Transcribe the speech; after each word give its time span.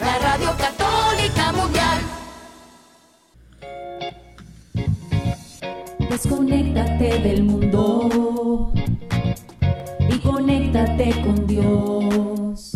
la 0.00 0.18
Radio 0.18 0.52
Católica 0.56 1.52
Mundial. 1.52 1.98
Desconéctate 6.10 7.18
del 7.20 7.42
mundo 7.42 8.72
y 10.08 10.18
conéctate 10.20 11.22
con 11.22 11.46
Dios. 11.46 12.72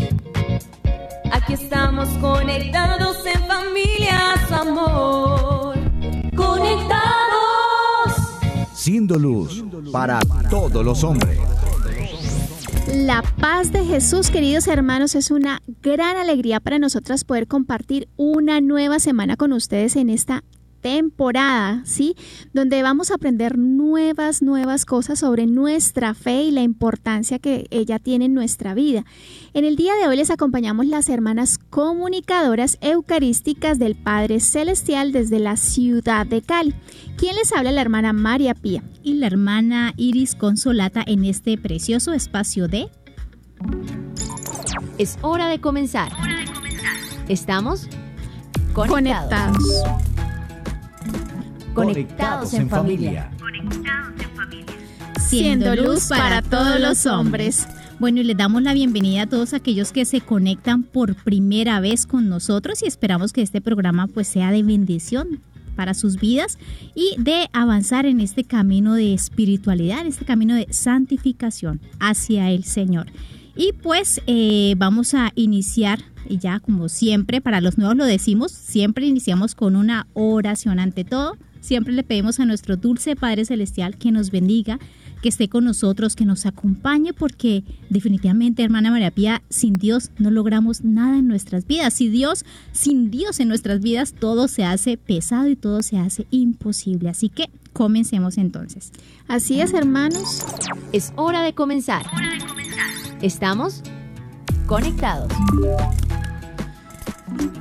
Aquí 1.31 1.53
estamos 1.53 2.09
conectados 2.21 3.19
en 3.27 3.47
familia, 3.47 4.35
su 4.49 4.55
amor. 4.55 5.79
Conectados. 6.35 7.01
Siendo 8.75 9.17
luz 9.17 9.63
para 9.93 10.19
todos 10.51 10.85
los 10.85 11.05
hombres. 11.05 11.39
La 12.95 13.23
paz 13.41 13.71
de 13.71 13.85
Jesús, 13.85 14.31
queridos 14.31 14.67
hermanos, 14.67 15.15
es 15.15 15.31
una 15.31 15.63
gran 15.81 16.17
alegría 16.17 16.59
para 16.59 16.81
nosotras 16.81 17.23
poder 17.23 17.47
compartir 17.47 18.09
una 18.17 18.61
nueva 18.61 18.99
semana 18.99 19.37
con 19.37 19.53
ustedes 19.53 19.95
en 19.95 20.11
esta 20.11 20.43
temporada, 20.81 21.83
¿sí? 21.85 22.15
Donde 22.53 22.83
vamos 22.83 23.11
a 23.11 23.15
aprender 23.15 23.59
nuevas, 23.59 24.43
nuevas 24.43 24.85
cosas 24.85 25.19
sobre 25.19 25.47
nuestra 25.47 26.15
fe 26.15 26.45
y 26.45 26.51
la 26.51 26.63
importancia 26.63 27.39
que 27.39 27.67
ella 27.71 27.99
tiene 27.99 28.27
en 28.27 28.35
nuestra 28.35 28.75
vida. 28.75 29.05
En 29.55 29.65
el 29.65 29.77
día 29.77 29.95
de 29.97 30.09
hoy 30.09 30.17
les 30.17 30.31
acompañamos 30.31 30.87
las 30.87 31.09
hermanas 31.09 31.59
comunicadoras 31.59 32.79
eucarísticas 32.81 33.79
del 33.79 33.97
Padre 33.97 34.41
Celestial 34.41 35.13
desde 35.13 35.39
la 35.39 35.57
ciudad 35.57 36.27
de 36.27 36.43
Cali. 36.43 36.75
¿Quién 37.17 37.37
les 37.37 37.53
habla? 37.53 37.73
La 37.73 37.81
hermana 37.81 38.13
María 38.13 38.55
Pía. 38.55 38.83
Y 39.03 39.15
la 39.15 39.27
hermana 39.27 39.95
Iris 39.97 40.35
Consolata 40.35 41.03
en 41.07 41.25
este 41.25 41.57
precioso 41.57 42.13
espacio 42.13 42.69
de... 42.69 42.89
Es 44.99 45.19
hora 45.23 45.49
de 45.49 45.61
comenzar. 45.61 46.13
Estamos 47.29 47.89
conectados. 48.75 48.91
Conectados. 48.91 50.20
En 52.53 52.69
familia. 52.69 53.31
Siendo 55.19 55.77
luz 55.77 56.09
para 56.09 56.43
todos 56.43 56.81
los 56.81 57.07
hombres. 57.07 57.67
Bueno, 57.99 58.21
y 58.21 58.25
les 58.25 58.37
damos 58.37 58.63
la 58.63 58.73
bienvenida 58.73 59.23
a 59.23 59.27
todos 59.27 59.53
aquellos 59.53 59.93
que 59.93 60.05
se 60.05 60.21
conectan 60.21 60.83
por 60.83 61.15
primera 61.15 61.81
vez 61.81 62.07
con 62.07 62.29
nosotros 62.29 62.83
y 62.83 62.87
esperamos 62.87 63.33
que 63.33 63.43
este 63.43 63.61
programa 63.61 64.07
pues 64.07 64.27
sea 64.27 64.51
de 64.51 64.63
bendición 64.63 65.41
para 65.77 65.95
sus 65.95 66.19
vidas 66.19 66.59
y 66.95 67.15
de 67.19 67.49
avanzar 67.53 68.07
en 68.07 68.21
este 68.21 68.45
camino 68.45 68.95
de 68.95 69.15
espiritualidad, 69.15 70.01
en 70.01 70.09
este 70.09 70.25
camino 70.25 70.55
de 70.55 70.67
santificación 70.71 71.81
hacia 72.01 72.51
el 72.51 72.65
Señor. 72.65 73.07
Y 73.55 73.73
pues 73.75 74.23
eh, 74.27 74.75
vamos 74.79 75.15
a 75.15 75.33
iniciar, 75.35 76.01
y 76.29 76.39
ya 76.39 76.61
como 76.61 76.89
siempre, 76.89 77.41
para 77.41 77.61
los 77.61 77.77
nuevos 77.79 77.97
lo 77.97 78.05
decimos, 78.07 78.53
siempre 78.53 79.07
iniciamos 79.07 79.55
con 79.55 79.77
una 79.77 80.07
oración 80.15 80.81
ante 80.81 81.05
todo. 81.05 81.37
Siempre 81.61 81.93
le 81.93 82.03
pedimos 82.03 82.41
a 82.41 82.45
nuestro 82.45 82.77
dulce 82.77 83.17
Padre 83.17 83.45
Celestial 83.45 83.97
que 83.97 84.11
nos 84.11 84.31
bendiga, 84.31 84.79
que 85.23 85.29
esté 85.29 85.49
con 85.49 85.65
nosotros, 85.65 86.17
que 86.17 86.25
nos 86.25 86.47
acompañe, 86.47 87.13
porque 87.13 87.63
definitivamente, 87.91 88.63
hermana 88.63 88.91
María 88.91 89.11
Pía, 89.11 89.43
sin 89.51 89.75
Dios 89.75 90.11
no 90.19 90.31
logramos 90.31 90.83
nada 90.83 91.19
en 91.19 91.29
nuestras 91.29 91.67
vidas. 91.67 91.95
Si 91.95 92.09
Dios, 92.09 92.45
sin 92.73 93.11
Dios 93.11 93.41
en 93.41 93.49
nuestras 93.49 93.81
vidas, 93.81 94.15
todo 94.15 94.49
se 94.49 94.65
hace 94.65 94.97
pesado 94.97 95.49
y 95.49 95.57
todo 95.57 95.83
se 95.83 95.99
hace 95.99 96.27
imposible. 96.31 97.09
Así 97.09 97.29
que 97.29 97.51
comencemos 97.73 98.39
entonces. 98.39 98.93
Así 99.29 99.61
es, 99.61 99.75
hermanos. 99.75 100.45
Es 100.93 101.13
hora 101.17 101.43
de 101.43 101.53
comenzar. 101.53 102.07
Estamos 103.21 103.83
conectados. 104.67 105.31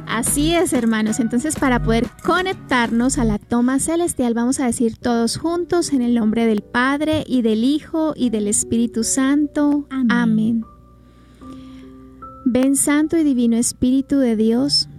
Así 0.10 0.56
es, 0.56 0.74
hermanos. 0.74 1.20
Entonces, 1.20 1.56
para 1.56 1.84
poder 1.84 2.08
conectarnos 2.26 3.20
a 3.20 3.24
la 3.24 3.38
toma 3.38 3.80
celestial, 3.80 4.34
vamos 4.34 4.60
a 4.60 4.66
decir 4.66 4.98
todos 4.98 5.38
juntos 5.38 5.94
en 5.94 6.02
el 6.02 6.16
nombre 6.16 6.48
del 6.48 6.62
Padre 6.62 7.24
y 7.28 7.44
del 7.44 7.64
Hijo 7.64 8.14
y 8.16 8.32
del 8.32 8.48
Espíritu 8.48 9.04
Santo. 9.04 9.86
Amén. 9.92 10.12
Amén. 10.12 10.66
Ven, 12.46 12.76
Santo 12.76 13.18
y 13.18 13.24
Divino 13.24 13.56
Espíritu 13.58 14.18
de 14.18 14.36
Dios, 14.36 14.90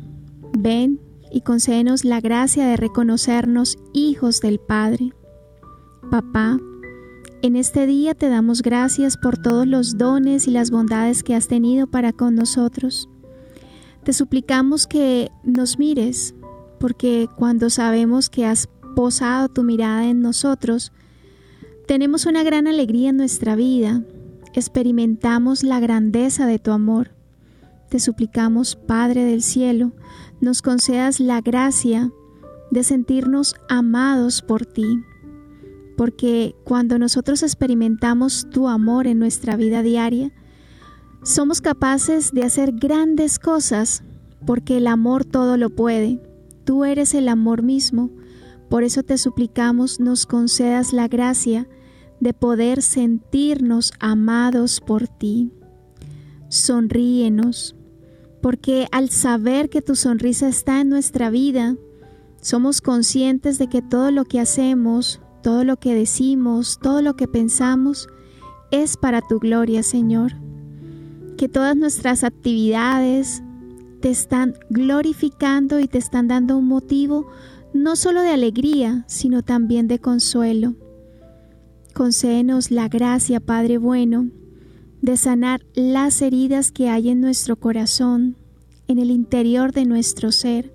ven 0.56 1.00
y 1.32 1.40
concédenos 1.40 2.04
la 2.04 2.20
gracia 2.20 2.66
de 2.66 2.76
reconocernos 2.76 3.76
hijos 3.92 4.40
del 4.40 4.60
Padre. 4.60 5.12
Papá, 6.08 6.60
en 7.42 7.56
este 7.56 7.86
día 7.86 8.14
te 8.14 8.28
damos 8.28 8.62
gracias 8.62 9.16
por 9.16 9.38
todos 9.38 9.66
los 9.66 9.98
dones 9.98 10.46
y 10.46 10.52
las 10.52 10.70
bondades 10.70 11.24
que 11.24 11.34
has 11.34 11.48
tenido 11.48 11.88
para 11.88 12.12
con 12.12 12.36
nosotros. 12.36 13.09
Te 14.04 14.12
suplicamos 14.12 14.86
que 14.86 15.30
nos 15.44 15.78
mires, 15.78 16.34
porque 16.78 17.28
cuando 17.36 17.68
sabemos 17.68 18.30
que 18.30 18.46
has 18.46 18.68
posado 18.96 19.48
tu 19.48 19.62
mirada 19.62 20.06
en 20.06 20.20
nosotros, 20.20 20.92
tenemos 21.86 22.24
una 22.26 22.42
gran 22.42 22.66
alegría 22.66 23.10
en 23.10 23.18
nuestra 23.18 23.56
vida, 23.56 24.02
experimentamos 24.54 25.62
la 25.62 25.80
grandeza 25.80 26.46
de 26.46 26.58
tu 26.58 26.70
amor. 26.70 27.10
Te 27.88 28.00
suplicamos, 28.00 28.76
Padre 28.76 29.24
del 29.24 29.42
cielo, 29.42 29.92
nos 30.40 30.62
concedas 30.62 31.20
la 31.20 31.40
gracia 31.40 32.10
de 32.70 32.84
sentirnos 32.84 33.56
amados 33.68 34.42
por 34.42 34.64
ti, 34.64 35.02
porque 35.96 36.54
cuando 36.64 36.98
nosotros 36.98 37.42
experimentamos 37.42 38.48
tu 38.50 38.68
amor 38.68 39.06
en 39.06 39.18
nuestra 39.18 39.56
vida 39.56 39.82
diaria, 39.82 40.32
somos 41.22 41.60
capaces 41.60 42.32
de 42.32 42.44
hacer 42.44 42.72
grandes 42.72 43.38
cosas 43.38 44.02
porque 44.46 44.78
el 44.78 44.86
amor 44.86 45.24
todo 45.24 45.56
lo 45.56 45.70
puede. 45.70 46.20
Tú 46.64 46.84
eres 46.84 47.14
el 47.14 47.28
amor 47.28 47.62
mismo. 47.62 48.10
Por 48.68 48.84
eso 48.84 49.02
te 49.02 49.18
suplicamos 49.18 50.00
nos 50.00 50.26
concedas 50.26 50.92
la 50.92 51.08
gracia 51.08 51.68
de 52.20 52.32
poder 52.32 52.82
sentirnos 52.82 53.92
amados 53.98 54.80
por 54.80 55.08
ti. 55.08 55.52
Sonríenos, 56.48 57.76
porque 58.40 58.86
al 58.92 59.10
saber 59.10 59.68
que 59.68 59.82
tu 59.82 59.96
sonrisa 59.96 60.48
está 60.48 60.80
en 60.80 60.88
nuestra 60.88 61.30
vida, 61.30 61.76
somos 62.40 62.80
conscientes 62.80 63.58
de 63.58 63.68
que 63.68 63.82
todo 63.82 64.10
lo 64.10 64.24
que 64.24 64.40
hacemos, 64.40 65.20
todo 65.42 65.64
lo 65.64 65.76
que 65.76 65.94
decimos, 65.94 66.78
todo 66.80 67.02
lo 67.02 67.14
que 67.14 67.28
pensamos, 67.28 68.08
es 68.70 68.96
para 68.96 69.20
tu 69.20 69.38
gloria, 69.38 69.82
Señor 69.82 70.49
que 71.40 71.48
todas 71.48 71.74
nuestras 71.74 72.22
actividades 72.22 73.42
te 74.02 74.10
están 74.10 74.56
glorificando 74.68 75.80
y 75.80 75.88
te 75.88 75.96
están 75.96 76.28
dando 76.28 76.58
un 76.58 76.66
motivo 76.66 77.28
no 77.72 77.96
solo 77.96 78.20
de 78.20 78.28
alegría, 78.28 79.06
sino 79.08 79.42
también 79.42 79.88
de 79.88 80.00
consuelo. 80.00 80.74
Concédenos 81.94 82.70
la 82.70 82.88
gracia, 82.88 83.40
Padre 83.40 83.78
bueno, 83.78 84.28
de 85.00 85.16
sanar 85.16 85.62
las 85.72 86.20
heridas 86.20 86.72
que 86.72 86.90
hay 86.90 87.08
en 87.08 87.22
nuestro 87.22 87.56
corazón, 87.56 88.36
en 88.86 88.98
el 88.98 89.10
interior 89.10 89.72
de 89.72 89.86
nuestro 89.86 90.32
ser, 90.32 90.74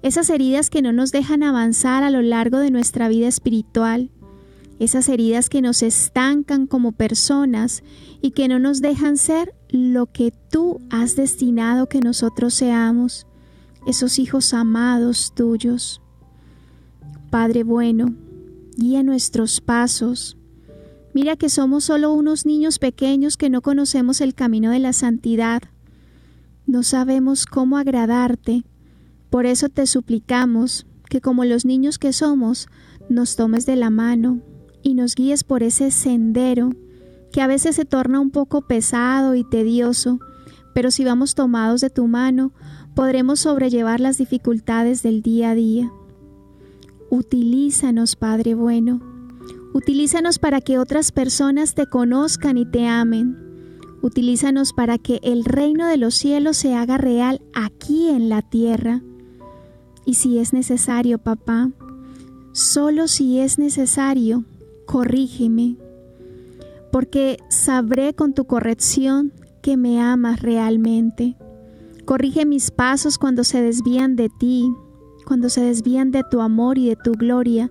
esas 0.00 0.30
heridas 0.30 0.70
que 0.70 0.80
no 0.80 0.94
nos 0.94 1.12
dejan 1.12 1.42
avanzar 1.42 2.04
a 2.04 2.10
lo 2.10 2.22
largo 2.22 2.56
de 2.56 2.70
nuestra 2.70 3.10
vida 3.10 3.28
espiritual, 3.28 4.10
esas 4.78 5.10
heridas 5.10 5.50
que 5.50 5.60
nos 5.60 5.82
estancan 5.82 6.66
como 6.66 6.92
personas 6.92 7.82
y 8.22 8.30
que 8.30 8.48
no 8.48 8.58
nos 8.58 8.80
dejan 8.80 9.18
ser 9.18 9.59
lo 9.72 10.06
que 10.06 10.32
tú 10.50 10.80
has 10.90 11.16
destinado 11.16 11.88
que 11.88 12.00
nosotros 12.00 12.54
seamos, 12.54 13.26
esos 13.86 14.18
hijos 14.18 14.52
amados 14.52 15.32
tuyos. 15.34 16.00
Padre 17.30 17.62
bueno, 17.62 18.14
guía 18.76 19.02
nuestros 19.02 19.60
pasos. 19.60 20.36
Mira 21.14 21.36
que 21.36 21.48
somos 21.48 21.84
solo 21.84 22.12
unos 22.12 22.46
niños 22.46 22.78
pequeños 22.78 23.36
que 23.36 23.50
no 23.50 23.62
conocemos 23.62 24.20
el 24.20 24.34
camino 24.34 24.70
de 24.70 24.78
la 24.78 24.92
santidad. 24.92 25.62
No 26.66 26.82
sabemos 26.82 27.46
cómo 27.46 27.78
agradarte. 27.78 28.64
Por 29.28 29.46
eso 29.46 29.68
te 29.68 29.86
suplicamos 29.86 30.86
que 31.08 31.20
como 31.20 31.44
los 31.44 31.64
niños 31.64 31.98
que 31.98 32.12
somos, 32.12 32.68
nos 33.08 33.36
tomes 33.36 33.66
de 33.66 33.76
la 33.76 33.90
mano 33.90 34.40
y 34.82 34.94
nos 34.94 35.14
guíes 35.14 35.42
por 35.44 35.62
ese 35.62 35.90
sendero 35.90 36.70
que 37.32 37.42
a 37.42 37.46
veces 37.46 37.76
se 37.76 37.84
torna 37.84 38.20
un 38.20 38.30
poco 38.30 38.62
pesado 38.62 39.34
y 39.34 39.44
tedioso, 39.44 40.20
pero 40.74 40.90
si 40.90 41.04
vamos 41.04 41.34
tomados 41.34 41.80
de 41.80 41.90
tu 41.90 42.06
mano, 42.06 42.52
podremos 42.94 43.40
sobrellevar 43.40 44.00
las 44.00 44.18
dificultades 44.18 45.02
del 45.02 45.22
día 45.22 45.50
a 45.50 45.54
día. 45.54 45.92
Utilízanos, 47.10 48.16
Padre 48.16 48.54
bueno. 48.54 49.00
Utilízanos 49.72 50.38
para 50.38 50.60
que 50.60 50.78
otras 50.78 51.12
personas 51.12 51.74
te 51.74 51.86
conozcan 51.86 52.58
y 52.58 52.66
te 52.66 52.86
amen. 52.86 53.36
Utilízanos 54.02 54.72
para 54.72 54.98
que 54.98 55.20
el 55.22 55.44
reino 55.44 55.86
de 55.86 55.96
los 55.96 56.14
cielos 56.14 56.56
se 56.56 56.74
haga 56.74 56.98
real 56.98 57.42
aquí 57.52 58.08
en 58.08 58.28
la 58.28 58.42
tierra. 58.42 59.02
Y 60.04 60.14
si 60.14 60.38
es 60.38 60.52
necesario, 60.52 61.18
papá, 61.18 61.70
solo 62.52 63.08
si 63.08 63.40
es 63.40 63.58
necesario, 63.58 64.44
corrígeme, 64.86 65.76
porque 66.90 67.38
sabré 67.48 68.14
con 68.14 68.34
tu 68.34 68.46
corrección 68.46 69.32
que 69.62 69.76
me 69.76 70.00
amas 70.00 70.40
realmente. 70.40 71.36
Corrige 72.04 72.46
mis 72.46 72.70
pasos 72.70 73.18
cuando 73.18 73.44
se 73.44 73.62
desvían 73.62 74.16
de 74.16 74.28
ti, 74.28 74.72
cuando 75.26 75.48
se 75.48 75.60
desvían 75.60 76.10
de 76.10 76.24
tu 76.30 76.40
amor 76.40 76.78
y 76.78 76.88
de 76.88 76.96
tu 76.96 77.12
gloria, 77.12 77.70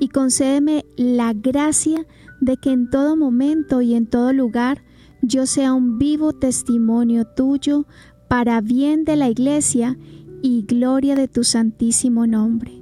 y 0.00 0.08
concédeme 0.08 0.84
la 0.96 1.32
gracia 1.32 2.06
de 2.40 2.56
que 2.56 2.70
en 2.70 2.90
todo 2.90 3.16
momento 3.16 3.80
y 3.82 3.94
en 3.94 4.06
todo 4.06 4.32
lugar 4.32 4.82
yo 5.22 5.46
sea 5.46 5.74
un 5.74 5.98
vivo 5.98 6.32
testimonio 6.32 7.24
tuyo 7.24 7.86
para 8.28 8.60
bien 8.60 9.04
de 9.04 9.16
la 9.16 9.28
iglesia 9.28 9.98
y 10.42 10.62
gloria 10.62 11.16
de 11.16 11.28
tu 11.28 11.44
santísimo 11.44 12.26
nombre. 12.26 12.72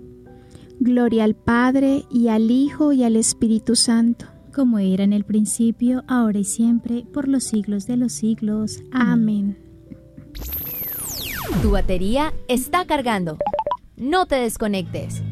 Gloria 0.78 1.24
al 1.24 1.34
Padre 1.34 2.04
y 2.10 2.28
al 2.28 2.50
Hijo 2.50 2.92
y 2.92 3.04
al 3.04 3.16
Espíritu 3.16 3.76
Santo. 3.76 4.26
Como 4.56 4.78
era 4.78 5.04
en 5.04 5.12
el 5.12 5.24
principio, 5.24 6.02
ahora 6.08 6.38
y 6.38 6.44
siempre, 6.44 7.04
por 7.12 7.28
los 7.28 7.44
siglos 7.44 7.86
de 7.86 7.98
los 7.98 8.12
siglos. 8.12 8.78
Amén. 8.90 9.58
Tu 11.60 11.70
batería 11.70 12.32
está 12.48 12.86
cargando. 12.86 13.36
No 13.98 14.24
te 14.24 14.36
desconectes. 14.36 15.22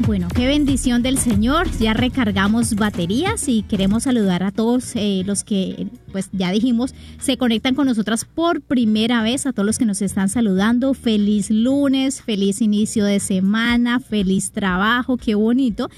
Bueno, 0.00 0.26
qué 0.34 0.48
bendición 0.48 1.02
del 1.02 1.18
Señor. 1.18 1.70
Ya 1.78 1.94
recargamos 1.94 2.74
baterías 2.74 3.46
y 3.46 3.62
queremos 3.62 4.02
saludar 4.02 4.42
a 4.42 4.50
todos 4.50 4.96
eh, 4.96 5.22
los 5.24 5.44
que, 5.44 5.86
pues 6.10 6.28
ya 6.32 6.50
dijimos, 6.50 6.96
se 7.20 7.36
conectan 7.36 7.76
con 7.76 7.86
nosotras 7.86 8.24
por 8.24 8.60
primera 8.60 9.22
vez, 9.22 9.46
a 9.46 9.52
todos 9.52 9.66
los 9.66 9.78
que 9.78 9.86
nos 9.86 10.02
están 10.02 10.28
saludando. 10.28 10.94
Feliz 10.94 11.48
lunes, 11.48 12.22
feliz 12.22 12.60
inicio 12.60 13.04
de 13.04 13.20
semana, 13.20 14.00
feliz 14.00 14.50
trabajo, 14.50 15.16
qué 15.16 15.36
bonito. 15.36 15.88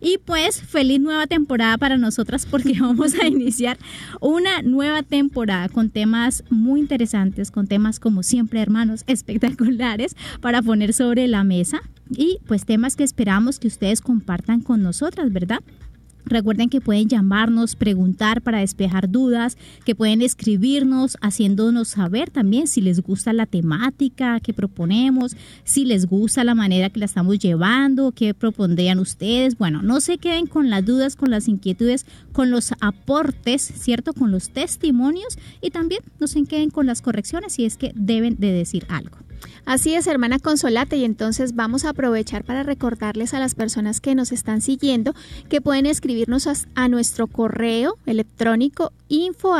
Y 0.00 0.18
pues 0.18 0.60
feliz 0.60 1.00
nueva 1.00 1.26
temporada 1.26 1.78
para 1.78 1.96
nosotras 1.96 2.46
porque 2.46 2.76
vamos 2.80 3.14
a 3.14 3.26
iniciar 3.26 3.78
una 4.20 4.62
nueva 4.62 5.02
temporada 5.02 5.68
con 5.68 5.90
temas 5.90 6.44
muy 6.50 6.80
interesantes, 6.80 7.50
con 7.50 7.66
temas 7.66 8.00
como 8.00 8.22
siempre 8.22 8.60
hermanos 8.60 9.04
espectaculares 9.06 10.16
para 10.40 10.62
poner 10.62 10.92
sobre 10.92 11.28
la 11.28 11.44
mesa 11.44 11.80
y 12.10 12.38
pues 12.46 12.64
temas 12.64 12.96
que 12.96 13.04
esperamos 13.04 13.58
que 13.58 13.68
ustedes 13.68 14.00
compartan 14.00 14.60
con 14.60 14.82
nosotras, 14.82 15.32
¿verdad? 15.32 15.60
Recuerden 16.28 16.68
que 16.68 16.80
pueden 16.80 17.08
llamarnos, 17.08 17.74
preguntar 17.74 18.42
para 18.42 18.60
despejar 18.60 19.10
dudas, 19.10 19.56
que 19.84 19.94
pueden 19.94 20.22
escribirnos 20.22 21.16
haciéndonos 21.20 21.88
saber 21.88 22.30
también 22.30 22.66
si 22.66 22.80
les 22.80 23.00
gusta 23.00 23.32
la 23.32 23.46
temática 23.46 24.40
que 24.40 24.52
proponemos, 24.52 25.36
si 25.64 25.84
les 25.84 26.06
gusta 26.06 26.44
la 26.44 26.54
manera 26.54 26.90
que 26.90 27.00
la 27.00 27.06
estamos 27.06 27.38
llevando, 27.38 28.12
qué 28.12 28.34
propondrían 28.34 28.98
ustedes. 28.98 29.56
Bueno, 29.56 29.82
no 29.82 30.00
se 30.00 30.18
queden 30.18 30.46
con 30.46 30.70
las 30.70 30.84
dudas, 30.84 31.16
con 31.16 31.30
las 31.30 31.48
inquietudes, 31.48 32.06
con 32.32 32.50
los 32.50 32.72
aportes, 32.80 33.62
¿cierto? 33.62 34.12
Con 34.12 34.30
los 34.30 34.50
testimonios 34.50 35.38
y 35.62 35.70
también 35.70 36.02
no 36.20 36.26
se 36.26 36.44
queden 36.44 36.70
con 36.70 36.86
las 36.86 37.02
correcciones 37.02 37.54
si 37.54 37.64
es 37.64 37.76
que 37.76 37.92
deben 37.94 38.36
de 38.38 38.52
decir 38.52 38.84
algo. 38.88 39.27
Así 39.64 39.94
es, 39.94 40.06
hermana 40.06 40.38
Consolate, 40.38 40.96
y 40.96 41.04
entonces 41.04 41.54
vamos 41.54 41.84
a 41.84 41.90
aprovechar 41.90 42.44
para 42.44 42.62
recordarles 42.62 43.34
a 43.34 43.38
las 43.38 43.54
personas 43.54 44.00
que 44.00 44.14
nos 44.14 44.32
están 44.32 44.62
siguiendo 44.62 45.12
que 45.50 45.60
pueden 45.60 45.84
escribirnos 45.84 46.48
a, 46.74 46.88
nuestro 46.88 47.26
correo 47.26 47.98
electrónico 48.06 48.92
info 49.08 49.54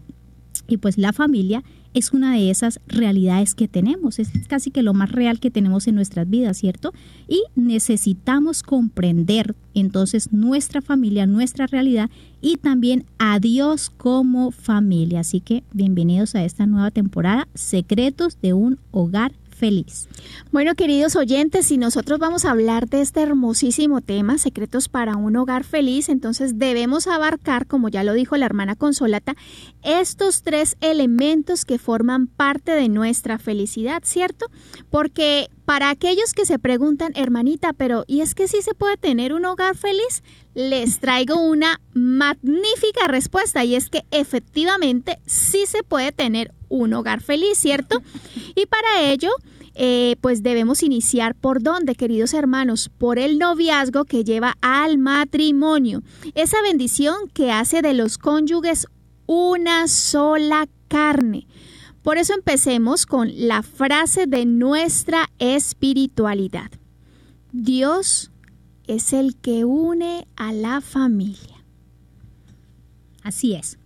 Y 0.67 0.77
pues 0.77 0.97
la 0.97 1.11
familia 1.11 1.63
es 1.93 2.11
una 2.11 2.33
de 2.33 2.49
esas 2.49 2.79
realidades 2.87 3.53
que 3.53 3.67
tenemos, 3.67 4.17
es 4.17 4.29
casi 4.47 4.71
que 4.71 4.81
lo 4.81 4.93
más 4.93 5.11
real 5.11 5.39
que 5.39 5.51
tenemos 5.51 5.87
en 5.87 5.95
nuestras 5.95 6.27
vidas, 6.27 6.57
¿cierto? 6.57 6.91
Y 7.27 7.43
necesitamos 7.55 8.63
comprender 8.63 9.55
entonces 9.75 10.31
nuestra 10.33 10.81
familia, 10.81 11.27
nuestra 11.27 11.67
realidad 11.67 12.09
y 12.41 12.57
también 12.57 13.05
a 13.19 13.39
Dios 13.39 13.91
como 13.91 14.51
familia. 14.51 15.19
Así 15.19 15.39
que 15.39 15.63
bienvenidos 15.71 16.33
a 16.35 16.43
esta 16.43 16.65
nueva 16.65 16.91
temporada, 16.91 17.47
Secretos 17.53 18.39
de 18.41 18.53
un 18.53 18.79
Hogar 18.91 19.33
feliz. 19.53 20.07
Bueno, 20.51 20.75
queridos 20.75 21.15
oyentes, 21.15 21.67
si 21.67 21.77
nosotros 21.77 22.19
vamos 22.19 22.45
a 22.45 22.51
hablar 22.51 22.87
de 22.89 23.01
este 23.01 23.21
hermosísimo 23.21 24.01
tema, 24.01 24.37
secretos 24.37 24.89
para 24.89 25.15
un 25.15 25.35
hogar 25.35 25.63
feliz, 25.63 26.09
entonces 26.09 26.57
debemos 26.57 27.07
abarcar, 27.07 27.67
como 27.67 27.89
ya 27.89 28.03
lo 28.03 28.13
dijo 28.13 28.37
la 28.37 28.45
hermana 28.45 28.75
Consolata, 28.75 29.35
estos 29.81 30.43
tres 30.43 30.77
elementos 30.81 31.65
que 31.65 31.77
forman 31.77 32.27
parte 32.27 32.71
de 32.71 32.89
nuestra 32.89 33.37
felicidad, 33.37 34.03
¿cierto? 34.05 34.47
Porque 34.89 35.49
para 35.65 35.89
aquellos 35.89 36.33
que 36.33 36.45
se 36.45 36.59
preguntan, 36.59 37.13
hermanita, 37.15 37.73
pero 37.73 38.03
¿y 38.07 38.21
es 38.21 38.35
que 38.35 38.47
sí 38.47 38.61
se 38.61 38.73
puede 38.73 38.97
tener 38.97 39.33
un 39.33 39.45
hogar 39.45 39.75
feliz? 39.77 40.23
Les 40.53 40.99
traigo 40.99 41.35
una 41.35 41.81
magnífica 41.93 43.07
respuesta 43.07 43.63
y 43.63 43.75
es 43.75 43.89
que 43.89 44.03
efectivamente 44.11 45.19
sí 45.25 45.65
se 45.65 45.83
puede 45.83 46.11
tener 46.11 46.53
un 46.69 46.93
hogar 46.93 47.21
feliz, 47.21 47.57
¿cierto? 47.57 48.01
Y 48.55 48.67
para 48.67 49.01
ello 49.11 49.31
eh, 49.75 50.17
pues 50.21 50.43
debemos 50.43 50.83
iniciar 50.83 51.33
por 51.33 51.63
dónde, 51.63 51.95
queridos 51.95 52.33
hermanos, 52.33 52.91
por 52.95 53.17
el 53.17 53.39
noviazgo 53.39 54.05
que 54.05 54.23
lleva 54.23 54.55
al 54.61 54.99
matrimonio, 54.99 56.03
esa 56.35 56.61
bendición 56.61 57.15
que 57.33 57.51
hace 57.51 57.81
de 57.81 57.93
los 57.93 58.17
cónyuges 58.17 58.87
una 59.25 59.87
sola 59.87 60.67
carne. 60.87 61.47
Por 62.03 62.17
eso 62.17 62.33
empecemos 62.33 63.05
con 63.05 63.31
la 63.47 63.63
frase 63.63 64.27
de 64.27 64.45
nuestra 64.45 65.29
espiritualidad. 65.39 66.69
Dios 67.53 68.29
es 68.87 69.13
el 69.13 69.37
que 69.37 69.63
une 69.63 70.27
a 70.35 70.51
la 70.51 70.81
familia. 70.81 71.63
Así 73.23 73.53
es. 73.53 73.77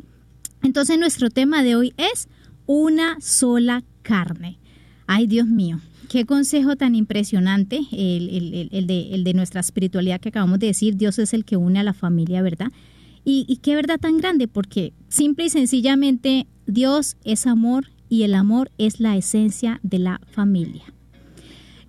Entonces 0.63 0.97
nuestro 0.97 1.29
tema 1.29 1.61
de 1.61 1.75
hoy 1.75 1.93
es 1.97 2.27
una 2.65 3.21
sola 3.21 3.83
carne. 4.01 4.57
Ay, 5.05 5.27
Dios 5.27 5.45
mío, 5.45 5.79
qué 6.09 6.25
consejo 6.25 6.75
tan 6.75 6.95
impresionante 6.95 7.81
el, 7.91 8.87
de, 8.87 9.33
nuestra 9.35 9.61
espiritualidad 9.61 10.19
que 10.19 10.29
acabamos 10.29 10.57
de 10.57 10.67
decir. 10.67 10.97
Dios 10.97 11.19
es 11.19 11.35
el 11.35 11.45
que 11.45 11.55
une 11.55 11.79
a 11.79 11.83
la 11.83 11.93
familia, 11.93 12.41
¿verdad? 12.41 12.71
Y, 13.23 13.45
y 13.47 13.57
qué 13.57 13.75
verdad 13.75 13.99
tan 13.99 14.17
grande, 14.17 14.47
porque 14.47 14.93
simple 15.07 15.45
y 15.45 15.49
sencillamente 15.49 16.47
Dios 16.65 17.15
es 17.23 17.45
amor 17.45 17.91
y 18.09 18.23
el 18.23 18.33
amor 18.33 18.71
es 18.77 18.99
la 18.99 19.17
esencia 19.17 19.79
de 19.83 19.99
la 19.99 20.21
familia. 20.31 20.83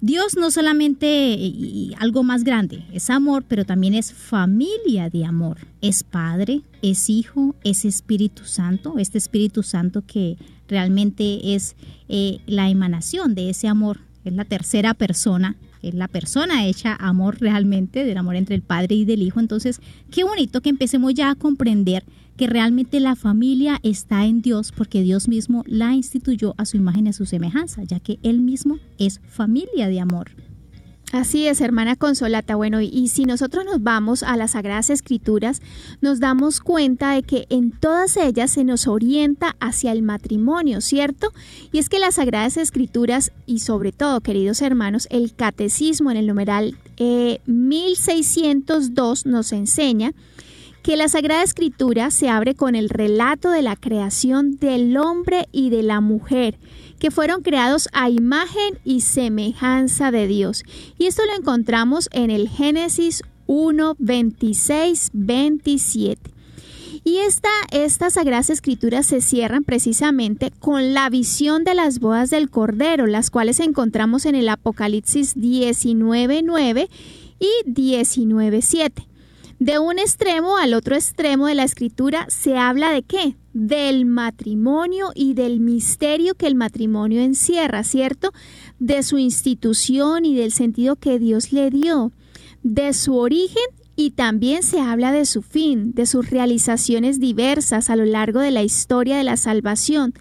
Dios 0.01 0.37
no 0.37 0.53
solamente 0.53 1.37
y 1.39 1.93
algo 1.99 2.23
más 2.23 2.45
grande, 2.45 2.85
es 2.93 3.11
amor, 3.11 3.45
pero 3.49 3.65
también 3.65 3.95
es 3.95 4.13
familia 4.13 5.11
de 5.11 5.25
amor. 5.25 5.59
Es 5.81 6.05
Padre, 6.05 6.63
es 6.83 7.11
Hijo, 7.11 7.57
es 7.65 7.85
Espíritu 7.85 8.45
Santo, 8.45 8.95
este 8.99 9.19
Espíritu 9.19 9.65
Santo 9.65 10.03
que 10.07 10.37
realmente 10.69 11.55
es 11.55 11.75
eh, 12.09 12.39
la 12.47 12.69
emanación 12.71 13.35
de 13.35 13.51
ese 13.51 13.67
amor, 13.67 13.99
es 14.25 14.33
la 14.35 14.45
tercera 14.45 14.95
persona, 14.95 15.57
es 15.83 15.95
la 15.95 16.09
persona 16.09 16.67
hecha 16.67 16.95
amor 16.95 17.41
realmente, 17.41 18.05
del 18.05 18.19
amor 18.19 18.37
entre 18.37 18.55
el 18.55 18.63
Padre 18.63 18.97
y 18.97 19.05
del 19.05 19.23
Hijo. 19.23 19.41
Entonces, 19.41 19.81
qué 20.11 20.25
bonito 20.25 20.61
que 20.61 20.71
empecemos 20.71 21.15
ya 21.15 21.31
a 21.31 21.35
comprender 21.35 22.05
que 22.37 22.47
realmente 22.47 23.01
la 23.01 23.17
familia 23.17 23.81
está 23.83 24.25
en 24.25 24.43
Dios 24.43 24.73
porque 24.73 25.03
Dios 25.03 25.29
mismo 25.29 25.65
la 25.67 25.95
instituyó 25.95 26.55
a 26.57 26.65
su 26.65 26.77
imagen 26.77 27.07
y 27.07 27.11
a 27.11 27.13
su 27.13 27.27
semejanza, 27.27 27.83
ya 27.83 27.99
que 27.99 28.19
Él 28.23 28.41
mismo 28.41 28.79
es 28.99 29.21
familia 29.29 29.89
de 29.89 30.01
amor. 30.01 30.31
Así 31.11 31.47
es, 31.47 31.63
hermana 31.63 31.97
Consolata. 31.97 32.55
Bueno, 32.55 32.83
y 32.83 33.09
si 33.09 33.25
nosotros 33.25 33.65
nos 33.65 33.83
vamos 33.83 34.23
a 34.23 34.37
las 34.37 34.51
Sagradas 34.51 34.91
Escrituras, 34.91 35.63
nos 36.03 36.21
damos 36.21 36.61
cuenta 36.61 37.15
de 37.15 37.23
que 37.23 37.47
en 37.49 37.71
todas 37.71 38.19
ellas 38.19 38.51
se 38.51 38.63
nos 38.63 38.87
orienta 38.87 39.57
hacia 39.59 39.93
el 39.93 40.03
matrimonio, 40.03 40.83
¿cierto? 40.83 41.33
Y 41.73 41.79
es 41.79 41.89
que 41.89 41.99
las 41.99 42.17
Sagradas 42.17 42.59
Escrituras 42.59 43.33
y 43.47 43.61
sobre 43.61 43.93
todo, 43.93 44.21
queridos 44.21 44.61
hermanos, 44.61 45.09
el 45.11 45.35
Catecismo 45.35 46.11
en 46.11 46.19
el 46.19 46.27
numeral 46.27 46.77
1602 46.99 49.25
eh, 49.25 49.29
nos 49.31 49.53
enseña 49.53 50.13
que 50.83 50.97
la 50.97 51.09
Sagrada 51.09 51.43
Escritura 51.43 52.11
se 52.11 52.29
abre 52.29 52.55
con 52.55 52.75
el 52.75 52.89
relato 52.89 53.51
de 53.51 53.63
la 53.63 53.77
creación 53.77 54.57
del 54.57 54.97
hombre 54.97 55.49
y 55.53 55.71
de 55.71 55.83
la 55.83 56.01
mujer, 56.01 56.59
que 56.99 57.11
fueron 57.11 57.43
creados 57.43 57.89
a 57.93 58.11
imagen 58.11 58.79
y 58.85 59.01
semejanza 59.01 60.11
de 60.11 60.27
Dios. 60.27 60.65
Y 60.99 61.07
esto 61.07 61.23
lo 61.27 61.35
encontramos 61.39 62.09
en 62.13 62.31
el 62.31 62.49
Génesis 62.49 63.23
1, 63.47 63.97
26, 63.99 65.11
27. 65.13 66.31
Y 67.05 67.19
esta, 67.19 67.49
estas 67.71 68.15
sagradas 68.15 68.51
escrituras 68.51 69.07
se 69.07 69.21
cierran 69.21 69.65
precisamente 69.65 70.53
con 70.59 70.93
la 70.93 71.09
visión 71.09 71.65
de 71.65 71.75
las 71.75 72.01
bodas 72.01 72.29
del 72.31 72.51
Cordero, 72.51 73.07
las 73.07 73.31
cuales 73.31 73.61
encontramos 73.61 74.27
en 74.27 74.35
el 74.35 74.49
Apocalipsis 74.49 75.37
19.9 75.37 76.89
y 77.39 77.71
19.7. 77.71 79.07
De 79.59 79.79
un 79.79 79.99
extremo 79.99 80.57
al 80.57 80.75
otro 80.75 80.95
extremo 80.95 81.47
de 81.47 81.55
la 81.55 81.65
escritura 81.65 82.27
se 82.29 82.57
habla 82.57 82.93
de 82.93 83.03
qué? 83.03 83.37
Del 83.61 84.05
matrimonio 84.05 85.11
y 85.17 85.35
del 85.35 85.59
misterio 85.59 86.37
que 86.37 86.47
el 86.47 86.55
matrimonio 86.55 87.21
encierra, 87.21 87.83
¿cierto? 87.83 88.33
De 88.79 89.03
su 89.03 89.19
institución 89.19 90.25
y 90.25 90.37
del 90.37 90.53
sentido 90.53 90.95
que 90.95 91.19
Dios 91.19 91.53
le 91.53 91.69
dio, 91.71 92.13
de 92.63 92.93
su 92.93 93.17
origen 93.17 93.65
y 93.97 94.13
también 94.13 94.63
se 94.63 94.81
habla 94.81 95.11
de 95.11 95.25
su 95.25 95.43
fin, 95.43 95.93
de 95.93 96.07
sus 96.07 96.31
realizaciones 96.31 97.19
diversas 97.19 97.91
a 97.91 97.97
lo 97.97 98.05
largo 98.05 98.39
de 98.39 98.53
la 98.53 98.63
historia 98.63 99.17
de 99.17 99.25
la 99.25 99.37
salvación, 99.37 100.15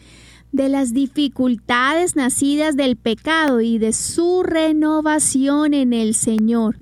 de 0.51 0.67
las 0.67 0.91
dificultades 0.91 2.15
nacidas 2.15 2.75
del 2.75 2.95
pecado 2.95 3.61
y 3.61 3.77
de 3.77 3.93
su 3.93 4.41
renovación 4.41 5.75
en 5.75 5.93
el 5.93 6.15
Señor. 6.15 6.79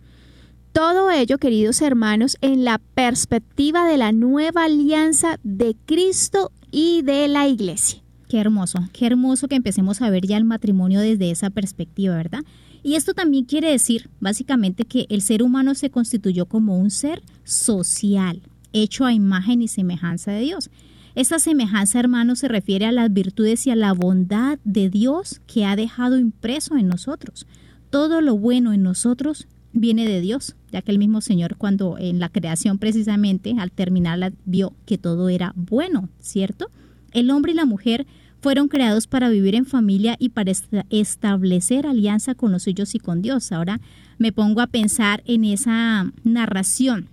Todo 0.75 1.09
ello, 1.09 1.37
queridos 1.37 1.81
hermanos, 1.81 2.35
en 2.41 2.65
la 2.65 2.79
perspectiva 2.79 3.87
de 3.87 3.95
la 3.95 4.11
nueva 4.11 4.65
alianza 4.65 5.39
de 5.41 5.73
Cristo 5.85 6.51
y 6.69 7.01
de 7.01 7.29
la 7.29 7.47
Iglesia. 7.47 8.01
Qué 8.27 8.41
hermoso, 8.41 8.79
qué 8.91 9.05
hermoso 9.05 9.47
que 9.47 9.55
empecemos 9.55 10.01
a 10.01 10.09
ver 10.09 10.27
ya 10.27 10.35
el 10.35 10.43
matrimonio 10.43 10.99
desde 10.99 11.31
esa 11.31 11.49
perspectiva, 11.49 12.17
¿verdad? 12.17 12.41
Y 12.83 12.95
esto 12.95 13.13
también 13.13 13.45
quiere 13.45 13.71
decir, 13.71 14.09
básicamente, 14.19 14.83
que 14.83 15.05
el 15.07 15.21
ser 15.21 15.43
humano 15.43 15.75
se 15.75 15.91
constituyó 15.91 16.45
como 16.45 16.77
un 16.77 16.91
ser 16.91 17.23
social, 17.45 18.41
hecho 18.73 19.05
a 19.05 19.13
imagen 19.13 19.61
y 19.61 19.69
semejanza 19.69 20.33
de 20.33 20.41
Dios. 20.41 20.69
Esta 21.15 21.39
semejanza, 21.39 22.01
hermanos, 22.01 22.39
se 22.39 22.49
refiere 22.49 22.85
a 22.85 22.91
las 22.91 23.13
virtudes 23.13 23.65
y 23.65 23.71
a 23.71 23.77
la 23.77 23.93
bondad 23.93 24.59
de 24.65 24.89
Dios 24.89 25.39
que 25.47 25.63
ha 25.63 25.77
dejado 25.77 26.19
impreso 26.19 26.75
en 26.75 26.89
nosotros. 26.89 27.47
Todo 27.89 28.19
lo 28.19 28.37
bueno 28.37 28.73
en 28.73 28.83
nosotros 28.83 29.47
viene 29.75 30.07
de 30.07 30.21
Dios, 30.21 30.55
ya 30.75 30.81
que 30.81 30.91
el 30.91 30.99
mismo 30.99 31.21
Señor 31.21 31.55
cuando 31.55 31.97
en 31.97 32.19
la 32.19 32.27
creación 32.27 32.79
precisamente 32.79 33.55
al 33.57 33.71
terminarla 33.71 34.33
vio 34.43 34.73
que 34.85 34.97
todo 34.97 35.29
era 35.29 35.53
bueno, 35.55 36.09
¿cierto? 36.19 36.69
El 37.13 37.31
hombre 37.31 37.53
y 37.53 37.55
la 37.55 37.63
mujer 37.63 38.05
fueron 38.41 38.67
creados 38.67 39.07
para 39.07 39.29
vivir 39.29 39.55
en 39.55 39.65
familia 39.65 40.17
y 40.19 40.29
para 40.29 40.51
establecer 40.89 41.87
alianza 41.87 42.35
con 42.35 42.51
los 42.51 42.63
suyos 42.63 42.93
y 42.93 42.99
con 42.99 43.21
Dios. 43.21 43.53
Ahora 43.53 43.79
me 44.17 44.33
pongo 44.33 44.59
a 44.59 44.67
pensar 44.67 45.23
en 45.25 45.45
esa 45.45 46.11
narración 46.25 47.07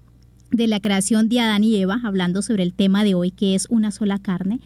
de 0.51 0.67
la 0.67 0.81
creación 0.81 1.29
de 1.29 1.39
Adán 1.39 1.63
y 1.63 1.77
Eva, 1.77 2.01
hablando 2.03 2.43
sobre 2.43 2.65
el 2.65 2.75
tema 2.75 3.05
de 3.05 3.15
hoy 3.15 3.31
que 3.31 3.55
es 3.55 3.69
una 3.71 3.93
sola 3.93 4.19
carne, 4.19 4.59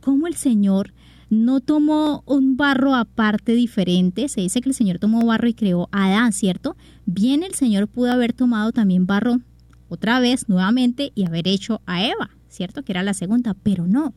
cómo 0.00 0.28
el 0.28 0.36
Señor 0.36 0.92
no 1.34 1.60
tomó 1.60 2.22
un 2.26 2.56
barro 2.56 2.94
aparte 2.94 3.54
diferente. 3.54 4.28
Se 4.28 4.40
dice 4.40 4.60
que 4.60 4.68
el 4.68 4.74
Señor 4.74 4.98
tomó 4.98 5.24
barro 5.26 5.48
y 5.48 5.54
creó 5.54 5.88
a 5.92 6.06
Adán, 6.06 6.32
¿cierto? 6.32 6.76
Bien 7.06 7.42
el 7.42 7.54
Señor 7.54 7.88
pudo 7.88 8.12
haber 8.12 8.32
tomado 8.32 8.72
también 8.72 9.06
barro 9.06 9.40
otra 9.88 10.20
vez, 10.20 10.48
nuevamente, 10.48 11.12
y 11.14 11.26
haber 11.26 11.46
hecho 11.48 11.80
a 11.86 12.04
Eva, 12.04 12.30
¿cierto? 12.48 12.82
Que 12.82 12.92
era 12.92 13.02
la 13.02 13.14
segunda, 13.14 13.54
pero 13.54 13.86
no. 13.86 14.14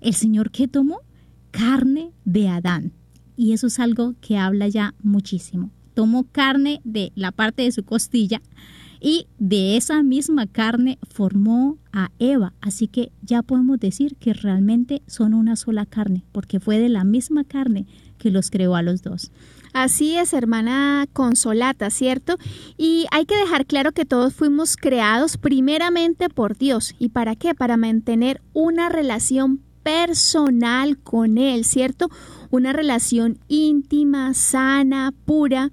El 0.00 0.14
Señor 0.14 0.50
que 0.50 0.68
tomó 0.68 1.00
carne 1.50 2.12
de 2.24 2.48
Adán. 2.48 2.92
Y 3.36 3.52
eso 3.52 3.66
es 3.66 3.78
algo 3.78 4.14
que 4.20 4.38
habla 4.38 4.68
ya 4.68 4.94
muchísimo. 5.02 5.70
Tomó 5.94 6.24
carne 6.24 6.80
de 6.84 7.12
la 7.14 7.32
parte 7.32 7.62
de 7.62 7.72
su 7.72 7.84
costilla 7.84 8.40
y 9.00 9.26
de 9.38 9.76
esa 9.76 10.02
misma 10.02 10.46
carne 10.46 10.98
formó 11.08 11.78
a 11.92 12.10
Eva. 12.18 12.52
Así 12.60 12.86
que 12.86 13.12
ya 13.22 13.42
podemos 13.42 13.80
decir 13.80 14.16
que 14.16 14.34
realmente 14.34 15.02
son 15.06 15.34
una 15.34 15.56
sola 15.56 15.86
carne, 15.86 16.24
porque 16.32 16.60
fue 16.60 16.78
de 16.78 16.88
la 16.88 17.04
misma 17.04 17.44
carne 17.44 17.86
que 18.18 18.30
los 18.30 18.50
creó 18.50 18.76
a 18.76 18.82
los 18.82 19.02
dos. 19.02 19.32
Así 19.72 20.16
es, 20.16 20.32
hermana 20.32 21.06
Consolata, 21.12 21.90
¿cierto? 21.90 22.36
Y 22.76 23.06
hay 23.12 23.24
que 23.24 23.36
dejar 23.36 23.66
claro 23.66 23.92
que 23.92 24.04
todos 24.04 24.34
fuimos 24.34 24.76
creados 24.76 25.36
primeramente 25.36 26.28
por 26.28 26.58
Dios. 26.58 26.94
¿Y 26.98 27.10
para 27.10 27.36
qué? 27.36 27.54
Para 27.54 27.76
mantener 27.76 28.42
una 28.52 28.88
relación 28.88 29.60
personal 29.82 30.98
con 30.98 31.38
Él, 31.38 31.64
¿cierto? 31.64 32.10
Una 32.50 32.72
relación 32.72 33.38
íntima, 33.48 34.34
sana, 34.34 35.14
pura. 35.24 35.70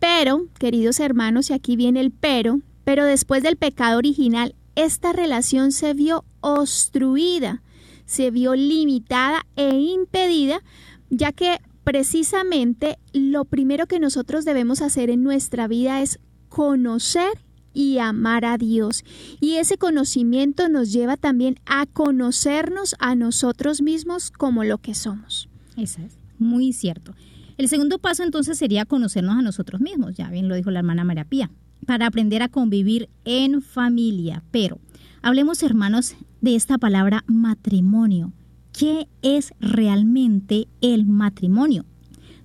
Pero, 0.00 0.46
queridos 0.58 0.98
hermanos, 0.98 1.50
y 1.50 1.52
aquí 1.52 1.76
viene 1.76 2.00
el 2.00 2.10
pero, 2.10 2.60
pero 2.84 3.04
después 3.04 3.42
del 3.42 3.56
pecado 3.56 3.98
original, 3.98 4.54
esta 4.74 5.12
relación 5.12 5.72
se 5.72 5.94
vio 5.94 6.24
obstruida, 6.40 7.62
se 8.06 8.30
vio 8.30 8.54
limitada 8.54 9.46
e 9.56 9.68
impedida, 9.68 10.62
ya 11.10 11.32
que 11.32 11.58
precisamente 11.84 12.98
lo 13.12 13.44
primero 13.44 13.86
que 13.86 14.00
nosotros 14.00 14.44
debemos 14.44 14.80
hacer 14.80 15.10
en 15.10 15.22
nuestra 15.22 15.68
vida 15.68 16.02
es 16.02 16.18
conocer 16.48 17.30
y 17.72 17.98
amar 17.98 18.44
a 18.44 18.58
Dios. 18.58 19.04
Y 19.40 19.56
ese 19.56 19.76
conocimiento 19.76 20.68
nos 20.68 20.92
lleva 20.92 21.16
también 21.16 21.60
a 21.66 21.86
conocernos 21.86 22.96
a 22.98 23.14
nosotros 23.14 23.82
mismos 23.82 24.30
como 24.30 24.64
lo 24.64 24.78
que 24.78 24.94
somos. 24.94 25.48
Eso 25.76 26.00
es 26.02 26.18
muy 26.38 26.72
cierto. 26.72 27.14
El 27.60 27.68
segundo 27.68 27.98
paso 27.98 28.22
entonces 28.22 28.56
sería 28.56 28.86
conocernos 28.86 29.36
a 29.36 29.42
nosotros 29.42 29.82
mismos, 29.82 30.14
ya 30.14 30.30
bien 30.30 30.48
lo 30.48 30.54
dijo 30.54 30.70
la 30.70 30.78
hermana 30.78 31.04
María 31.04 31.26
Pía, 31.26 31.50
para 31.84 32.06
aprender 32.06 32.42
a 32.42 32.48
convivir 32.48 33.10
en 33.26 33.60
familia. 33.60 34.42
Pero 34.50 34.78
hablemos, 35.20 35.62
hermanos, 35.62 36.14
de 36.40 36.56
esta 36.56 36.78
palabra 36.78 37.22
matrimonio. 37.26 38.32
¿Qué 38.72 39.08
es 39.20 39.52
realmente 39.60 40.68
el 40.80 41.04
matrimonio? 41.04 41.84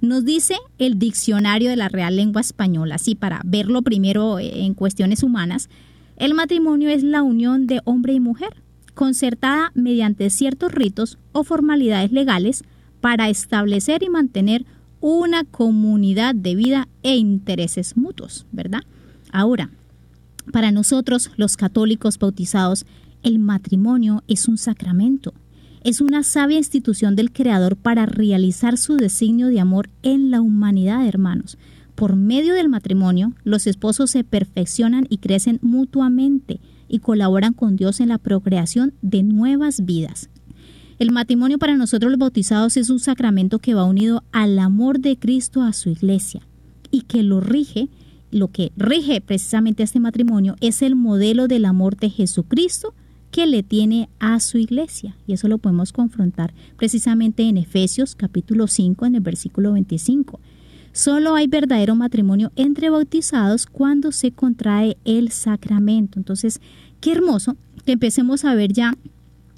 Nos 0.01 0.25
dice 0.25 0.57
el 0.79 0.99
diccionario 0.99 1.69
de 1.69 1.77
la 1.77 1.87
Real 1.87 2.17
Lengua 2.17 2.41
Española, 2.41 2.95
así 2.95 3.15
para 3.15 3.39
verlo 3.45 3.83
primero 3.83 4.37
en 4.37 4.73
cuestiones 4.73 5.23
humanas, 5.23 5.69
el 6.17 6.33
matrimonio 6.33 6.89
es 6.89 7.03
la 7.03 7.23
unión 7.23 7.67
de 7.67 7.79
hombre 7.85 8.11
y 8.11 8.19
mujer, 8.19 8.61
concertada 8.93 9.71
mediante 9.75 10.29
ciertos 10.29 10.73
ritos 10.73 11.17
o 11.31 11.45
formalidades 11.45 12.11
legales 12.11 12.65
para 12.99 13.29
establecer 13.29 14.03
y 14.03 14.09
mantener 14.09 14.65
una 15.07 15.43
comunidad 15.43 16.33
de 16.33 16.55
vida 16.55 16.87
e 17.03 17.15
intereses 17.15 17.95
mutuos, 17.95 18.47
¿verdad? 18.51 18.79
Ahora, 19.31 19.69
para 20.51 20.71
nosotros 20.71 21.29
los 21.37 21.57
católicos 21.57 22.17
bautizados, 22.17 22.87
el 23.21 23.37
matrimonio 23.37 24.23
es 24.27 24.47
un 24.47 24.57
sacramento, 24.57 25.35
es 25.83 26.01
una 26.01 26.23
sabia 26.23 26.57
institución 26.57 27.15
del 27.15 27.31
Creador 27.31 27.75
para 27.75 28.07
realizar 28.07 28.79
su 28.79 28.97
designio 28.97 29.49
de 29.49 29.59
amor 29.59 29.91
en 30.01 30.31
la 30.31 30.41
humanidad, 30.41 31.05
hermanos. 31.05 31.59
Por 31.93 32.15
medio 32.15 32.55
del 32.55 32.67
matrimonio, 32.67 33.33
los 33.43 33.67
esposos 33.67 34.09
se 34.09 34.23
perfeccionan 34.23 35.05
y 35.07 35.19
crecen 35.19 35.59
mutuamente, 35.61 36.59
y 36.87 36.97
colaboran 36.97 37.53
con 37.53 37.75
Dios 37.75 37.99
en 37.99 38.09
la 38.09 38.17
procreación 38.17 38.95
de 39.03 39.21
nuevas 39.21 39.85
vidas. 39.85 40.31
El 40.97 41.11
matrimonio 41.11 41.57
para 41.57 41.75
nosotros 41.75 42.09
los 42.09 42.19
bautizados 42.19 42.77
es 42.77 42.89
un 42.89 42.99
sacramento 42.99 43.59
que 43.59 43.73
va 43.73 43.83
unido 43.83 44.23
al 44.31 44.57
amor 44.59 44.99
de 44.99 45.17
Cristo 45.17 45.61
a 45.61 45.73
su 45.73 45.89
iglesia 45.89 46.47
y 46.89 47.01
que 47.01 47.21
lo 47.21 47.41
rige, 47.41 47.89
lo 48.31 48.47
que 48.47 48.71
rige 48.77 49.19
precisamente 49.19 49.83
este 49.83 49.99
matrimonio 49.99 50.55
es 50.61 50.81
el 50.81 50.95
modelo 50.95 51.49
del 51.49 51.65
amor 51.65 51.97
de 51.97 52.09
Jesucristo 52.09 52.93
que 53.29 53.45
le 53.45 53.61
tiene 53.61 54.07
a 54.19 54.39
su 54.39 54.57
iglesia. 54.57 55.17
Y 55.27 55.33
eso 55.33 55.49
lo 55.49 55.57
podemos 55.57 55.91
confrontar 55.91 56.53
precisamente 56.77 57.43
en 57.43 57.57
Efesios 57.57 58.15
capítulo 58.15 58.67
5 58.67 59.05
en 59.05 59.15
el 59.15 59.21
versículo 59.21 59.73
25. 59.73 60.39
Solo 60.93 61.35
hay 61.35 61.47
verdadero 61.47 61.97
matrimonio 61.97 62.53
entre 62.55 62.89
bautizados 62.89 63.65
cuando 63.65 64.13
se 64.13 64.31
contrae 64.31 64.95
el 65.03 65.33
sacramento. 65.33 66.19
Entonces, 66.19 66.61
qué 67.01 67.11
hermoso 67.11 67.57
que 67.85 67.91
empecemos 67.91 68.45
a 68.45 68.55
ver 68.55 68.71
ya 68.71 68.95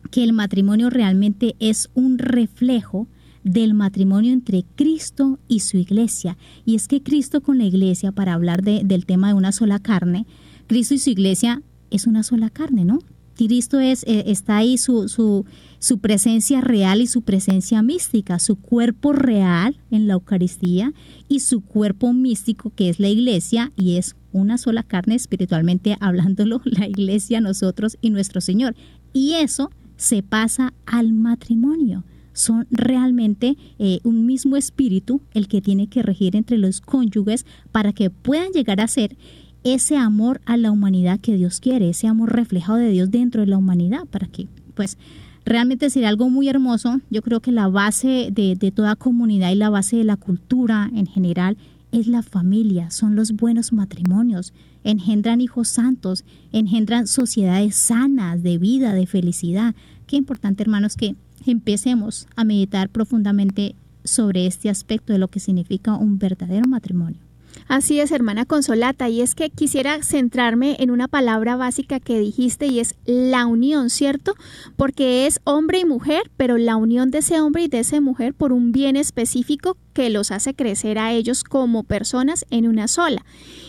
que 0.07 0.23
el 0.23 0.33
matrimonio 0.33 0.89
realmente 0.89 1.55
es 1.59 1.89
un 1.93 2.17
reflejo 2.17 3.07
del 3.43 3.73
matrimonio 3.73 4.33
entre 4.33 4.65
Cristo 4.75 5.39
y 5.47 5.61
su 5.61 5.77
iglesia. 5.77 6.37
Y 6.65 6.75
es 6.75 6.87
que 6.87 7.01
Cristo 7.01 7.41
con 7.41 7.57
la 7.57 7.65
iglesia, 7.65 8.11
para 8.11 8.33
hablar 8.33 8.61
del 8.61 9.05
tema 9.05 9.29
de 9.29 9.33
una 9.33 9.51
sola 9.51 9.79
carne, 9.79 10.25
Cristo 10.67 10.93
y 10.93 10.99
su 10.99 11.09
iglesia 11.09 11.61
es 11.89 12.07
una 12.07 12.23
sola 12.23 12.49
carne, 12.49 12.83
¿no? 12.83 12.99
Cristo 13.37 13.79
es, 13.79 14.03
eh, 14.07 14.23
está 14.27 14.57
ahí 14.57 14.79
su, 14.79 15.07
su, 15.07 15.45
su, 15.77 15.99
presencia 15.99 16.59
real 16.59 17.01
y 17.01 17.07
su 17.07 17.21
presencia 17.21 17.83
mística, 17.83 18.39
su 18.39 18.55
cuerpo 18.55 19.13
real 19.13 19.77
en 19.91 20.07
la 20.07 20.13
Eucaristía 20.13 20.91
y 21.29 21.41
su 21.41 21.61
cuerpo 21.61 22.13
místico 22.13 22.71
que 22.75 22.89
es 22.89 22.99
la 22.99 23.09
iglesia 23.09 23.71
y 23.75 23.97
es 23.97 24.15
una 24.31 24.57
sola 24.57 24.81
carne 24.81 25.13
espiritualmente 25.13 25.97
hablándolo, 25.99 26.61
la 26.65 26.87
iglesia, 26.87 27.39
nosotros 27.39 27.97
y 28.01 28.09
nuestro 28.09 28.41
Señor. 28.41 28.75
Y 29.13 29.33
eso 29.33 29.69
se 29.97 30.23
pasa 30.23 30.73
al 30.85 31.11
matrimonio. 31.11 32.03
Son 32.33 32.67
realmente 32.69 33.57
eh, 33.79 33.99
un 34.03 34.25
mismo 34.25 34.57
espíritu 34.57 35.21
el 35.33 35.47
que 35.47 35.61
tiene 35.61 35.87
que 35.87 36.03
regir 36.03 36.35
entre 36.35 36.57
los 36.57 36.81
cónyuges 36.81 37.45
para 37.71 37.93
que 37.93 38.09
puedan 38.09 38.51
llegar 38.51 38.79
a 38.79 38.87
ser 38.87 39.17
ese 39.63 39.97
amor 39.97 40.39
a 40.45 40.55
la 40.55 40.71
humanidad 40.71 41.19
que 41.19 41.35
Dios 41.35 41.59
quiere, 41.59 41.89
ese 41.89 42.07
amor 42.07 42.33
reflejado 42.33 42.77
de 42.77 42.91
Dios 42.91 43.11
dentro 43.11 43.41
de 43.41 43.47
la 43.47 43.57
humanidad, 43.57 44.05
para 44.05 44.27
que 44.27 44.47
pues 44.75 44.97
realmente 45.45 45.89
sería 45.89 46.09
algo 46.09 46.29
muy 46.29 46.47
hermoso. 46.47 47.01
Yo 47.09 47.21
creo 47.21 47.39
que 47.39 47.51
la 47.51 47.67
base 47.67 48.29
de, 48.31 48.55
de 48.55 48.71
toda 48.71 48.95
comunidad 48.95 49.51
y 49.51 49.55
la 49.55 49.69
base 49.69 49.97
de 49.97 50.03
la 50.03 50.15
cultura 50.15 50.89
en 50.93 51.07
general 51.07 51.57
es 51.99 52.07
la 52.07 52.23
familia, 52.23 52.89
son 52.91 53.15
los 53.15 53.33
buenos 53.33 53.73
matrimonios, 53.73 54.53
engendran 54.83 55.41
hijos 55.41 55.67
santos, 55.67 56.23
engendran 56.51 57.07
sociedades 57.07 57.75
sanas 57.75 58.43
de 58.43 58.57
vida, 58.57 58.93
de 58.93 59.05
felicidad. 59.05 59.75
Qué 60.05 60.15
importante, 60.15 60.63
hermanos, 60.63 60.95
que 60.95 61.15
empecemos 61.45 62.27
a 62.35 62.43
meditar 62.43 62.89
profundamente 62.89 63.75
sobre 64.03 64.47
este 64.47 64.69
aspecto 64.69 65.13
de 65.13 65.19
lo 65.19 65.27
que 65.27 65.39
significa 65.39 65.95
un 65.95 66.17
verdadero 66.17 66.67
matrimonio. 66.67 67.26
Así 67.67 67.99
es, 67.99 68.13
hermana 68.13 68.45
Consolata, 68.45 69.09
y 69.09 69.21
es 69.21 69.35
que 69.35 69.49
quisiera 69.49 70.01
centrarme 70.01 70.77
en 70.79 70.89
una 70.89 71.09
palabra 71.09 71.57
básica 71.57 71.99
que 71.99 72.17
dijiste 72.17 72.67
y 72.67 72.79
es 72.79 72.95
la 73.05 73.45
unión, 73.45 73.89
¿cierto? 73.89 74.35
Porque 74.77 75.27
es 75.27 75.41
hombre 75.43 75.79
y 75.79 75.85
mujer, 75.85 76.31
pero 76.37 76.57
la 76.57 76.77
unión 76.77 77.11
de 77.11 77.17
ese 77.17 77.41
hombre 77.41 77.63
y 77.63 77.67
de 77.67 77.79
esa 77.79 77.99
mujer 77.99 78.33
por 78.33 78.53
un 78.53 78.71
bien 78.71 78.95
específico 78.95 79.75
que 79.91 80.09
los 80.09 80.31
hace 80.31 80.53
crecer 80.53 80.97
a 80.97 81.11
ellos 81.11 81.43
como 81.43 81.83
personas 81.83 82.45
en 82.51 82.69
una 82.69 82.87
sola. 82.87 83.25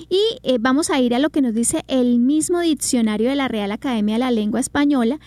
Y 0.08 0.20
eh, 0.44 0.58
vamos 0.60 0.90
a 0.90 1.00
ir 1.00 1.12
a 1.12 1.18
lo 1.18 1.30
que 1.30 1.42
nos 1.42 1.54
dice 1.54 1.82
el 1.88 2.20
mismo 2.20 2.60
diccionario 2.60 3.28
de 3.28 3.36
la 3.36 3.48
Real 3.48 3.72
Academia 3.72 4.14
de 4.14 4.20
la 4.20 4.30
Lengua 4.30 4.60
Española, 4.60 5.18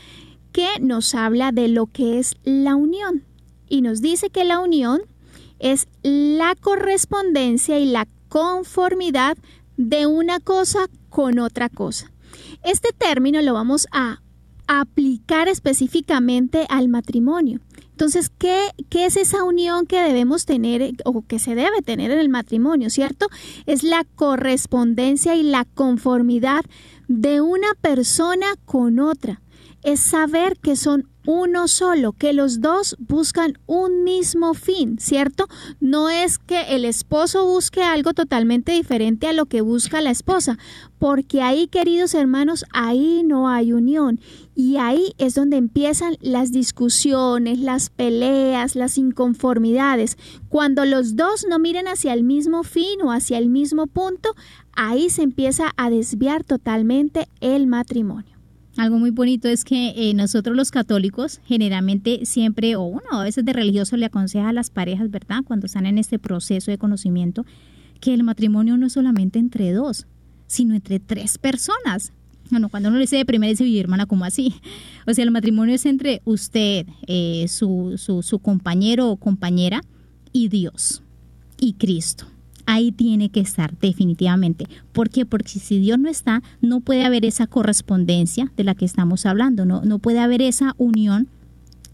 que 0.54 0.68
nos 0.80 1.14
habla 1.14 1.52
de 1.52 1.68
lo 1.68 1.88
que 1.88 2.20
es 2.20 2.36
la 2.46 2.76
unión. 2.76 3.26
Y 3.68 3.82
nos 3.82 4.02
dice 4.02 4.30
que 4.30 4.46
la 4.46 4.60
unión 4.60 5.02
es 5.60 5.88
la 6.04 6.56
correspondencia 6.56 7.78
y 7.78 7.86
la 7.86 8.08
conformidad 8.32 9.38
de 9.76 10.08
una 10.08 10.40
cosa 10.40 10.88
con 11.10 11.38
otra 11.38 11.68
cosa. 11.68 12.14
Este 12.64 12.94
término 12.98 13.42
lo 13.42 13.54
vamos 13.54 13.88
a 13.92 14.22
aplicar 14.68 15.50
específicamente 15.50 16.66
al 16.70 16.88
matrimonio. 16.88 17.60
Entonces, 17.90 18.32
¿qué, 18.38 18.70
¿qué, 18.90 19.06
es 19.06 19.18
esa 19.18 19.44
unión 19.44 19.86
que 19.86 20.02
debemos 20.02 20.46
tener 20.46 20.94
o 21.04 21.24
que 21.28 21.40
se 21.40 21.56
debe 21.56 21.82
tener 21.82 22.10
en 22.10 22.20
el 22.20 22.30
matrimonio, 22.30 22.90
cierto? 22.90 23.28
Es 23.66 23.84
la 23.84 24.06
correspondencia 24.16 25.36
y 25.36 25.44
la 25.44 25.66
conformidad 25.66 26.64
de 27.10 27.42
una 27.42 27.74
persona 27.82 28.48
con 28.64 29.00
otra. 29.00 29.42
Es 29.84 30.00
saber 30.00 30.58
que 30.58 30.78
son 30.78 31.11
uno 31.26 31.68
solo, 31.68 32.14
que 32.14 32.34
los 32.34 32.62
dos 32.62 32.96
buscan 33.00 33.58
un 33.68 34.04
mismo 34.04 34.54
fin, 34.54 34.98
¿cierto? 35.00 35.48
No 35.80 36.10
es 36.10 36.38
que 36.40 36.76
el 36.76 36.86
esposo 36.86 37.46
busque 37.46 37.84
algo 37.84 38.14
totalmente 38.14 38.72
diferente 38.72 39.28
a 39.28 39.34
lo 39.34 39.46
que 39.46 39.62
busca 39.62 40.02
la 40.02 40.12
esposa, 40.12 40.58
porque 40.98 41.42
ahí, 41.42 41.68
queridos 41.68 42.14
hermanos, 42.14 42.66
ahí 42.74 43.24
no 43.26 43.50
hay 43.50 43.74
unión. 43.74 44.20
Y 44.56 44.78
ahí 44.78 45.14
es 45.18 45.34
donde 45.34 45.58
empiezan 45.58 46.18
las 46.22 46.52
discusiones, 46.52 47.60
las 47.60 47.90
peleas, 47.90 48.76
las 48.76 48.98
inconformidades. 48.98 50.18
Cuando 50.50 50.86
los 50.86 51.16
dos 51.16 51.46
no 51.50 51.58
miren 51.58 51.88
hacia 51.88 52.14
el 52.14 52.24
mismo 52.24 52.64
fin 52.64 53.02
o 53.04 53.12
hacia 53.12 53.38
el 53.38 53.50
mismo 53.50 53.88
punto, 53.88 54.36
ahí 54.74 55.10
se 55.10 55.24
empieza 55.24 55.72
a 55.78 55.90
desviar 55.90 56.44
totalmente 56.44 57.28
el 57.40 57.68
matrimonio. 57.68 58.31
Algo 58.78 59.00
muy 59.00 59.10
bonito 59.10 59.50
es 59.50 59.66
que 59.66 59.94
eh, 59.98 60.14
nosotros 60.14 60.56
los 60.56 60.72
católicos 60.72 61.42
generalmente 61.46 62.26
siempre, 62.26 62.76
o 62.76 62.84
uno 62.84 63.04
a 63.12 63.24
veces 63.24 63.44
de 63.44 63.54
religioso 63.54 63.98
le 63.98 64.06
aconseja 64.06 64.50
a 64.50 64.54
las 64.54 64.70
parejas, 64.70 65.12
¿verdad? 65.12 65.44
Cuando 65.46 65.66
están 65.66 65.86
en 65.86 65.98
este 65.98 66.20
proceso 66.20 66.72
de 66.72 66.78
conocimiento, 66.78 67.46
que 68.00 68.14
el 68.14 68.24
matrimonio 68.24 68.78
no 68.78 68.88
es 68.88 68.94
solamente 68.94 69.40
entre 69.40 69.74
dos, 69.74 70.08
sino 70.48 70.74
entre 70.74 71.00
tres 71.00 71.38
personas. 71.38 72.14
Bueno, 72.50 72.70
cuando 72.70 72.90
uno 72.90 72.98
le 72.98 73.04
dice 73.04 73.18
de 73.18 73.26
primera 73.26 73.52
dice, 73.52 73.80
hermana, 73.80 74.06
¿cómo 74.06 74.26
así? 74.26 74.56
O 75.08 75.14
sea, 75.14 75.24
el 75.24 75.32
matrimonio 75.32 75.76
es 75.76 75.86
entre 75.86 76.22
usted, 76.26 76.86
eh, 77.08 77.48
su, 77.50 77.96
su, 77.98 78.24
su 78.24 78.40
compañero 78.40 79.10
o 79.10 79.18
compañera 79.18 79.82
y 80.32 80.48
Dios 80.48 81.02
y 81.60 81.74
Cristo 81.74 82.31
ahí 82.66 82.92
tiene 82.92 83.30
que 83.30 83.40
estar 83.40 83.78
definitivamente. 83.80 84.68
¿Por 84.92 85.10
qué? 85.10 85.26
Porque 85.26 85.60
si 85.60 85.80
Dios 85.80 86.00
no 86.00 86.10
está, 86.10 86.44
no 86.62 86.82
puede 86.82 87.06
haber 87.06 87.26
esa 87.26 87.48
correspondencia 87.48 88.52
de 88.56 88.64
la 88.64 88.76
que 88.76 88.86
estamos 88.86 89.26
hablando, 89.26 89.66
no, 89.66 89.84
no 89.84 90.00
puede 90.00 90.20
haber 90.20 90.42
esa 90.42 90.76
unión 90.78 91.28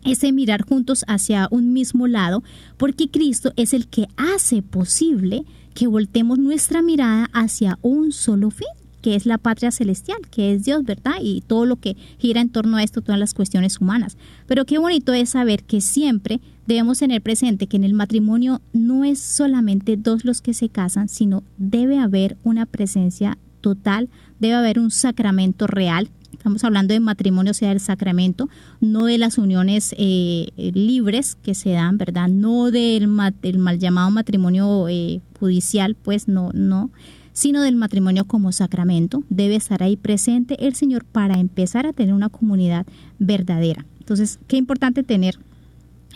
ese 0.04 0.32
mirar 0.32 0.62
juntos 0.62 1.04
hacia 1.08 1.48
un 1.52 1.74
mismo 1.74 2.08
lado, 2.08 2.44
porque 2.78 3.10
Cristo 3.10 3.52
es 3.58 3.74
el 3.74 3.88
que 3.88 4.08
hace 4.16 4.62
posible 4.62 5.44
que 5.74 5.88
voltemos 5.88 6.40
nuestra 6.40 6.82
mirada 6.82 7.30
hacia 7.34 7.78
un 7.82 8.12
solo 8.12 8.50
fin, 8.50 8.68
que 9.02 9.16
es 9.16 9.26
la 9.26 9.38
patria 9.38 9.72
celestial, 9.72 10.20
que 10.32 10.54
es 10.54 10.66
Dios, 10.66 10.84
¿verdad? 10.84 11.16
Y 11.22 11.42
todo 11.42 11.66
lo 11.66 11.78
que 11.78 11.96
gira 12.18 12.42
en 12.42 12.50
torno 12.50 12.78
a 12.78 12.84
esto, 12.84 13.02
todas 13.02 13.20
las 13.20 13.34
cuestiones 13.34 13.80
humanas. 13.80 14.18
Pero 14.48 14.66
qué 14.66 14.78
bonito 14.78 15.14
es 15.14 15.30
saber 15.30 15.64
que 15.64 15.82
siempre 15.82 16.40
debemos 16.66 17.00
tener 17.00 17.22
presente 17.22 17.68
que 17.68 17.78
en 17.78 17.84
el 17.84 17.94
matrimonio 17.94 18.62
no 18.74 19.06
es 19.06 19.20
solamente 19.20 19.98
dos 19.98 20.26
los 20.26 20.42
que 20.42 20.54
se 20.54 20.70
casan, 20.70 21.10
sino 21.10 21.44
debe 21.58 21.98
haber 22.00 22.38
una 22.44 22.66
presencia 22.66 23.38
total, 23.62 24.10
debe 24.40 24.56
haber 24.56 24.80
un 24.80 24.92
sacramento 24.92 25.68
real. 25.68 26.10
Estamos 26.32 26.64
hablando 26.64 26.94
de 26.94 27.00
matrimonio, 27.00 27.54
sea 27.54 27.72
el 27.72 27.80
sacramento, 27.80 28.50
no 28.80 29.06
de 29.06 29.18
las 29.18 29.38
uniones 29.38 29.96
eh, 29.98 30.50
libres 30.56 31.36
que 31.36 31.56
se 31.56 31.72
dan, 31.72 31.98
¿verdad? 31.98 32.28
No 32.28 32.70
del, 32.70 33.08
mal 33.08 33.80
llamado 33.80 34.12
matrimonio 34.12 34.88
eh, 34.88 35.22
judicial, 35.40 35.96
pues 35.96 36.28
no, 36.28 36.52
no, 36.54 36.92
sino 37.38 37.62
del 37.62 37.76
matrimonio 37.76 38.26
como 38.26 38.52
sacramento. 38.52 39.22
Debe 39.30 39.58
estar 39.58 39.84
ahí 39.84 39.96
presente 39.96 40.66
el 40.66 40.74
Señor 40.74 41.06
para 41.06 41.38
empezar 41.40 41.86
a 41.86 41.94
tener 41.94 42.16
una 42.16 42.30
comunidad 42.30 42.88
verdadera. 43.20 43.86
Entonces, 44.00 44.40
qué 44.48 44.58
importante 44.58 45.04
tener 45.04 45.38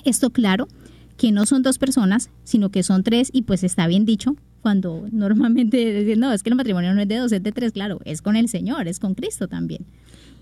esto 0.04 0.32
claro, 0.32 0.68
que 1.18 1.32
no 1.32 1.46
son 1.46 1.62
dos 1.62 1.78
personas, 1.78 2.32
sino 2.44 2.70
que 2.70 2.82
son 2.82 3.04
tres 3.04 3.30
y 3.32 3.44
pues 3.44 3.64
está 3.64 3.86
bien 3.86 4.04
dicho 4.04 4.36
cuando 4.64 5.08
normalmente 5.12 5.94
dicen, 5.94 6.22
no, 6.22 6.34
es 6.34 6.42
que 6.42 6.50
el 6.50 6.56
matrimonio 6.56 6.92
no 6.96 7.02
es 7.02 7.08
de 7.08 7.18
dos, 7.18 7.32
es 7.32 7.44
de 7.44 7.52
tres, 7.52 7.72
claro, 7.72 8.00
es 8.04 8.24
con 8.24 8.36
el 8.36 8.50
Señor, 8.50 8.88
es 8.88 8.98
con 8.98 9.14
Cristo 9.14 9.48
también. 9.48 9.86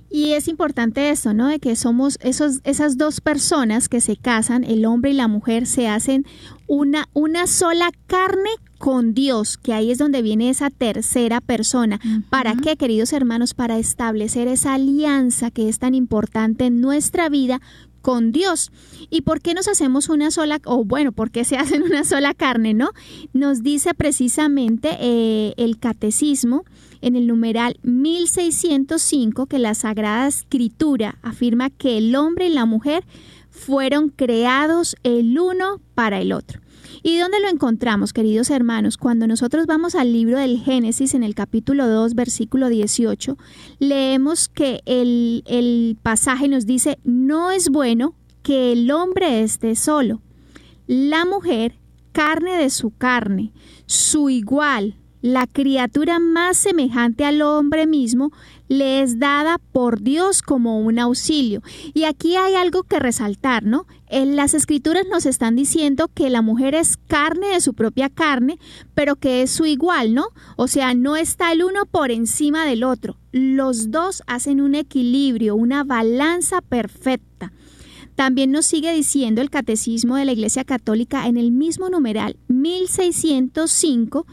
Y 0.09 0.33
es 0.33 0.47
importante 0.47 1.11
esto, 1.11 1.33
¿no? 1.33 1.47
De 1.47 1.59
que 1.59 1.75
somos 1.75 2.17
esos, 2.21 2.61
esas 2.63 2.97
dos 2.97 3.21
personas 3.21 3.89
que 3.89 4.01
se 4.01 4.17
casan, 4.17 4.63
el 4.63 4.85
hombre 4.85 5.11
y 5.11 5.13
la 5.13 5.27
mujer, 5.27 5.67
se 5.67 5.87
hacen 5.87 6.25
una, 6.67 7.07
una 7.13 7.45
sola 7.45 7.91
carne 8.07 8.49
con 8.79 9.13
Dios, 9.13 9.57
que 9.57 9.73
ahí 9.73 9.91
es 9.91 9.97
donde 9.97 10.21
viene 10.21 10.49
esa 10.49 10.69
tercera 10.69 11.41
persona. 11.41 11.99
¿Para 12.29 12.55
qué, 12.55 12.77
queridos 12.77 13.13
hermanos? 13.13 13.53
Para 13.53 13.77
establecer 13.77 14.47
esa 14.47 14.73
alianza 14.73 15.51
que 15.51 15.69
es 15.69 15.79
tan 15.79 15.93
importante 15.93 16.65
en 16.65 16.81
nuestra 16.81 17.29
vida 17.29 17.61
con 18.01 18.31
Dios. 18.31 18.71
¿Y 19.09 19.21
por 19.21 19.41
qué 19.41 19.53
nos 19.53 19.67
hacemos 19.67 20.09
una 20.09 20.31
sola, 20.31 20.59
o 20.65 20.85
bueno, 20.85 21.11
por 21.11 21.29
qué 21.29 21.43
se 21.43 21.57
hacen 21.59 21.83
una 21.83 22.03
sola 22.03 22.33
carne, 22.33 22.73
no? 22.73 22.91
Nos 23.33 23.61
dice 23.63 23.93
precisamente 23.93 24.97
eh, 24.99 25.53
el 25.57 25.77
catecismo 25.77 26.63
en 27.01 27.15
el 27.15 27.27
numeral 27.27 27.79
1605 27.83 29.45
que 29.45 29.59
la 29.59 29.73
Sagrada 29.73 30.27
Escritura 30.27 31.17
afirma 31.21 31.69
que 31.69 31.97
el 31.97 32.15
hombre 32.15 32.47
y 32.47 32.53
la 32.53 32.65
mujer 32.65 33.05
fueron 33.49 34.09
creados 34.09 34.95
el 35.03 35.37
uno 35.37 35.81
para 35.95 36.19
el 36.19 36.31
otro. 36.31 36.61
¿Y 37.01 37.17
dónde 37.17 37.39
lo 37.39 37.47
encontramos, 37.47 38.13
queridos 38.13 38.49
hermanos? 38.49 38.97
Cuando 38.97 39.25
nosotros 39.27 39.65
vamos 39.67 39.95
al 39.95 40.11
libro 40.11 40.37
del 40.37 40.59
Génesis 40.59 41.13
en 41.13 41.23
el 41.23 41.33
capítulo 41.33 41.87
2, 41.87 42.13
versículo 42.13 42.67
18, 42.67 43.37
leemos 43.79 44.49
que 44.49 44.81
el, 44.85 45.43
el 45.45 45.97
pasaje 46.01 46.47
nos 46.47 46.65
dice, 46.65 46.99
no 47.03 47.51
es 47.51 47.69
bueno 47.69 48.15
que 48.43 48.73
el 48.73 48.91
hombre 48.91 49.43
esté 49.43 49.75
solo. 49.75 50.21
La 50.87 51.23
mujer, 51.25 51.75
carne 52.11 52.57
de 52.57 52.69
su 52.69 52.91
carne, 52.91 53.53
su 53.85 54.29
igual, 54.29 54.95
la 55.21 55.47
criatura 55.47 56.19
más 56.19 56.57
semejante 56.57 57.25
al 57.25 57.41
hombre 57.41 57.87
mismo, 57.87 58.31
le 58.67 59.01
es 59.01 59.19
dada 59.19 59.59
por 59.71 60.01
Dios 60.01 60.41
como 60.41 60.79
un 60.79 60.99
auxilio. 60.99 61.61
Y 61.93 62.03
aquí 62.03 62.35
hay 62.35 62.55
algo 62.55 62.83
que 62.83 62.99
resaltar, 62.99 63.63
¿no? 63.63 63.85
En 64.07 64.35
las 64.35 64.53
escrituras 64.53 65.05
nos 65.11 65.25
están 65.25 65.55
diciendo 65.55 66.09
que 66.13 66.29
la 66.29 66.41
mujer 66.41 66.75
es 66.75 66.97
carne 66.97 67.47
de 67.47 67.61
su 67.61 67.73
propia 67.73 68.09
carne, 68.09 68.59
pero 68.93 69.15
que 69.15 69.41
es 69.41 69.51
su 69.51 69.65
igual, 69.65 70.13
¿no? 70.13 70.27
O 70.55 70.67
sea, 70.67 70.93
no 70.93 71.15
está 71.15 71.51
el 71.51 71.63
uno 71.63 71.85
por 71.85 72.11
encima 72.11 72.65
del 72.65 72.83
otro. 72.83 73.17
Los 73.31 73.91
dos 73.91 74.23
hacen 74.27 74.61
un 74.61 74.75
equilibrio, 74.75 75.55
una 75.55 75.83
balanza 75.83 76.61
perfecta. 76.61 77.51
También 78.15 78.51
nos 78.51 78.65
sigue 78.65 78.93
diciendo 78.93 79.41
el 79.41 79.49
Catecismo 79.49 80.17
de 80.17 80.25
la 80.25 80.33
Iglesia 80.33 80.65
Católica 80.65 81.27
en 81.27 81.37
el 81.37 81.51
mismo 81.51 81.89
numeral 81.89 82.35
1605 82.49 84.25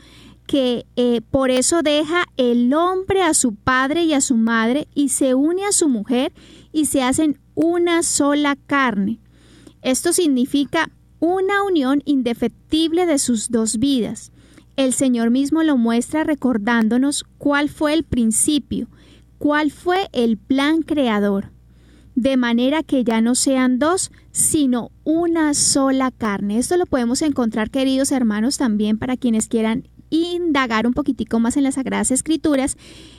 que 0.46 0.86
eh, 0.96 1.20
por 1.30 1.50
eso 1.50 1.82
deja 1.82 2.24
el 2.36 2.72
hombre 2.72 3.22
a 3.22 3.34
su 3.34 3.54
padre 3.54 4.04
y 4.04 4.12
a 4.12 4.20
su 4.20 4.36
madre 4.36 4.88
y 4.94 5.08
se 5.08 5.34
une 5.34 5.64
a 5.64 5.72
su 5.72 5.88
mujer 5.88 6.32
y 6.72 6.86
se 6.86 7.02
hacen 7.02 7.38
una 7.54 8.02
sola 8.02 8.56
carne. 8.66 9.18
Esto 9.82 10.12
significa 10.12 10.90
una 11.20 11.62
unión 11.62 12.02
indefectible 12.04 13.06
de 13.06 13.18
sus 13.18 13.50
dos 13.50 13.78
vidas. 13.78 14.32
El 14.76 14.92
Señor 14.92 15.30
mismo 15.30 15.62
lo 15.62 15.76
muestra 15.76 16.22
recordándonos 16.22 17.24
cuál 17.38 17.68
fue 17.68 17.94
el 17.94 18.04
principio, 18.04 18.88
cuál 19.38 19.70
fue 19.70 20.08
el 20.12 20.36
plan 20.36 20.82
creador, 20.82 21.50
de 22.14 22.36
manera 22.36 22.82
que 22.82 23.02
ya 23.02 23.20
no 23.20 23.34
sean 23.34 23.78
dos, 23.78 24.10
sino 24.32 24.90
una 25.04 25.54
sola 25.54 26.10
carne. 26.10 26.58
Esto 26.58 26.76
lo 26.76 26.86
podemos 26.86 27.22
encontrar, 27.22 27.70
queridos 27.70 28.12
hermanos, 28.12 28.58
también 28.58 28.98
para 28.98 29.16
quienes 29.16 29.48
quieran 29.48 29.88
indagar 30.16 30.86
un 30.86 30.94
poquitico 30.94 31.38
más 31.40 31.56
en 31.56 31.64
las 31.64 31.74
Sagradas 31.74 32.10
Escrituras 32.10 32.76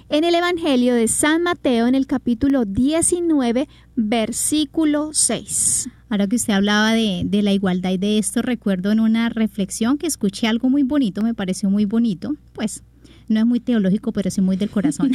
en 0.09 0.23
el 0.23 0.35
Evangelio 0.35 0.95
de 0.95 1.07
San 1.07 1.43
Mateo 1.43 1.87
en 1.87 1.95
el 1.95 2.07
capítulo 2.07 2.65
19, 2.65 3.67
versículo 3.95 5.09
6. 5.13 5.89
Ahora 6.09 6.27
que 6.27 6.37
usted 6.37 6.53
hablaba 6.53 6.93
de, 6.93 7.27
la 7.43 7.51
igualdad 7.51 7.91
y 7.91 7.97
de 7.97 8.17
esto, 8.17 8.41
recuerdo 8.41 8.91
en 8.91 8.99
una 8.99 9.29
reflexión 9.29 9.97
que 9.97 10.07
escuché 10.07 10.47
algo 10.47 10.69
muy 10.69 10.83
bonito, 10.83 11.21
me 11.21 11.33
pareció 11.33 11.69
muy 11.69 11.85
bonito, 11.85 12.35
pues 12.53 12.83
no 13.27 13.41
es 13.41 13.45
muy 13.45 13.59
teológico, 13.59 14.13
pero 14.13 14.31
sí 14.31 14.39
muy 14.39 14.55
del 14.55 14.69
corazón. 14.69 15.11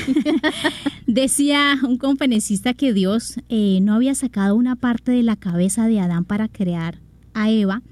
Decía 1.06 1.78
un 1.82 1.96
conferencista 1.96 2.74
que 2.74 2.92
Dios 2.92 3.36
eh, 3.48 3.78
no 3.80 3.94
había 3.94 4.14
sacado 4.14 4.54
una 4.54 4.76
parte 4.76 5.12
de 5.12 5.22
la 5.22 5.36
cabeza 5.36 5.86
de 5.86 6.00
Adán 6.00 6.24
para 6.24 6.48
crear 6.48 6.98
a 7.32 7.50
Eva, 7.50 7.82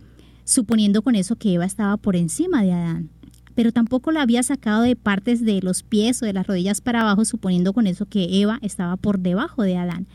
suponiendo 0.44 1.00
con 1.00 1.14
eso 1.14 1.36
que 1.36 1.54
Eva 1.54 1.64
estaba 1.64 1.96
por 1.96 2.16
encima 2.16 2.62
de 2.62 2.72
Adán 2.72 3.10
pero 3.54 3.72
tampoco 3.72 4.12
la 4.12 4.22
había 4.22 4.42
sacado 4.42 4.82
de 4.82 4.96
partes 4.96 5.44
de 5.44 5.60
los 5.62 5.82
pies 5.82 6.22
o 6.22 6.26
de 6.26 6.32
las 6.32 6.46
rodillas 6.46 6.80
para 6.80 7.02
abajo, 7.02 7.24
suponiendo 7.24 7.72
con 7.72 7.86
eso 7.86 8.06
que 8.06 8.40
Eva 8.40 8.58
estaba 8.62 8.96
por 8.96 9.18
debajo 9.18 9.62
de 9.62 9.76
Adán, 9.76 10.06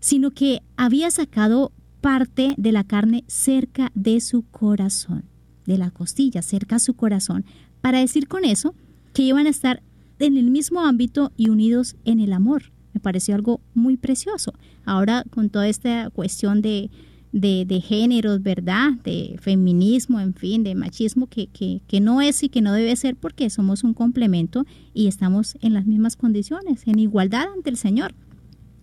sino 0.00 0.30
que 0.30 0.62
había 0.76 1.10
sacado 1.10 1.72
parte 2.00 2.54
de 2.56 2.72
la 2.72 2.84
carne 2.84 3.24
cerca 3.26 3.90
de 3.94 4.20
su 4.20 4.42
corazón, 4.42 5.24
de 5.66 5.78
la 5.78 5.90
costilla, 5.90 6.42
cerca 6.42 6.76
a 6.76 6.80
su 6.80 6.94
corazón, 6.94 7.44
para 7.80 8.00
decir 8.00 8.28
con 8.28 8.44
eso 8.44 8.74
que 9.12 9.22
iban 9.22 9.46
a 9.46 9.50
estar 9.50 9.82
en 10.18 10.36
el 10.36 10.50
mismo 10.50 10.80
ámbito 10.80 11.32
y 11.36 11.48
unidos 11.48 11.96
en 12.04 12.20
el 12.20 12.32
amor. 12.32 12.72
Me 12.92 13.00
pareció 13.00 13.34
algo 13.34 13.60
muy 13.74 13.96
precioso. 13.96 14.52
Ahora 14.84 15.24
con 15.30 15.50
toda 15.50 15.68
esta 15.68 16.10
cuestión 16.10 16.62
de 16.62 16.90
de, 17.34 17.64
de, 17.66 17.80
géneros, 17.80 18.44
¿verdad? 18.44 18.92
De 19.02 19.36
feminismo, 19.40 20.20
en 20.20 20.34
fin, 20.34 20.62
de 20.62 20.76
machismo, 20.76 21.26
que, 21.26 21.48
que, 21.48 21.82
que, 21.88 22.00
no 22.00 22.22
es 22.22 22.44
y 22.44 22.48
que 22.48 22.62
no 22.62 22.72
debe 22.72 22.94
ser 22.94 23.16
porque 23.16 23.50
somos 23.50 23.82
un 23.82 23.92
complemento 23.92 24.64
y 24.94 25.08
estamos 25.08 25.56
en 25.60 25.74
las 25.74 25.84
mismas 25.84 26.14
condiciones, 26.14 26.86
en 26.86 27.00
igualdad 27.00 27.46
ante 27.52 27.70
el 27.70 27.76
Señor. 27.76 28.14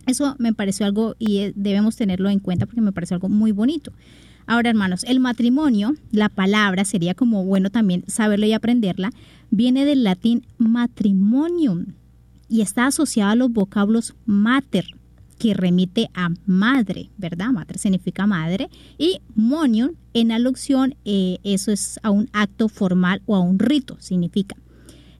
Eso 0.06 0.36
me 0.38 0.52
pareció 0.52 0.84
algo 0.84 1.16
y 1.18 1.38
eh, 1.38 1.52
debemos 1.56 1.96
tenerlo 1.96 2.28
en 2.28 2.40
cuenta 2.40 2.66
porque 2.66 2.82
me 2.82 2.92
pareció 2.92 3.14
algo 3.14 3.30
muy 3.30 3.52
bonito. 3.52 3.90
Ahora, 4.46 4.68
hermanos, 4.68 5.02
el 5.04 5.18
matrimonio, 5.18 5.94
la 6.10 6.28
palabra 6.28 6.84
sería 6.84 7.14
como 7.14 7.46
bueno 7.46 7.70
también 7.70 8.04
saberlo 8.06 8.44
y 8.44 8.52
aprenderla, 8.52 9.12
viene 9.50 9.86
del 9.86 10.04
latín 10.04 10.44
matrimonium 10.58 11.86
y 12.50 12.60
está 12.60 12.86
asociado 12.86 13.30
a 13.30 13.36
los 13.36 13.50
vocablos 13.50 14.14
mater, 14.26 14.84
que 15.38 15.54
remite 15.54 16.08
a 16.14 16.28
madre, 16.46 17.10
¿verdad? 17.18 17.50
Madre 17.50 17.78
significa 17.78 18.26
madre. 18.26 18.68
Y 18.98 19.20
monion, 19.34 19.96
en 20.14 20.32
alusión, 20.32 20.94
eh, 21.04 21.38
eso 21.42 21.72
es 21.72 21.98
a 22.02 22.10
un 22.10 22.28
acto 22.32 22.68
formal 22.68 23.22
o 23.26 23.36
a 23.36 23.40
un 23.40 23.58
rito, 23.58 23.96
significa. 24.00 24.56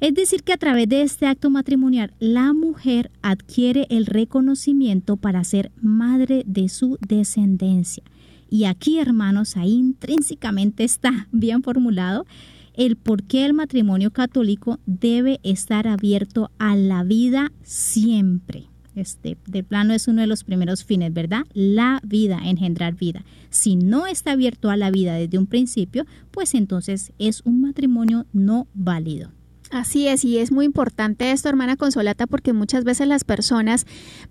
Es 0.00 0.14
decir, 0.14 0.42
que 0.42 0.52
a 0.52 0.58
través 0.58 0.88
de 0.88 1.02
este 1.02 1.26
acto 1.26 1.48
matrimonial, 1.48 2.12
la 2.18 2.52
mujer 2.52 3.12
adquiere 3.22 3.86
el 3.88 4.06
reconocimiento 4.06 5.16
para 5.16 5.44
ser 5.44 5.70
madre 5.80 6.42
de 6.44 6.68
su 6.68 6.98
descendencia. 7.06 8.02
Y 8.50 8.64
aquí, 8.64 8.98
hermanos, 8.98 9.56
ahí 9.56 9.72
intrínsecamente 9.72 10.82
está 10.82 11.28
bien 11.30 11.62
formulado 11.62 12.26
el 12.74 12.96
por 12.96 13.22
qué 13.22 13.44
el 13.44 13.54
matrimonio 13.54 14.10
católico 14.10 14.80
debe 14.86 15.40
estar 15.42 15.86
abierto 15.86 16.50
a 16.58 16.74
la 16.74 17.04
vida 17.04 17.52
siempre. 17.62 18.71
Este, 18.94 19.38
de 19.46 19.62
plano 19.62 19.94
es 19.94 20.06
uno 20.08 20.20
de 20.20 20.26
los 20.26 20.44
primeros 20.44 20.84
fines, 20.84 21.12
¿verdad? 21.12 21.44
La 21.54 22.00
vida, 22.04 22.40
engendrar 22.44 22.94
vida. 22.94 23.24
Si 23.50 23.76
no 23.76 24.06
está 24.06 24.32
abierto 24.32 24.70
a 24.70 24.76
la 24.76 24.90
vida 24.90 25.14
desde 25.14 25.38
un 25.38 25.46
principio, 25.46 26.04
pues 26.30 26.54
entonces 26.54 27.12
es 27.18 27.42
un 27.44 27.62
matrimonio 27.62 28.26
no 28.32 28.66
válido. 28.74 29.30
Así 29.72 30.06
es, 30.06 30.22
y 30.22 30.36
es 30.36 30.52
muy 30.52 30.66
importante 30.66 31.30
esto, 31.30 31.48
hermana 31.48 31.78
Consolata, 31.78 32.26
porque 32.26 32.52
muchas 32.52 32.84
veces 32.84 33.08
las 33.08 33.24
personas 33.24 33.86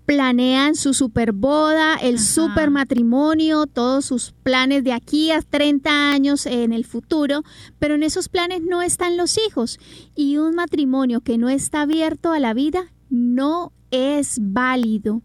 planean 0.06 0.76
su 0.76 0.94
super 0.94 1.32
boda, 1.32 1.96
el 1.96 2.20
super 2.20 2.70
matrimonio, 2.70 3.66
todos 3.66 4.04
sus 4.04 4.34
planes 4.44 4.84
de 4.84 4.92
aquí 4.92 5.32
a 5.32 5.42
30 5.42 6.12
años 6.12 6.46
en 6.46 6.72
el 6.72 6.84
futuro, 6.84 7.42
pero 7.80 7.96
en 7.96 8.04
esos 8.04 8.28
planes 8.28 8.62
no 8.62 8.82
están 8.82 9.16
los 9.16 9.36
hijos. 9.36 9.80
Y 10.14 10.36
un 10.36 10.54
matrimonio 10.54 11.22
que 11.22 11.38
no 11.38 11.48
está 11.48 11.80
abierto 11.80 12.30
a 12.30 12.38
la 12.38 12.54
vida 12.54 12.92
no 13.10 13.72
es 13.92 14.38
válido. 14.40 15.22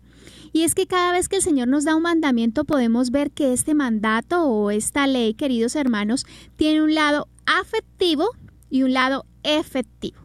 Y 0.54 0.64
es 0.64 0.76
que 0.76 0.86
cada 0.86 1.12
vez 1.12 1.28
que 1.28 1.38
el 1.38 1.42
Señor 1.42 1.68
nos 1.68 1.84
da 1.84 1.96
un 1.96 2.04
mandamiento 2.04 2.66
podemos 2.66 3.10
ver 3.10 3.32
que 3.32 3.54
este 3.54 3.74
mandato 3.74 4.44
o 4.46 4.70
esta 4.70 5.08
ley, 5.08 5.34
queridos 5.34 5.76
hermanos, 5.76 6.26
tiene 6.56 6.84
un 6.84 6.94
lado 6.94 7.28
afectivo 7.46 8.30
y 8.70 8.84
un 8.84 8.94
lado 8.94 9.26
efectivo. 9.44 10.20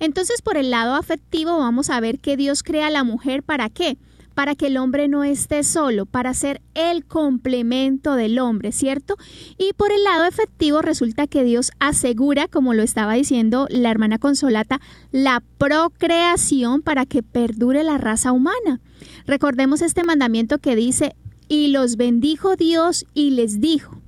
Entonces, 0.00 0.42
por 0.42 0.56
el 0.56 0.70
lado 0.70 0.94
afectivo 0.94 1.58
vamos 1.58 1.90
a 1.90 2.00
ver 2.00 2.18
que 2.18 2.36
Dios 2.36 2.62
crea 2.62 2.88
a 2.88 2.90
la 2.90 3.04
mujer 3.04 3.42
para 3.42 3.68
qué? 3.68 3.98
Para 4.32 4.54
que 4.54 4.68
el 4.68 4.76
hombre 4.76 5.08
no 5.08 5.24
esté 5.24 5.62
solo, 5.64 6.06
para 6.06 6.34
ser 6.34 6.60
el 6.74 7.04
complemento 7.04 8.14
del 8.14 8.38
hombre, 8.38 8.72
¿cierto? 8.72 9.16
Y 9.58 9.72
por 9.74 9.92
el 9.92 10.02
lado 10.04 10.24
efectivo 10.24 10.82
resulta 10.82 11.26
que 11.26 11.44
Dios 11.44 11.70
asegura, 11.78 12.48
como 12.48 12.74
lo 12.74 12.82
estaba 12.82 13.14
diciendo 13.14 13.66
la 13.70 13.90
hermana 13.90 14.18
Consolata, 14.18 14.80
la 15.10 15.42
procreación 15.58 16.82
para 16.82 17.06
que 17.06 17.22
perdure 17.22 17.84
la 17.84 17.98
raza 17.98 18.32
humana. 18.32 18.80
Recordemos 19.26 19.82
este 19.82 20.04
mandamiento 20.04 20.58
que 20.58 20.76
dice, 20.76 21.14
y 21.48 21.68
los 21.68 21.96
bendijo 21.96 22.56
Dios 22.56 23.04
y 23.14 23.30
les 23.30 23.60
dijo, 23.60 24.00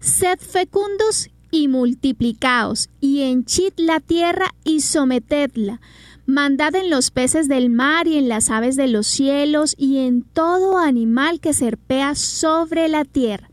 sed 0.00 0.38
fecundos 0.38 1.28
y 1.50 1.68
multiplicaos, 1.68 2.88
y 3.00 3.22
henchid 3.22 3.72
la 3.76 4.00
tierra 4.00 4.54
y 4.64 4.80
sometedla 4.80 5.80
Mandad 6.26 6.74
en 6.74 6.90
los 6.90 7.12
peces 7.12 7.46
del 7.46 7.70
mar 7.70 8.08
y 8.08 8.16
en 8.16 8.28
las 8.28 8.50
aves 8.50 8.74
de 8.74 8.88
los 8.88 9.06
cielos 9.06 9.76
y 9.78 9.98
en 9.98 10.22
todo 10.22 10.76
animal 10.76 11.38
que 11.38 11.52
serpea 11.52 12.16
sobre 12.16 12.88
la 12.88 13.04
tierra. 13.04 13.48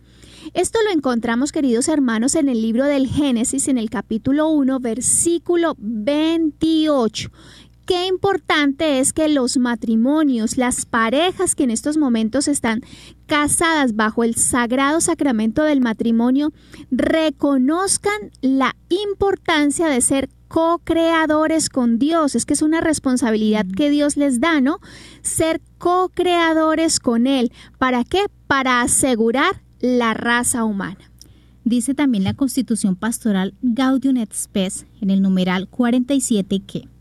Esto 0.56 0.80
lo 0.84 0.92
encontramos, 0.92 1.52
queridos 1.52 1.88
hermanos, 1.88 2.34
en 2.34 2.50
el 2.50 2.64
libro 2.64 2.86
del 2.86 3.08
Génesis, 3.08 3.68
en 3.68 3.78
el 3.78 3.92
capítulo 3.92 4.50
1, 4.50 4.80
versículo 4.80 5.76
28. 5.78 7.30
Qué 7.86 8.08
importante 8.08 9.00
es 9.00 9.14
que 9.14 9.28
los 9.30 9.58
matrimonios, 9.58 10.58
las 10.58 10.86
parejas 10.86 11.56
que 11.56 11.64
en 11.64 11.72
estos 11.72 11.98
momentos 11.98 12.48
están 12.48 12.82
casadas 13.26 13.96
bajo 13.96 14.24
el 14.24 14.36
sagrado 14.36 15.02
sacramento 15.02 15.64
del 15.64 15.82
matrimonio, 15.82 16.52
reconozcan 16.92 18.32
la 18.42 18.76
importancia 18.90 19.88
de 19.88 20.02
ser 20.02 20.30
co-creadores 20.48 21.70
con 21.70 21.98
Dios. 21.98 22.36
Es 22.36 22.46
que 22.46 22.54
es 22.54 22.62
una 22.62 22.80
responsabilidad 22.80 23.66
que 23.66 23.90
Dios 23.90 24.18
les 24.18 24.40
da, 24.40 24.62
¿no? 24.62 24.80
Ser 25.22 25.62
co-creadores 25.80 27.00
con 27.00 27.28
Él. 27.28 27.52
¿Para 27.80 28.04
qué? 28.04 28.26
Para 28.48 28.82
asegurar 28.82 29.62
la 29.80 30.14
raza 30.14 30.64
humana. 30.64 31.12
Dice 31.66 31.94
también 31.94 32.24
la 32.24 32.34
Constitución 32.34 32.96
Pastoral 32.96 33.54
Gaudium 33.62 34.18
et 34.18 34.34
Spes 34.34 34.86
en 35.02 35.10
el 35.10 35.22
numeral 35.22 35.70
47 35.70 36.60
que 36.60 36.93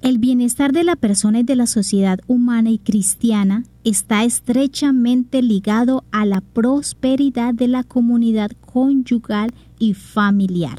el 0.00 0.18
bienestar 0.18 0.72
de 0.72 0.84
la 0.84 0.96
persona 0.96 1.40
y 1.40 1.42
de 1.42 1.56
la 1.56 1.66
sociedad 1.66 2.20
humana 2.28 2.70
y 2.70 2.78
cristiana 2.78 3.64
está 3.82 4.24
estrechamente 4.24 5.42
ligado 5.42 6.04
a 6.12 6.24
la 6.24 6.40
prosperidad 6.40 7.52
de 7.52 7.68
la 7.68 7.82
comunidad 7.82 8.52
conyugal 8.60 9.52
y 9.78 9.94
familiar. 9.94 10.78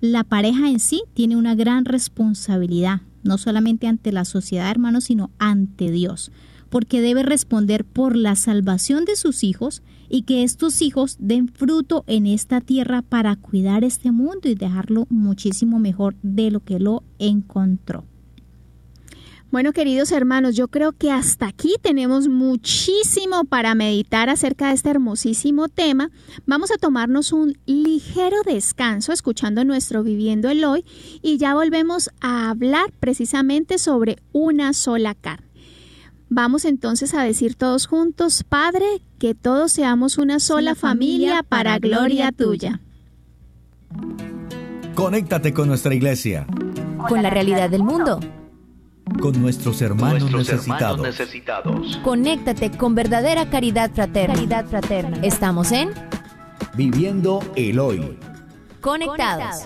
La 0.00 0.24
pareja 0.24 0.68
en 0.68 0.80
sí 0.80 1.02
tiene 1.14 1.36
una 1.36 1.54
gran 1.54 1.84
responsabilidad, 1.84 3.02
no 3.22 3.38
solamente 3.38 3.86
ante 3.86 4.12
la 4.12 4.24
sociedad, 4.24 4.70
hermanos, 4.70 5.04
sino 5.04 5.30
ante 5.38 5.90
Dios, 5.90 6.32
porque 6.70 7.00
debe 7.00 7.22
responder 7.22 7.84
por 7.84 8.16
la 8.16 8.34
salvación 8.34 9.04
de 9.04 9.16
sus 9.16 9.44
hijos 9.44 9.82
y 10.08 10.22
que 10.22 10.42
estos 10.42 10.82
hijos 10.82 11.16
den 11.20 11.48
fruto 11.48 12.04
en 12.06 12.26
esta 12.26 12.60
tierra 12.60 13.02
para 13.02 13.36
cuidar 13.36 13.84
este 13.84 14.10
mundo 14.10 14.48
y 14.48 14.54
dejarlo 14.54 15.06
muchísimo 15.08 15.78
mejor 15.78 16.16
de 16.22 16.50
lo 16.50 16.60
que 16.60 16.80
lo 16.80 17.04
encontró. 17.18 18.04
Bueno, 19.54 19.72
queridos 19.72 20.10
hermanos, 20.10 20.56
yo 20.56 20.66
creo 20.66 20.90
que 20.90 21.12
hasta 21.12 21.46
aquí 21.46 21.76
tenemos 21.80 22.26
muchísimo 22.26 23.44
para 23.44 23.76
meditar 23.76 24.28
acerca 24.28 24.66
de 24.66 24.74
este 24.74 24.90
hermosísimo 24.90 25.68
tema. 25.68 26.10
Vamos 26.44 26.72
a 26.72 26.76
tomarnos 26.76 27.32
un 27.32 27.56
ligero 27.64 28.38
descanso 28.44 29.12
escuchando 29.12 29.64
nuestro 29.64 30.02
Viviendo 30.02 30.50
el 30.50 30.64
Hoy 30.64 30.84
y 31.22 31.38
ya 31.38 31.54
volvemos 31.54 32.10
a 32.20 32.50
hablar 32.50 32.90
precisamente 32.98 33.78
sobre 33.78 34.16
una 34.32 34.72
sola 34.72 35.14
carne. 35.14 35.46
Vamos 36.28 36.64
entonces 36.64 37.14
a 37.14 37.22
decir 37.22 37.54
todos 37.54 37.86
juntos, 37.86 38.42
Padre, 38.42 39.02
que 39.20 39.36
todos 39.36 39.70
seamos 39.70 40.18
una 40.18 40.40
sola 40.40 40.74
familia 40.74 41.44
para 41.44 41.78
gloria 41.78 42.32
tuya. 42.32 42.80
Conéctate 44.96 45.54
con 45.54 45.68
nuestra 45.68 45.94
iglesia. 45.94 46.44
Con 47.08 47.22
la 47.22 47.30
realidad 47.30 47.70
del 47.70 47.84
mundo 47.84 48.18
con 49.20 49.40
nuestros 49.40 49.80
hermanos, 49.82 50.30
nuestros 50.30 50.66
necesitados. 50.66 50.98
hermanos 50.98 51.18
necesitados. 51.18 51.96
Conéctate 52.02 52.70
con 52.70 52.94
verdadera 52.94 53.50
caridad 53.50 53.90
fraterna. 53.92 54.34
Caridad 54.34 54.66
fraterna. 54.66 55.18
Estamos 55.22 55.72
en 55.72 55.90
Viviendo 56.76 57.40
el 57.54 57.78
hoy. 57.78 58.18
Conectados. 58.80 59.62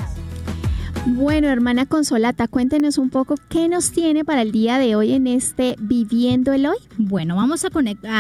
Bueno, 1.07 1.49
hermana 1.49 1.87
Consolata, 1.87 2.49
cuéntenos 2.49 2.99
un 2.99 3.09
poco 3.09 3.37
qué 3.49 3.69
nos 3.69 3.93
tiene 3.93 4.25
para 4.25 4.43
el 4.43 4.53
día 4.53 4.79
de 4.79 4.95
hoy 4.95 5.13
en 5.13 5.27
este 5.27 5.75
Viviendo 5.79 6.53
el 6.53 6.67
Hoy. 6.67 6.77
Bueno, 6.99 7.37
vamos 7.37 7.65
a, 7.65 7.69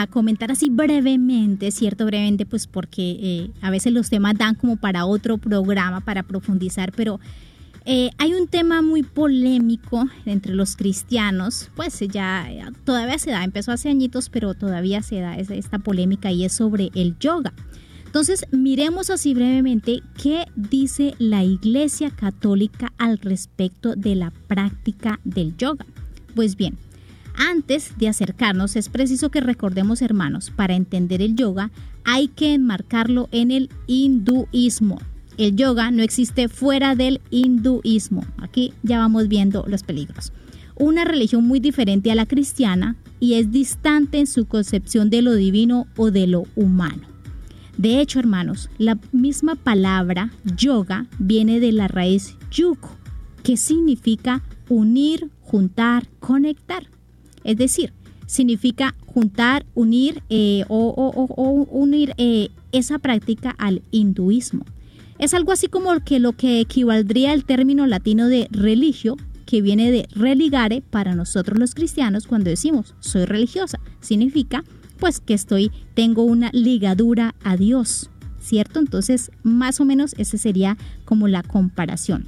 a 0.01 0.07
comentar 0.07 0.51
así 0.51 0.71
brevemente, 0.71 1.71
cierto, 1.71 2.07
brevemente, 2.07 2.47
pues 2.47 2.67
porque 2.67 3.19
eh, 3.21 3.51
a 3.61 3.71
veces 3.71 3.93
los 3.93 4.09
temas 4.09 4.39
dan 4.39 4.55
como 4.55 4.77
para 4.77 5.05
otro 5.05 5.37
programa, 5.37 6.01
para 6.01 6.23
profundizar, 6.23 6.93
pero 6.93 7.21
eh, 7.91 8.11
hay 8.19 8.35
un 8.35 8.49
tema 8.49 8.83
muy 8.83 9.03
polémico 9.03 10.11
entre 10.27 10.55
los 10.55 10.77
cristianos, 10.77 11.71
pues 11.75 11.99
ya 12.01 12.47
todavía 12.85 13.19
se 13.19 13.31
da, 13.31 13.43
empezó 13.43 13.73
hace 13.73 13.89
añitos, 13.89 14.29
pero 14.29 14.53
todavía 14.53 15.01
se 15.01 15.21
da 15.21 15.39
esta 15.39 15.79
polémica 15.79 16.31
y 16.31 16.45
es 16.45 16.53
sobre 16.53 16.91
el 16.95 17.19
yoga. 17.19 17.55
Entonces, 18.05 18.45
miremos 18.53 19.09
así 19.09 19.33
brevemente 19.33 20.03
qué 20.23 20.45
dice 20.55 21.15
la 21.19 21.45
Iglesia 21.45 22.11
Católica 22.11 22.93
al 22.99 23.17
respecto 23.17 23.97
de 23.97 24.17
la 24.17 24.33
práctica 24.49 25.19
del 25.25 25.57
yoga. 25.57 25.87
Pues 26.35 26.57
bien, 26.57 26.77
antes 27.37 27.97
de 27.97 28.09
acercarnos 28.09 28.77
es 28.77 28.91
preciso 28.91 29.31
que 29.31 29.41
recordemos, 29.41 30.03
hermanos, 30.03 30.53
para 30.55 30.75
entender 30.75 31.23
el 31.23 31.37
yoga 31.37 31.71
hay 32.05 32.29
que 32.29 32.53
enmarcarlo 32.53 33.31
en 33.33 33.51
el 33.51 33.71
hinduismo 33.87 34.99
el 35.39 35.57
yoga 35.57 35.91
no 35.91 36.03
existe 36.03 36.49
fuera 36.49 36.95
del 36.95 37.21
hinduismo. 37.31 38.25
Aquí 38.37 38.73
ya 38.83 38.99
vamos 38.99 39.29
viendo 39.29 39.65
los 39.67 39.83
peligros. 39.85 40.33
Una 40.75 41.05
religión 41.05 41.45
muy 41.45 41.61
diferente 41.61 42.11
a 42.13 42.15
la 42.15 42.27
cristiana 42.27 42.97
y 43.21 43.35
es 43.35 43.51
distante 43.51 44.19
en 44.19 44.27
su 44.27 44.47
concepción 44.47 45.11
de 45.11 45.23
lo 45.23 45.35
divino 45.35 45.87
o 45.97 46.11
de 46.11 46.27
lo 46.27 46.45
humano. 46.55 47.07
De 47.77 48.01
hecho, 48.01 48.19
hermanos, 48.19 48.69
la 48.79 48.99
misma 49.13 49.55
palabra 49.55 50.33
yoga 50.57 51.07
viene 51.19 51.61
de 51.61 51.73
la 51.73 51.87
raíz 51.87 52.37
yuko, 52.51 52.91
que 53.45 53.57
significa 53.57 54.43
unir, 54.69 55.31
juntar, 55.43 56.09
conectar. 56.19 56.89
Es 57.45 57.57
decir, 57.57 57.93
significa 58.27 58.95
juntar, 59.07 59.65
unir 59.75 60.23
eh, 60.29 60.65
o, 60.69 61.67
unir 61.71 62.15
eh, 62.19 62.51
esa 62.73 62.99
práctica 62.99 63.55
al 63.59 63.83
hinduismo. 63.93 64.65
Es 65.19 65.35
algo 65.35 65.53
así 65.53 65.69
como 65.69 65.99
que 66.01 66.21
lo 66.21 66.33
que 66.33 66.61
equivaldría 66.61 67.33
al 67.33 67.45
término 67.45 67.87
latino 67.87 68.29
de 68.29 68.49
religio, 68.51 69.17
que 69.47 69.63
viene 69.63 69.91
de 69.91 70.07
religare 70.15 70.83
para 70.83 71.15
nosotros 71.15 71.59
los 71.59 71.75
cristianos 71.75 72.27
cuando 72.27 72.51
decimos 72.51 72.95
soy 73.01 73.25
religiosa. 73.25 73.81
Significa 74.01 74.63
pues 74.99 75.21
que 75.21 75.35
estoy, 75.35 75.71
tengo 75.95 76.25
una 76.25 76.51
ligadura 76.53 77.35
a 77.43 77.57
Dios, 77.57 78.11
¿cierto? 78.41 78.81
Entonces, 78.81 79.31
más 79.43 79.81
o 79.81 79.85
menos 79.85 80.15
esa 80.19 80.37
sería 80.39 80.77
como 81.05 81.29
la 81.29 81.43
comparación. 81.43 82.27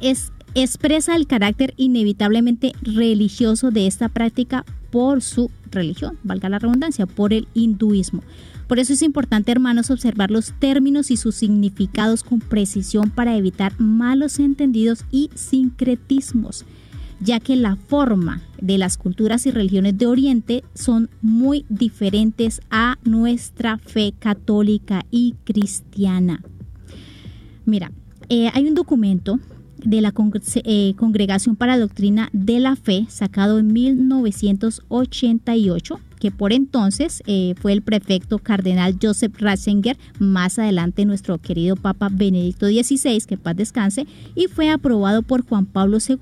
Es, 0.00 0.32
expresa 0.54 1.16
el 1.16 1.26
carácter 1.26 1.74
inevitablemente 1.76 2.72
religioso 2.82 3.70
de 3.70 3.86
esta 3.86 4.08
práctica 4.08 4.64
por 4.96 5.20
su 5.20 5.50
religión, 5.70 6.16
valga 6.22 6.48
la 6.48 6.58
redundancia, 6.58 7.04
por 7.04 7.34
el 7.34 7.48
hinduismo. 7.52 8.22
Por 8.66 8.78
eso 8.78 8.94
es 8.94 9.02
importante, 9.02 9.52
hermanos, 9.52 9.90
observar 9.90 10.30
los 10.30 10.54
términos 10.58 11.10
y 11.10 11.18
sus 11.18 11.34
significados 11.34 12.22
con 12.22 12.40
precisión 12.40 13.10
para 13.10 13.36
evitar 13.36 13.78
malos 13.78 14.38
entendidos 14.38 15.04
y 15.10 15.28
sincretismos, 15.34 16.64
ya 17.20 17.40
que 17.40 17.56
la 17.56 17.76
forma 17.76 18.40
de 18.58 18.78
las 18.78 18.96
culturas 18.96 19.44
y 19.44 19.50
religiones 19.50 19.98
de 19.98 20.06
Oriente 20.06 20.64
son 20.72 21.10
muy 21.20 21.66
diferentes 21.68 22.62
a 22.70 22.96
nuestra 23.04 23.76
fe 23.76 24.14
católica 24.18 25.04
y 25.10 25.34
cristiana. 25.44 26.42
Mira, 27.66 27.92
eh, 28.30 28.48
hay 28.54 28.66
un 28.66 28.74
documento 28.74 29.40
de 29.86 30.00
la 30.00 30.12
eh, 30.64 30.94
Congregación 30.96 31.56
para 31.56 31.76
la 31.76 31.80
Doctrina 31.80 32.28
de 32.32 32.60
la 32.60 32.76
Fe, 32.76 33.06
sacado 33.08 33.58
en 33.58 33.72
1988, 33.72 36.00
que 36.18 36.30
por 36.30 36.52
entonces 36.52 37.22
eh, 37.26 37.54
fue 37.60 37.72
el 37.72 37.82
prefecto 37.82 38.38
cardenal 38.38 38.98
Joseph 39.00 39.34
Ratzinger, 39.38 39.96
más 40.18 40.58
adelante 40.58 41.04
nuestro 41.04 41.38
querido 41.38 41.76
Papa 41.76 42.08
Benedicto 42.10 42.66
XVI, 42.66 43.22
que 43.26 43.36
paz 43.36 43.56
descanse, 43.56 44.06
y 44.34 44.48
fue 44.48 44.70
aprobado 44.70 45.22
por 45.22 45.46
Juan 45.46 45.66
Pablo 45.66 45.98
II. 46.06 46.18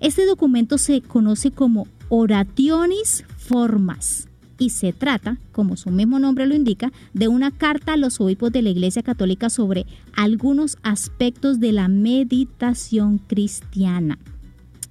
Este 0.00 0.26
documento 0.26 0.78
se 0.78 1.00
conoce 1.00 1.50
como 1.50 1.86
Orationis 2.10 3.24
Formas 3.36 4.28
y 4.58 4.70
se 4.70 4.92
trata, 4.92 5.38
como 5.52 5.76
su 5.76 5.90
mismo 5.90 6.18
nombre 6.18 6.46
lo 6.46 6.54
indica, 6.54 6.92
de 7.12 7.28
una 7.28 7.50
carta 7.50 7.94
a 7.94 7.96
los 7.96 8.20
obispos 8.20 8.52
de 8.52 8.62
la 8.62 8.70
Iglesia 8.70 9.02
Católica 9.02 9.50
sobre 9.50 9.86
algunos 10.14 10.78
aspectos 10.82 11.60
de 11.60 11.72
la 11.72 11.88
meditación 11.88 13.18
cristiana. 13.18 14.18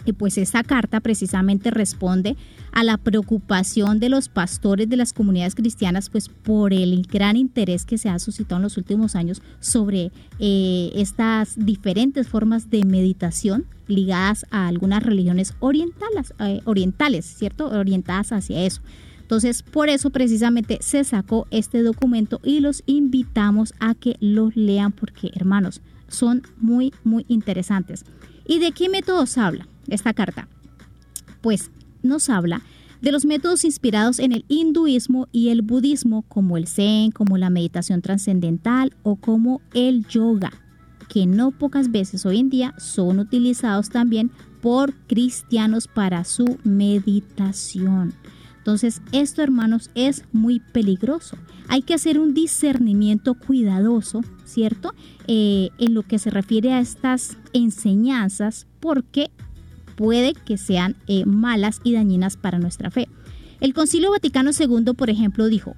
Y 0.06 0.14
pues 0.14 0.38
esta 0.38 0.64
carta 0.64 1.00
precisamente 1.00 1.72
responde 1.72 2.36
a 2.74 2.84
la 2.84 2.98
preocupación 2.98 4.00
de 4.00 4.10
los 4.10 4.28
pastores 4.28 4.90
de 4.90 4.98
las 4.98 5.14
comunidades 5.14 5.56
cristianas, 5.56 6.10
pues 6.10 6.28
por 6.28 6.74
el 6.74 7.04
gran 7.04 7.38
interés 7.38 7.86
que 7.86 7.98
se 7.98 8.10
ha 8.10 8.20
suscitado 8.20 8.58
en 8.58 8.64
los 8.64 8.78
últimos 8.78 9.16
años 9.16 9.42
sobre 9.60 10.12
eh, 10.40 10.92
estas 10.96 11.54
diferentes 11.56 12.28
formas 12.28 12.70
de 12.70 12.84
meditación 12.84 13.66
ligadas 13.88 14.46
a 14.50 14.68
algunas 14.68 15.04
religiones 15.04 15.54
orientales, 15.60 16.34
eh, 16.40 16.62
orientales, 16.66 17.26
¿cierto? 17.26 17.68
Orientadas 17.68 18.32
hacia 18.32 18.66
eso. 18.66 18.82
Entonces, 19.24 19.64
por 19.64 19.90
eso 19.90 20.10
precisamente 20.10 20.78
se 20.82 21.04
sacó 21.04 21.48
este 21.50 21.82
documento 21.82 22.40
y 22.44 22.60
los 22.60 22.84
invitamos 22.86 23.74
a 23.80 23.96
que 23.96 24.18
los 24.20 24.56
lean 24.56 24.92
porque, 24.92 25.32
hermanos, 25.34 25.82
son 26.10 26.44
muy, 26.58 26.94
muy 27.04 27.26
interesantes. 27.30 28.04
¿Y 28.46 28.60
de 28.60 28.74
qué 28.74 28.90
métodos 28.90 29.38
habla 29.38 29.66
esta 29.88 30.14
carta? 30.14 30.48
Pues 31.42 31.72
nos 32.04 32.30
habla 32.30 32.62
de 33.02 33.12
los 33.14 33.26
métodos 33.26 33.64
inspirados 33.64 34.20
en 34.20 34.34
el 34.34 34.46
hinduismo 34.50 35.28
y 35.32 35.50
el 35.50 35.62
budismo, 35.62 36.24
como 36.24 36.58
el 36.58 36.68
zen, 36.68 37.12
como 37.12 37.38
la 37.38 37.50
meditación 37.50 38.02
trascendental 38.02 38.94
o 39.04 39.16
como 39.16 39.62
el 39.74 40.06
yoga, 40.08 40.52
que 41.08 41.26
no 41.26 41.52
pocas 41.52 41.92
veces 41.92 42.26
hoy 42.26 42.40
en 42.40 42.50
día 42.50 42.74
son 42.78 43.20
utilizados 43.20 43.90
también 43.90 44.32
por 44.62 44.94
cristianos 45.08 45.88
para 45.88 46.26
su 46.26 46.58
meditación. 46.64 48.14
Entonces, 48.64 49.02
esto, 49.12 49.42
hermanos, 49.42 49.90
es 49.94 50.24
muy 50.32 50.62
peligroso. 50.62 51.38
Hay 51.68 51.82
que 51.82 51.94
hacer 51.94 52.18
un 52.18 52.34
discernimiento 52.34 53.34
cuidadoso, 53.34 54.22
¿cierto? 54.46 54.94
Eh, 55.28 55.72
en 55.80 55.94
lo 55.94 56.04
que 56.04 56.18
se 56.18 56.30
refiere 56.30 56.72
a 56.72 56.80
estas 56.80 57.36
enseñanzas, 57.52 58.66
porque 58.80 59.32
puede 59.98 60.34
que 60.34 60.58
sean 60.58 60.96
eh, 61.08 61.26
malas 61.26 61.82
y 61.84 61.92
dañinas 61.92 62.38
para 62.38 62.58
nuestra 62.58 62.90
fe. 62.90 63.10
El 63.60 63.74
Concilio 63.74 64.12
Vaticano 64.12 64.52
II, 64.58 64.94
por 64.96 65.10
ejemplo, 65.10 65.48
dijo, 65.48 65.76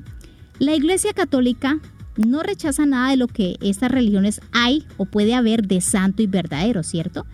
la 0.60 0.76
Iglesia 0.76 1.12
Católica 1.13 1.80
no 2.17 2.43
rechaza 2.43 2.86
nada 2.86 3.10
de 3.10 3.17
lo 3.17 3.28
que 3.28 3.58
estas 3.62 3.89
religiones 3.89 4.41
hay 4.52 4.86
o 4.98 5.06
puede 5.06 5.34
haber 5.34 5.65
de 5.65 5.82
santo 5.82 6.21
y 6.21 6.28
verdadero, 6.28 6.84
¿cierto? 6.84 7.26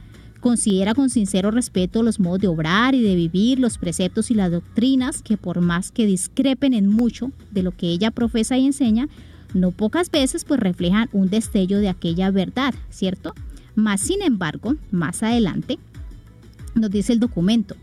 Considera 0.42 0.96
con 0.96 1.12
sincero 1.12 1.52
respeto 1.52 2.02
los 2.02 2.20
modos 2.20 2.40
de 2.40 2.48
obrar 2.48 2.96
y 2.96 3.02
de 3.02 3.16
vivir, 3.16 3.60
los 3.60 3.78
preceptos 3.78 4.32
y 4.32 4.34
las 4.34 4.52
doctrinas 4.52 5.22
que 5.22 5.38
por 5.38 5.62
más 5.62 5.92
que 5.92 6.08
discrepen 6.08 6.74
en 6.74 6.88
mucho 6.88 7.32
de 7.52 7.62
lo 7.62 7.72
que 7.72 7.88
ella 7.88 8.10
profesa 8.10 8.58
y 8.58 8.66
enseña, 8.66 9.08
no 9.54 9.70
pocas 9.70 10.10
veces 10.10 10.44
pues 10.44 10.60
reflejan 10.60 11.10
un 11.14 11.30
destello 11.30 11.78
de 11.78 11.90
aquella 11.90 12.32
verdad, 12.32 12.74
¿cierto? 12.90 13.36
Más 13.76 14.02
sin 14.02 14.24
embargo, 14.24 14.76
más 14.90 15.22
adelante, 15.22 15.78
nos 16.74 16.90
dice 16.90 17.14
el 17.14 17.20
documento, 17.20 17.76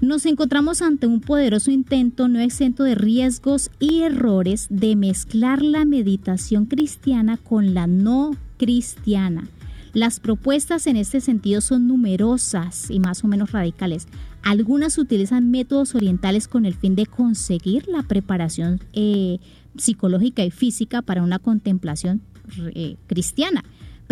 nos 0.00 0.24
encontramos 0.26 0.82
ante 0.82 1.08
un 1.08 1.20
poderoso 1.20 1.72
intento 1.72 2.28
no 2.28 2.38
exento 2.38 2.84
de 2.84 2.94
riesgos 2.94 3.70
y 3.80 4.02
errores 4.02 4.68
de 4.70 4.94
mezclar 4.94 5.62
la 5.62 5.84
meditación 5.84 6.66
cristiana 6.66 7.38
con 7.38 7.74
la 7.74 7.88
no 7.88 8.36
cristiana. 8.56 9.48
Las 9.92 10.20
propuestas 10.20 10.86
en 10.86 10.96
este 10.96 11.20
sentido 11.20 11.60
son 11.60 11.86
numerosas 11.86 12.90
y 12.90 12.98
más 12.98 13.24
o 13.24 13.28
menos 13.28 13.52
radicales. 13.52 14.08
Algunas 14.42 14.96
utilizan 14.96 15.50
métodos 15.50 15.94
orientales 15.94 16.48
con 16.48 16.64
el 16.64 16.74
fin 16.74 16.94
de 16.96 17.06
conseguir 17.06 17.86
la 17.88 18.02
preparación 18.02 18.80
eh, 18.94 19.38
psicológica 19.76 20.44
y 20.44 20.50
física 20.50 21.02
para 21.02 21.22
una 21.22 21.38
contemplación 21.38 22.22
eh, 22.74 22.96
cristiana 23.06 23.62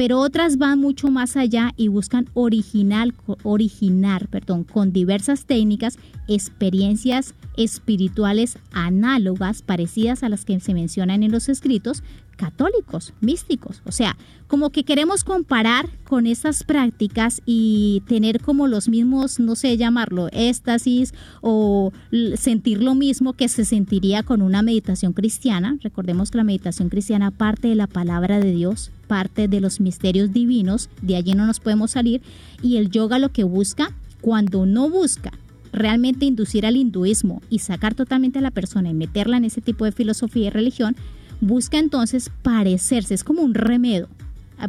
pero 0.00 0.18
otras 0.18 0.56
van 0.56 0.78
mucho 0.78 1.10
más 1.10 1.36
allá 1.36 1.72
y 1.76 1.88
buscan 1.88 2.26
original, 2.32 3.12
originar 3.42 4.28
perdón, 4.28 4.64
con 4.64 4.94
diversas 4.94 5.44
técnicas 5.44 5.98
experiencias 6.26 7.34
espirituales 7.58 8.56
análogas, 8.72 9.60
parecidas 9.60 10.22
a 10.22 10.30
las 10.30 10.46
que 10.46 10.58
se 10.60 10.72
mencionan 10.72 11.22
en 11.22 11.32
los 11.32 11.50
escritos 11.50 12.02
católicos, 12.40 13.12
místicos. 13.20 13.82
O 13.84 13.92
sea, 13.92 14.16
como 14.46 14.70
que 14.70 14.82
queremos 14.82 15.24
comparar 15.24 15.90
con 16.04 16.26
estas 16.26 16.64
prácticas 16.64 17.42
y 17.44 18.02
tener 18.08 18.40
como 18.40 18.66
los 18.66 18.88
mismos, 18.88 19.38
no 19.38 19.56
sé 19.56 19.76
llamarlo, 19.76 20.28
éxtasis 20.32 21.12
o 21.42 21.92
sentir 22.36 22.82
lo 22.82 22.94
mismo 22.94 23.34
que 23.34 23.48
se 23.48 23.66
sentiría 23.66 24.22
con 24.22 24.40
una 24.40 24.62
meditación 24.62 25.12
cristiana. 25.12 25.76
Recordemos 25.82 26.30
que 26.30 26.38
la 26.38 26.44
meditación 26.44 26.88
cristiana 26.88 27.30
parte 27.30 27.68
de 27.68 27.74
la 27.74 27.86
palabra 27.86 28.40
de 28.40 28.52
Dios, 28.52 28.90
parte 29.06 29.46
de 29.46 29.60
los 29.60 29.78
misterios 29.78 30.32
divinos, 30.32 30.88
de 31.02 31.16
allí 31.16 31.34
no 31.34 31.44
nos 31.44 31.60
podemos 31.60 31.90
salir. 31.90 32.22
Y 32.62 32.78
el 32.78 32.90
yoga 32.90 33.18
lo 33.18 33.28
que 33.28 33.44
busca, 33.44 33.92
cuando 34.22 34.64
no 34.64 34.88
busca 34.88 35.32
realmente 35.72 36.24
inducir 36.24 36.64
al 36.64 36.76
hinduismo 36.76 37.42
y 37.50 37.58
sacar 37.58 37.94
totalmente 37.94 38.38
a 38.38 38.42
la 38.42 38.50
persona 38.50 38.88
y 38.88 38.94
meterla 38.94 39.36
en 39.36 39.44
ese 39.44 39.60
tipo 39.60 39.84
de 39.84 39.92
filosofía 39.92 40.46
y 40.46 40.50
religión, 40.50 40.96
busca 41.40 41.78
entonces 41.78 42.30
parecerse, 42.42 43.14
es 43.14 43.24
como 43.24 43.42
un 43.42 43.54
remedio, 43.54 44.08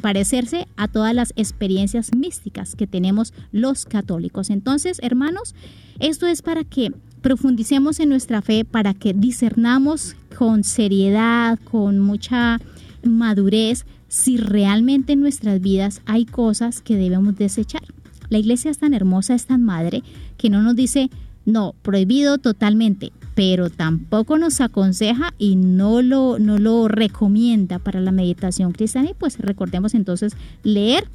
parecerse 0.02 0.68
a 0.78 0.88
todas 0.88 1.14
las 1.14 1.34
experiencias 1.36 2.12
místicas 2.16 2.76
que 2.76 2.88
tenemos 2.88 3.34
los 3.52 3.86
católicos. 3.86 4.50
Entonces, 4.50 5.00
hermanos, 5.02 5.54
esto 6.00 6.28
es 6.28 6.42
para 6.42 6.64
que 6.64 6.94
profundicemos 7.22 8.00
en 8.00 8.10
nuestra 8.10 8.42
fe, 8.42 8.66
para 8.66 8.94
que 8.94 9.14
discernamos 9.14 10.16
con 10.38 10.64
seriedad, 10.64 11.60
con 11.60 12.00
mucha 12.00 12.60
madurez, 13.04 13.86
si 14.08 14.38
realmente 14.38 15.14
en 15.14 15.22
nuestras 15.22 15.62
vidas 15.62 16.02
hay 16.06 16.26
cosas 16.26 16.82
que 16.82 16.96
debemos 16.96 17.38
desechar. 17.38 17.84
La 18.30 18.38
iglesia 18.38 18.72
es 18.72 18.78
tan 18.78 18.94
hermosa, 18.94 19.36
es 19.36 19.46
tan 19.46 19.64
madre, 19.64 20.04
que 20.38 20.50
no 20.50 20.62
nos 20.62 20.76
dice, 20.76 21.10
no, 21.46 21.76
prohibido 21.82 22.38
totalmente, 22.38 23.12
pero 23.41 23.71
tampoco 23.71 24.38
nos 24.38 24.62
aconseja 24.62 25.34
y 25.39 25.56
no 25.56 26.04
lo, 26.04 26.38
no 26.38 26.60
lo 26.60 26.88
recomienda 26.88 27.80
para 27.80 27.99
la 27.99 28.12
meditación 28.12 28.71
cristiana. 28.71 29.10
Y 29.10 29.13
pues 29.15 29.39
recordemos 29.39 29.95
entonces 29.95 30.36
leer 30.62 31.08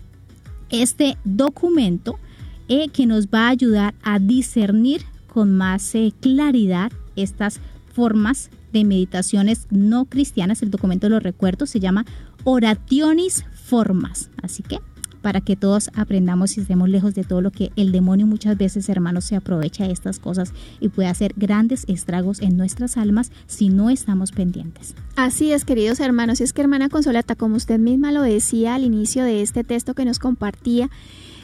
este 0.69 1.19
documento 1.23 2.19
eh, 2.67 2.89
que 2.89 3.07
nos 3.07 3.29
va 3.29 3.47
a 3.47 3.51
ayudar 3.51 3.95
a 4.03 4.19
discernir 4.19 5.03
con 5.29 5.57
más 5.57 5.95
eh, 5.95 6.13
claridad 6.21 6.91
estas 7.15 7.61
formas 7.95 8.51
de 8.73 8.83
meditaciones 8.83 9.69
no 9.71 10.07
cristianas. 10.07 10.63
El 10.63 10.73
documento 10.73 11.09
lo 11.09 11.21
recuerdo, 11.21 11.65
se 11.65 11.79
llama 11.79 12.07
Orationis 12.43 13.45
Formas. 13.53 14.31
Así 14.43 14.65
que 14.65 14.81
para 15.27 15.41
que 15.41 15.57
todos 15.57 15.91
aprendamos 15.97 16.57
y 16.57 16.61
estemos 16.61 16.89
lejos 16.89 17.17
de 17.17 17.25
todo 17.25 17.41
lo 17.41 17.51
que 17.51 17.73
el 17.75 17.91
demonio 17.91 18.29
muchas 18.29 18.57
veces, 18.57 18.89
hermanos, 18.89 19.25
se 19.25 19.35
aprovecha 19.35 19.85
de 19.85 19.93
estas 19.93 20.21
cosas 20.21 20.53
y 20.79 20.89
puede 20.89 21.09
hacer 21.09 21.35
grandes 21.37 21.85
estragos 21.89 22.41
en 22.41 22.57
nuestras 22.57 22.97
almas 22.97 23.33
si 23.49 23.69
no 23.69 23.91
estamos 23.91 24.31
pendientes. 24.31 24.95
Así 25.17 25.51
es, 25.51 25.65
queridos 25.65 25.99
hermanos, 25.99 26.41
y 26.41 26.45
es 26.45 26.53
que 26.53 26.61
hermana 26.61 26.91
Consolata, 26.91 27.35
como 27.35 27.57
usted 27.57 27.81
misma 27.81 28.13
lo 28.13 28.23
decía 28.23 28.77
al 28.77 28.85
inicio 28.85 29.25
de 29.25 29.43
este 29.43 29.65
texto 29.65 29.95
que 29.95 30.05
nos 30.05 30.21
compartía, 30.21 30.91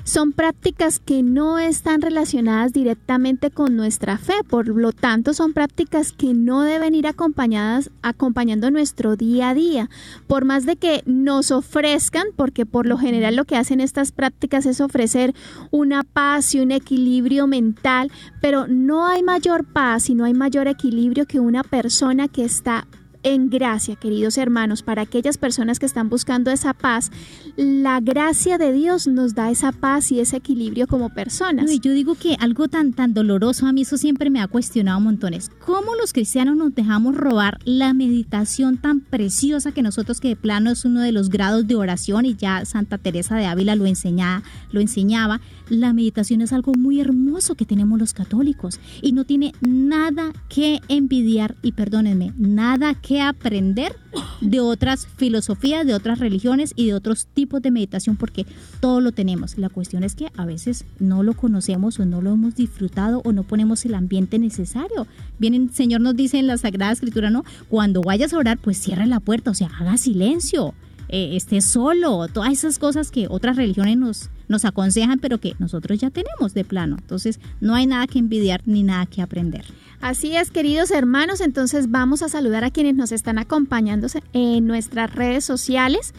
son 0.04 0.32
prácticas 0.32 0.98
que 0.98 1.22
no 1.22 1.58
están 1.58 2.02
relacionadas 2.02 2.72
directamente 2.72 3.50
con 3.50 3.76
nuestra 3.76 4.18
fe, 4.18 4.34
por 4.48 4.68
lo 4.68 4.92
tanto 4.92 5.34
son 5.34 5.52
prácticas 5.52 6.12
que 6.12 6.34
no 6.34 6.62
deben 6.62 6.94
ir 6.94 7.06
acompañadas 7.06 7.90
acompañando 8.02 8.70
nuestro 8.70 9.16
día 9.16 9.50
a 9.50 9.54
día, 9.54 9.90
por 10.26 10.44
más 10.44 10.66
de 10.66 10.76
que 10.76 11.02
nos 11.06 11.50
ofrezcan, 11.50 12.26
porque 12.36 12.66
por 12.66 12.86
lo 12.86 12.98
general 12.98 13.36
lo 13.36 13.44
que 13.44 13.56
hacen 13.56 13.80
estas 13.80 14.12
prácticas 14.12 14.66
es 14.66 14.80
ofrecer 14.80 15.34
una 15.70 16.02
paz 16.02 16.54
y 16.54 16.60
un 16.60 16.72
equilibrio 16.72 17.46
mental, 17.46 18.10
pero 18.40 18.66
no 18.66 19.06
hay 19.06 19.22
mayor 19.22 19.64
paz 19.64 20.10
y 20.10 20.14
no 20.14 20.24
hay 20.24 20.34
mayor 20.34 20.68
equilibrio 20.68 21.26
que 21.26 21.40
una 21.40 21.62
persona 21.62 22.28
que 22.28 22.44
está 22.44 22.86
en 23.22 23.50
gracia, 23.50 23.96
queridos 23.96 24.38
hermanos, 24.38 24.82
para 24.82 25.02
aquellas 25.02 25.38
personas 25.38 25.78
que 25.78 25.87
están 25.87 26.08
buscando 26.08 26.50
esa 26.50 26.74
paz, 26.74 27.11
la 27.56 28.00
gracia 28.00 28.58
de 28.58 28.72
Dios 28.72 29.06
nos 29.06 29.35
da 29.35 29.50
esa 29.50 29.72
paz 29.72 30.11
y 30.12 30.20
ese 30.20 30.38
equilibrio 30.38 30.87
como 30.87 31.11
personas. 31.11 31.70
y 31.70 31.80
yo 31.80 31.92
digo 31.92 32.14
que 32.14 32.37
algo 32.40 32.68
tan, 32.68 32.92
tan 32.92 33.14
doloroso, 33.14 33.66
a 33.66 33.72
mí 33.72 33.82
eso 33.82 33.96
siempre 33.96 34.30
me 34.30 34.40
ha 34.40 34.48
cuestionado 34.48 35.00
montones. 35.00 35.50
¿Cómo 35.64 35.94
los 35.94 36.12
cristianos 36.12 36.56
nos 36.56 36.74
dejamos 36.74 37.16
robar 37.16 37.58
la 37.64 37.94
meditación 37.94 38.76
tan 38.78 39.00
preciosa 39.00 39.72
que 39.72 39.82
nosotros 39.82 40.20
que 40.20 40.28
de 40.28 40.37
plano 40.37 40.70
es 40.70 40.85
uno 40.85 41.00
de 41.00 41.12
los 41.12 41.28
grados 41.28 41.66
de 41.66 41.76
oración 41.76 42.24
y 42.24 42.35
ya 42.35 42.64
Santa 42.64 42.98
Teresa 42.98 43.37
de 43.37 43.46
Ávila 43.46 43.76
lo, 43.76 43.87
enseñaba, 43.87 44.42
lo 44.70 44.80
enseñaba? 44.80 45.40
La 45.72 45.94
meditación 45.94 46.42
es 46.42 46.52
algo 46.52 46.74
muy 46.74 47.00
hermoso 47.00 47.54
que 47.54 47.64
tenemos 47.64 47.98
los 47.98 48.12
católicos 48.12 48.78
y 49.00 49.12
no 49.12 49.24
tiene 49.24 49.54
nada 49.62 50.35
que 50.50 50.80
envidiar 50.88 51.56
y 51.62 51.72
perdónenme, 51.72 52.35
nada 52.37 52.92
que 52.92 53.22
aprender 53.22 53.96
de 54.42 54.61
otras 54.61 55.06
filosofías, 55.16 55.87
de 55.87 55.94
otras 55.94 56.18
religiones 56.18 56.74
y 56.76 56.88
de 56.88 56.92
otros 56.92 57.24
tipos 57.24 57.62
de 57.62 57.70
meditación 57.70 58.16
porque 58.16 58.44
todo 58.80 59.00
lo 59.00 59.12
tenemos. 59.12 59.56
La 59.56 59.70
cuestión 59.70 60.04
es 60.04 60.14
que 60.14 60.30
a 60.37 60.44
veces 60.44 60.85
no 60.98 61.22
lo 61.22 61.32
conocemos 61.32 61.98
o 61.98 62.04
no 62.04 62.20
lo 62.20 62.35
hemos 62.35 62.54
disfrutado 62.54 63.22
o 63.24 63.32
no 63.32 63.42
ponemos 63.42 63.87
el 63.87 63.94
ambiente 63.94 64.38
necesario. 64.38 65.06
Bien, 65.38 65.54
el 65.54 65.70
Señor 65.72 66.02
nos 66.02 66.14
dice 66.14 66.38
en 66.38 66.48
la 66.48 66.58
Sagrada 66.58 66.92
Escritura, 66.92 67.30
¿no? 67.30 67.46
Cuando 67.70 68.02
vayas 68.02 68.35
a 68.35 68.37
orar, 68.37 68.58
pues 68.58 68.76
cierra 68.76 69.06
la 69.06 69.20
puerta, 69.20 69.52
o 69.52 69.54
sea, 69.54 69.70
haga 69.80 69.96
silencio. 69.96 70.74
Eh, 71.14 71.37
esté 71.37 71.61
solo, 71.61 72.27
todas 72.29 72.53
esas 72.53 72.79
cosas 72.79 73.11
que 73.11 73.27
otras 73.29 73.57
religiones 73.57 73.98
nos, 73.98 74.31
nos 74.48 74.64
aconsejan, 74.64 75.18
pero 75.18 75.37
que 75.37 75.55
nosotros 75.59 76.01
ya 76.01 76.09
tenemos 76.09 76.55
de 76.55 76.64
plano. 76.64 76.96
Entonces, 76.98 77.38
no 77.61 77.75
hay 77.75 77.85
nada 77.87 78.07
que 78.07 78.18
envidiar 78.18 78.62
ni 78.64 78.83
nada 78.83 79.05
que 79.05 79.20
aprender. 79.20 79.62
Así 80.01 80.35
es, 80.35 80.51
queridos 80.51 80.90
hermanos, 80.90 81.42
entonces 81.42 81.90
vamos 81.90 82.22
a 82.22 82.31
saludar 82.31 82.64
a 82.64 82.70
quienes 82.70 82.94
nos 82.94 83.12
están 83.12 83.37
acompañando 83.37 84.07
en 84.33 84.66
nuestras 84.66 85.14
redes 85.14 85.44
sociales, 85.44 86.14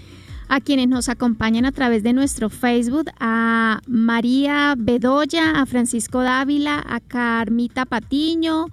a 0.48 0.62
quienes 0.62 0.88
nos 0.88 1.10
acompañan 1.10 1.66
a 1.66 1.72
través 1.72 2.04
de 2.04 2.14
nuestro 2.14 2.52
Facebook, 2.52 3.10
a 3.20 3.82
María 3.88 4.76
Bedoya, 4.78 5.60
a 5.60 5.66
Francisco 5.66 6.22
Dávila, 6.22 6.84
a 6.88 7.00
Carmita 7.00 7.86
Patiño, 7.86 8.68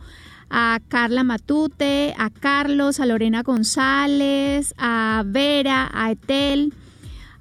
a 0.50 0.80
Carla 0.88 1.22
Matute, 1.24 2.14
a 2.18 2.28
Carlos, 2.30 3.00
a 3.00 3.06
Lorena 3.06 3.42
González, 3.42 4.74
a 4.78 5.22
Vera, 5.26 5.88
a 5.92 6.10
Etel, 6.10 6.72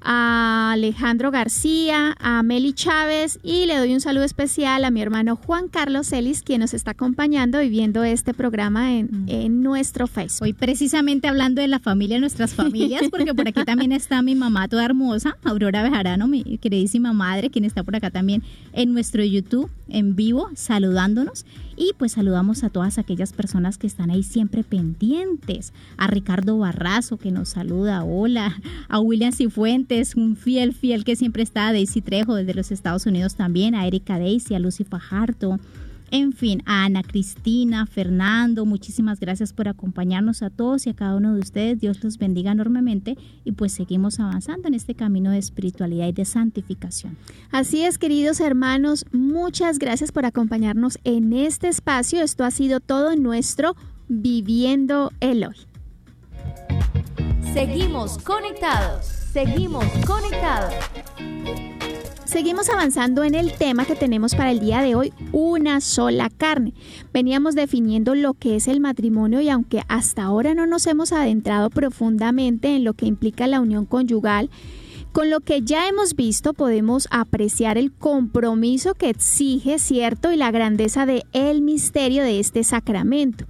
a 0.02 0.72
Alejandro 0.72 1.30
García, 1.30 2.16
a 2.20 2.42
Meli 2.42 2.72
Chávez 2.72 3.38
y 3.44 3.66
le 3.66 3.76
doy 3.76 3.94
un 3.94 4.00
saludo 4.00 4.24
especial 4.24 4.86
a 4.86 4.92
mi 4.92 5.02
hermano 5.02 5.36
Juan 5.36 5.68
Carlos 5.68 6.08
Celis, 6.08 6.42
quien 6.42 6.62
nos 6.62 6.74
está 6.74 6.92
acompañando 6.92 7.62
y 7.62 7.68
viendo 7.70 8.06
este 8.06 8.34
programa 8.34 8.94
en, 8.94 9.08
Mm. 9.12 9.26
en 9.28 9.62
nuestro 9.62 10.08
Facebook. 10.08 10.44
Hoy 10.44 10.54
precisamente 10.54 11.28
hablando 11.28 11.62
de 11.62 11.68
la 11.68 11.80
familia, 11.80 12.18
nuestras 12.20 12.54
familias, 12.54 13.02
porque 13.12 13.34
por 13.34 13.48
aquí 13.48 13.66
también 13.66 13.92
está 13.92 14.22
mi 14.22 14.36
mamá 14.36 14.70
toda 14.70 14.86
hermosa, 14.86 15.36
Aurora 15.44 15.84
Bejarano, 15.84 16.28
mi 16.30 16.44
queridísima 16.60 17.12
madre, 17.12 17.50
quien 17.50 17.66
está 17.66 17.84
por 17.84 17.96
acá 17.98 18.10
también 18.10 18.42
en 18.72 18.94
nuestro 18.94 19.22
YouTube 19.24 19.70
en 19.90 20.16
vivo, 20.16 20.50
saludándonos. 20.56 21.46
Y 21.82 21.94
pues 21.98 22.12
saludamos 22.12 22.66
a 22.66 22.70
todas 22.70 22.98
aquellas 22.98 23.32
personas 23.32 23.78
que 23.78 23.88
están 23.88 24.10
ahí 24.10 24.22
siempre 24.22 24.66
pendientes. 24.66 25.72
A 25.96 26.08
Ricardo 26.08 26.58
Barrazo 26.58 27.16
que 27.16 27.32
nos 27.32 27.48
saluda, 27.48 28.04
hola. 28.04 28.62
A 28.90 29.00
William 29.00 29.32
Cifuentes, 29.32 30.16
un 30.16 30.36
fiel, 30.36 30.74
fiel 30.74 31.06
que 31.06 31.16
siempre 31.16 31.42
está. 31.42 31.70
A 31.70 31.72
Daisy 31.72 32.02
Trejo 32.02 32.36
desde 32.36 32.54
los 32.54 32.72
Estados 32.72 33.06
Unidos 33.06 33.36
también. 33.36 33.76
A 33.76 33.88
Erika 33.88 34.20
Daisy, 34.20 34.56
a 34.56 34.60
Lucy 34.60 34.84
Fajardo. 34.84 35.58
En 36.12 36.34
fin, 36.34 36.64
a 36.66 36.86
Ana 36.86 37.04
Cristina, 37.04 37.86
Fernando, 37.86 38.66
muchísimas 38.66 39.20
gracias 39.20 39.54
por 39.54 39.68
acompañarnos 39.68 40.42
a 40.42 40.50
todos 40.50 40.88
y 40.88 40.90
a 40.90 40.94
cada 40.94 41.16
uno 41.16 41.36
de 41.36 41.42
ustedes. 41.42 41.80
Dios 41.80 42.04
los 42.04 42.18
bendiga 42.18 42.52
enormemente 42.52 43.18
y 43.44 43.52
pues 43.52 43.74
seguimos 43.74 44.20
avanzando 44.20 44.68
en 44.68 44.74
este 44.74 44.96
camino 44.96 45.32
de 45.32 45.38
espiritualidad 45.38 46.08
y 46.08 46.14
de 46.14 46.26
santificación. 46.26 47.18
Así 47.52 47.84
es, 47.84 47.98
queridos 47.98 48.40
hermanos, 48.40 49.06
muchas 49.12 49.78
gracias 49.78 50.12
por 50.12 50.26
acompañarnos 50.26 50.98
en 51.04 51.34
este 51.34 51.68
espacio. 51.68 52.22
Esto 52.22 52.44
ha 52.44 52.52
sido 52.52 52.80
todo 52.80 53.16
nuestro 53.16 53.76
Viviendo 54.08 55.12
el 55.20 55.46
Hoy. 55.46 55.56
Seguimos 57.54 58.18
conectados. 58.18 59.06
Seguimos 59.06 59.86
conectados. 60.08 60.74
Seguimos 62.30 62.70
avanzando 62.70 63.24
en 63.24 63.34
el 63.34 63.54
tema 63.54 63.86
que 63.86 63.96
tenemos 63.96 64.36
para 64.36 64.52
el 64.52 64.60
día 64.60 64.84
de 64.84 64.94
hoy, 64.94 65.12
una 65.32 65.82
sola 65.82 66.30
carne. 66.30 66.76
Veníamos 67.12 67.56
definiendo 67.56 68.14
lo 68.14 68.36
que 68.36 68.56
es 68.56 68.68
el 68.68 68.80
matrimonio 68.80 69.42
y 69.42 69.50
aunque 69.50 69.82
hasta 69.88 70.26
ahora 70.26 70.54
no 70.54 70.68
nos 70.68 70.86
hemos 70.86 71.12
adentrado 71.12 71.72
profundamente 71.72 72.76
en 72.76 72.84
lo 72.84 72.94
que 72.94 73.08
implica 73.08 73.48
la 73.48 73.60
unión 73.60 73.88
conyugal, 73.88 74.52
con 75.12 75.32
lo 75.32 75.40
que 75.40 75.64
ya 75.64 75.88
hemos 75.88 76.16
visto 76.16 76.54
podemos 76.54 77.08
apreciar 77.10 77.80
el 77.80 77.92
compromiso 77.92 78.94
que 78.94 79.10
exige, 79.10 79.80
cierto, 79.80 80.32
y 80.32 80.38
la 80.38 80.52
grandeza 80.52 81.08
de 81.08 81.24
el 81.34 81.64
misterio 81.64 82.22
de 82.22 82.40
este 82.40 82.64
sacramento. 82.64 83.46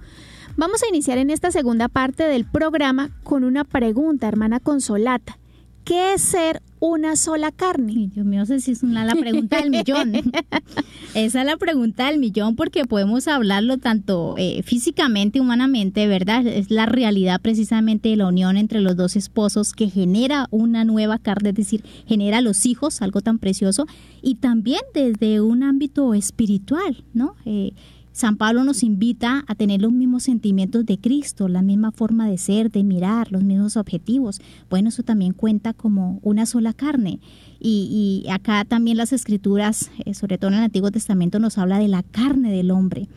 Vamos 0.56 0.82
a 0.82 0.88
iniciar 0.88 1.18
en 1.18 1.28
esta 1.28 1.50
segunda 1.50 1.88
parte 1.88 2.22
del 2.22 2.46
programa 2.46 3.10
con 3.24 3.44
una 3.44 3.64
pregunta, 3.64 4.26
hermana 4.26 4.58
Consolata. 4.58 5.39
¿Qué 5.84 6.14
es 6.14 6.22
ser 6.22 6.62
una 6.78 7.16
sola 7.16 7.50
carne? 7.52 8.10
Dios 8.14 8.24
mío, 8.24 8.42
esa 8.42 8.58
sí 8.60 8.72
es 8.72 8.82
una, 8.82 9.04
la 9.04 9.14
pregunta 9.14 9.60
del 9.60 9.70
millón. 9.70 10.12
Esa 11.14 11.40
es 11.40 11.46
la 11.46 11.56
pregunta 11.56 12.06
del 12.06 12.20
millón 12.20 12.54
porque 12.54 12.84
podemos 12.84 13.26
hablarlo 13.26 13.78
tanto 13.78 14.36
eh, 14.38 14.62
físicamente, 14.62 15.40
humanamente, 15.40 16.06
¿verdad? 16.06 16.46
Es 16.46 16.70
la 16.70 16.86
realidad 16.86 17.40
precisamente 17.40 18.10
de 18.10 18.16
la 18.16 18.28
unión 18.28 18.56
entre 18.56 18.80
los 18.80 18.94
dos 18.94 19.16
esposos 19.16 19.72
que 19.72 19.90
genera 19.90 20.46
una 20.50 20.84
nueva 20.84 21.18
carne, 21.18 21.48
es 21.48 21.56
decir, 21.56 21.84
genera 22.06 22.40
los 22.40 22.64
hijos, 22.64 23.02
algo 23.02 23.22
tan 23.22 23.40
precioso, 23.40 23.86
y 24.22 24.36
también 24.36 24.82
desde 24.94 25.40
un 25.40 25.64
ámbito 25.64 26.14
espiritual, 26.14 27.02
¿no? 27.12 27.34
Eh, 27.44 27.72
San 28.12 28.36
Pablo 28.36 28.64
nos 28.64 28.82
invita 28.82 29.44
a 29.46 29.54
tener 29.54 29.80
los 29.80 29.92
mismos 29.92 30.24
sentimientos 30.24 30.84
de 30.84 30.98
Cristo, 30.98 31.48
la 31.48 31.62
misma 31.62 31.92
forma 31.92 32.28
de 32.28 32.38
ser, 32.38 32.70
de 32.70 32.82
mirar, 32.82 33.30
los 33.30 33.44
mismos 33.44 33.76
objetivos. 33.76 34.40
Bueno, 34.68 34.88
eso 34.88 35.02
también 35.02 35.32
cuenta 35.32 35.72
como 35.74 36.18
una 36.22 36.44
sola 36.44 36.72
carne. 36.72 37.20
Y, 37.60 38.22
y 38.24 38.30
acá 38.30 38.64
también 38.64 38.96
las 38.96 39.12
escrituras, 39.12 39.90
eh, 40.04 40.14
sobre 40.14 40.38
todo 40.38 40.50
en 40.50 40.58
el 40.58 40.64
Antiguo 40.64 40.90
Testamento, 40.90 41.38
nos 41.38 41.56
habla 41.56 41.78
de 41.78 41.88
la 41.88 42.02
carne 42.02 42.50
del 42.50 42.72
hombre. 42.72 43.08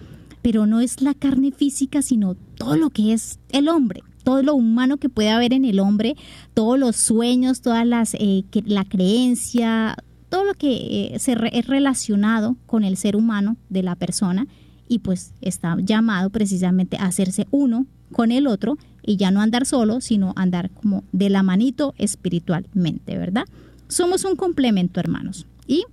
Pero 0.41 0.67
no 0.67 0.79
es 0.79 1.01
la 1.01 1.13
carne 1.13 1.51
física, 1.51 2.01
sino 2.01 2.35
todo 2.35 2.75
lo 2.75 2.89
que 2.89 3.13
es 3.13 3.39
el 3.49 3.69
hombre 3.69 4.03
todo 4.23 4.41
lo 4.41 4.55
humano 4.55 4.95
que 4.95 5.09
puede 5.09 5.31
haber 5.31 5.51
en 5.51 5.65
el 5.65 5.81
hombre, 5.81 6.15
todos 6.53 6.79
los 6.79 6.95
sueños, 6.95 7.59
todas 7.59 7.85
las 7.85 8.13
eh, 8.13 8.45
la 8.65 8.85
creencia, 8.85 9.97
todo 10.29 10.45
lo 10.45 10.53
que 10.53 11.13
eh, 11.13 11.19
se 11.19 11.35
re, 11.35 11.49
es 11.51 11.67
relacionado 11.67 12.55
con 12.65 12.85
el 12.85 12.95
ser 12.95 13.17
humano 13.17 13.57
de 13.67 13.83
la 13.83 13.95
persona 13.95 14.47
y 14.93 14.99
pues 14.99 15.33
está 15.41 15.75
llamado 15.81 16.29
precisamente 16.29 16.97
a 16.97 17.05
hacerse 17.05 17.47
uno 17.49 17.87
con 18.11 18.31
el 18.31 18.45
otro 18.45 18.77
y 19.01 19.17
ya 19.17 19.31
no 19.31 19.41
andar 19.41 19.65
solo, 19.65 20.01
sino 20.01 20.33
andar 20.35 20.69
como 20.69 21.03
de 21.11 21.31
la 21.31 21.41
manito 21.41 21.95
espiritualmente, 21.97 23.17
¿verdad? 23.17 23.45
Somos 23.87 24.23
un 24.23 24.35
complemento, 24.35 24.99
hermanos, 24.99 25.47
y 25.65 25.83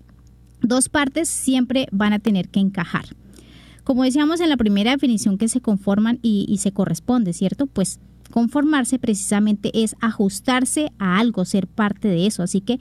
dos 0.61 0.91
partes 0.91 1.31
siempre 1.31 1.89
van 1.93 2.13
a 2.13 2.19
tener 2.19 2.51
que 2.51 2.61
encajar. 2.61 3.07
Como 3.85 4.05
decíamos 4.05 4.41
en 4.41 4.51
la 4.51 4.59
primera 4.59 4.91
definición 4.91 5.39
que 5.39 5.49
se 5.49 5.63
conforman 5.63 6.19
y, 6.21 6.45
y 6.47 6.59
se 6.59 6.73
corresponde, 6.73 7.33
¿cierto? 7.33 7.67
Pues 7.67 8.01
conformarse 8.31 8.99
precisamente 8.99 9.71
es 9.73 9.97
ajustarse 10.03 10.93
a 10.99 11.19
algo, 11.19 11.47
ser 11.47 11.67
parte 11.67 12.09
de 12.09 12.27
eso. 12.27 12.43
Así 12.43 12.61
que 12.61 12.79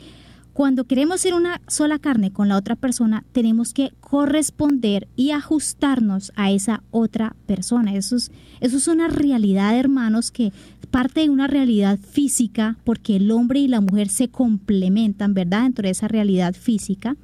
cuando 0.60 0.84
queremos 0.84 1.22
ser 1.22 1.36
una 1.36 1.62
sola 1.70 2.00
carne 2.00 2.34
con 2.34 2.50
la 2.50 2.58
otra 2.58 2.76
persona, 2.76 3.24
tenemos 3.32 3.74
que 3.74 3.94
corresponder 4.02 5.08
y 5.16 5.32
ajustarnos 5.32 6.34
a 6.36 6.52
esa 6.52 6.84
otra 6.92 7.34
persona. 7.46 7.96
Eso 7.96 8.18
es, 8.18 8.30
eso 8.60 8.76
es 8.76 8.90
una 8.90 9.08
realidad, 9.08 9.80
hermanos, 9.80 10.32
que 10.32 10.52
parte 10.92 11.22
de 11.22 11.30
una 11.30 11.48
realidad 11.48 11.98
física, 11.98 12.76
porque 12.84 13.16
el 13.16 13.32
hombre 13.32 13.62
y 13.62 13.70
la 13.70 13.80
mujer 13.80 14.10
se 14.10 14.28
complementan, 14.28 15.34
¿verdad? 15.34 15.64
Dentro 15.64 15.84
de 15.84 15.92
esa 15.92 16.10
realidad 16.10 16.54
física. 16.54 17.16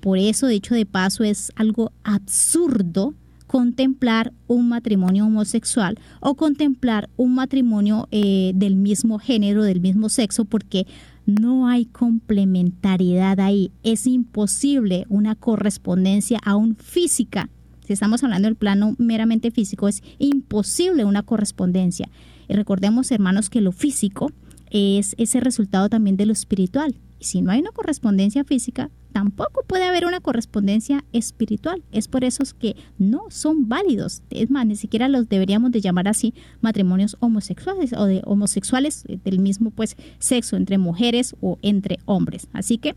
Por 0.00 0.18
eso, 0.18 0.46
dicho 0.46 0.74
de 0.74 0.84
paso, 0.84 1.24
es 1.24 1.52
algo 1.56 1.90
absurdo 2.02 3.14
contemplar 3.46 4.32
un 4.46 4.68
matrimonio 4.68 5.24
homosexual 5.24 5.98
o 6.20 6.34
contemplar 6.34 7.08
un 7.16 7.34
matrimonio 7.34 8.08
eh, 8.10 8.52
del 8.54 8.74
mismo 8.74 9.18
género, 9.18 9.62
del 9.62 9.80
mismo 9.80 10.10
sexo, 10.10 10.44
porque 10.44 10.86
no 11.26 11.68
hay 11.68 11.86
complementariedad 11.86 13.40
ahí. 13.40 13.72
Es 13.82 14.06
imposible 14.06 15.06
una 15.08 15.34
correspondencia 15.34 16.38
aún 16.44 16.76
física. 16.76 17.48
Si 17.86 17.92
estamos 17.92 18.24
hablando 18.24 18.46
del 18.46 18.56
plano 18.56 18.94
meramente 18.98 19.50
físico, 19.50 19.88
es 19.88 20.02
imposible 20.18 21.04
una 21.04 21.22
correspondencia. 21.22 22.08
Y 22.48 22.54
recordemos, 22.54 23.10
hermanos, 23.10 23.50
que 23.50 23.60
lo 23.60 23.72
físico 23.72 24.30
es 24.70 25.14
ese 25.18 25.40
resultado 25.40 25.88
también 25.88 26.16
de 26.16 26.26
lo 26.26 26.32
espiritual. 26.32 26.94
Y 27.18 27.24
si 27.24 27.42
no 27.42 27.50
hay 27.50 27.60
una 27.60 27.72
correspondencia 27.72 28.44
física, 28.44 28.90
tampoco 29.14 29.62
puede 29.64 29.84
haber 29.84 30.06
una 30.06 30.18
correspondencia 30.18 31.04
espiritual. 31.12 31.84
Es 31.92 32.08
por 32.08 32.24
eso 32.24 32.42
que 32.58 32.74
no 32.98 33.26
son 33.30 33.68
válidos. 33.68 34.24
Es 34.28 34.50
más, 34.50 34.66
ni 34.66 34.74
siquiera 34.74 35.06
los 35.06 35.28
deberíamos 35.28 35.70
de 35.70 35.80
llamar 35.80 36.08
así 36.08 36.34
matrimonios 36.60 37.16
homosexuales 37.20 37.92
o 37.92 38.06
de 38.06 38.22
homosexuales 38.24 39.04
del 39.22 39.38
mismo 39.38 39.70
pues 39.70 39.96
sexo 40.18 40.56
entre 40.56 40.78
mujeres 40.78 41.36
o 41.40 41.60
entre 41.62 42.00
hombres. 42.06 42.48
Así 42.52 42.76
que 42.76 42.96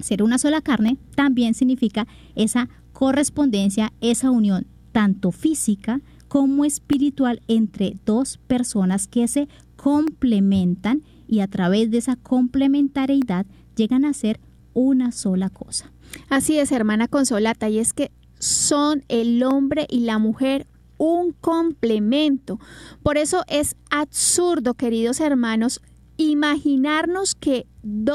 ser 0.00 0.22
una 0.22 0.38
sola 0.38 0.62
carne 0.62 0.96
también 1.16 1.52
significa 1.52 2.06
esa 2.34 2.70
correspondencia, 2.94 3.92
esa 4.00 4.30
unión 4.30 4.66
tanto 4.90 5.32
física 5.32 6.00
como 6.28 6.64
espiritual 6.64 7.42
entre 7.46 7.98
dos 8.06 8.38
personas 8.46 9.06
que 9.06 9.28
se 9.28 9.48
complementan 9.76 11.02
y 11.28 11.40
a 11.40 11.46
través 11.46 11.90
de 11.90 11.98
esa 11.98 12.16
complementariedad 12.16 13.44
llegan 13.76 14.06
a 14.06 14.14
ser 14.14 14.40
una 14.74 15.12
sola 15.12 15.50
cosa. 15.50 15.92
Así 16.28 16.58
es, 16.58 16.72
hermana 16.72 17.08
Consolata, 17.08 17.68
y 17.68 17.78
es 17.78 17.92
que 17.92 18.10
son 18.38 19.04
el 19.08 19.42
hombre 19.42 19.86
y 19.88 20.00
la 20.00 20.18
mujer 20.18 20.66
un 20.98 21.32
complemento. 21.32 22.60
Por 23.02 23.18
eso 23.18 23.42
es 23.48 23.76
absurdo, 23.90 24.74
queridos 24.74 25.20
hermanos, 25.20 25.80
imaginarnos 26.16 27.34
que 27.34 27.66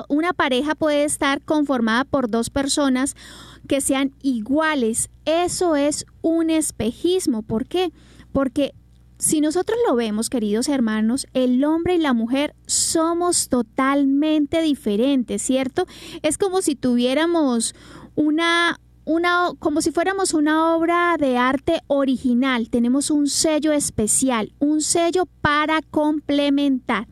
una 0.07 0.33
pareja 0.33 0.75
puede 0.75 1.03
estar 1.03 1.41
conformada 1.41 2.05
por 2.05 2.29
dos 2.29 2.49
personas 2.49 3.15
que 3.67 3.81
sean 3.81 4.13
iguales. 4.21 5.09
Eso 5.25 5.75
es 5.75 6.05
un 6.21 6.49
espejismo. 6.49 7.41
¿Por 7.41 7.67
qué? 7.67 7.91
Porque 8.31 8.73
si 9.17 9.41
nosotros 9.41 9.77
lo 9.87 9.95
vemos, 9.95 10.29
queridos 10.29 10.69
hermanos, 10.69 11.27
el 11.33 11.63
hombre 11.63 11.95
y 11.95 11.99
la 11.99 12.13
mujer 12.13 12.55
somos 12.65 13.49
totalmente 13.49 14.61
diferentes, 14.61 15.41
¿cierto? 15.41 15.87
Es 16.21 16.37
como 16.37 16.61
si 16.61 16.75
tuviéramos 16.75 17.73
una 18.15 18.79
una 19.05 19.51
como 19.59 19.81
si 19.81 19.91
fuéramos 19.91 20.33
una 20.33 20.75
obra 20.75 21.15
de 21.17 21.37
arte 21.37 21.81
original, 21.87 22.69
tenemos 22.69 23.09
un 23.09 23.27
sello 23.27 23.71
especial, 23.71 24.53
un 24.59 24.81
sello 24.81 25.27
para 25.41 25.81
complementar. 25.81 27.07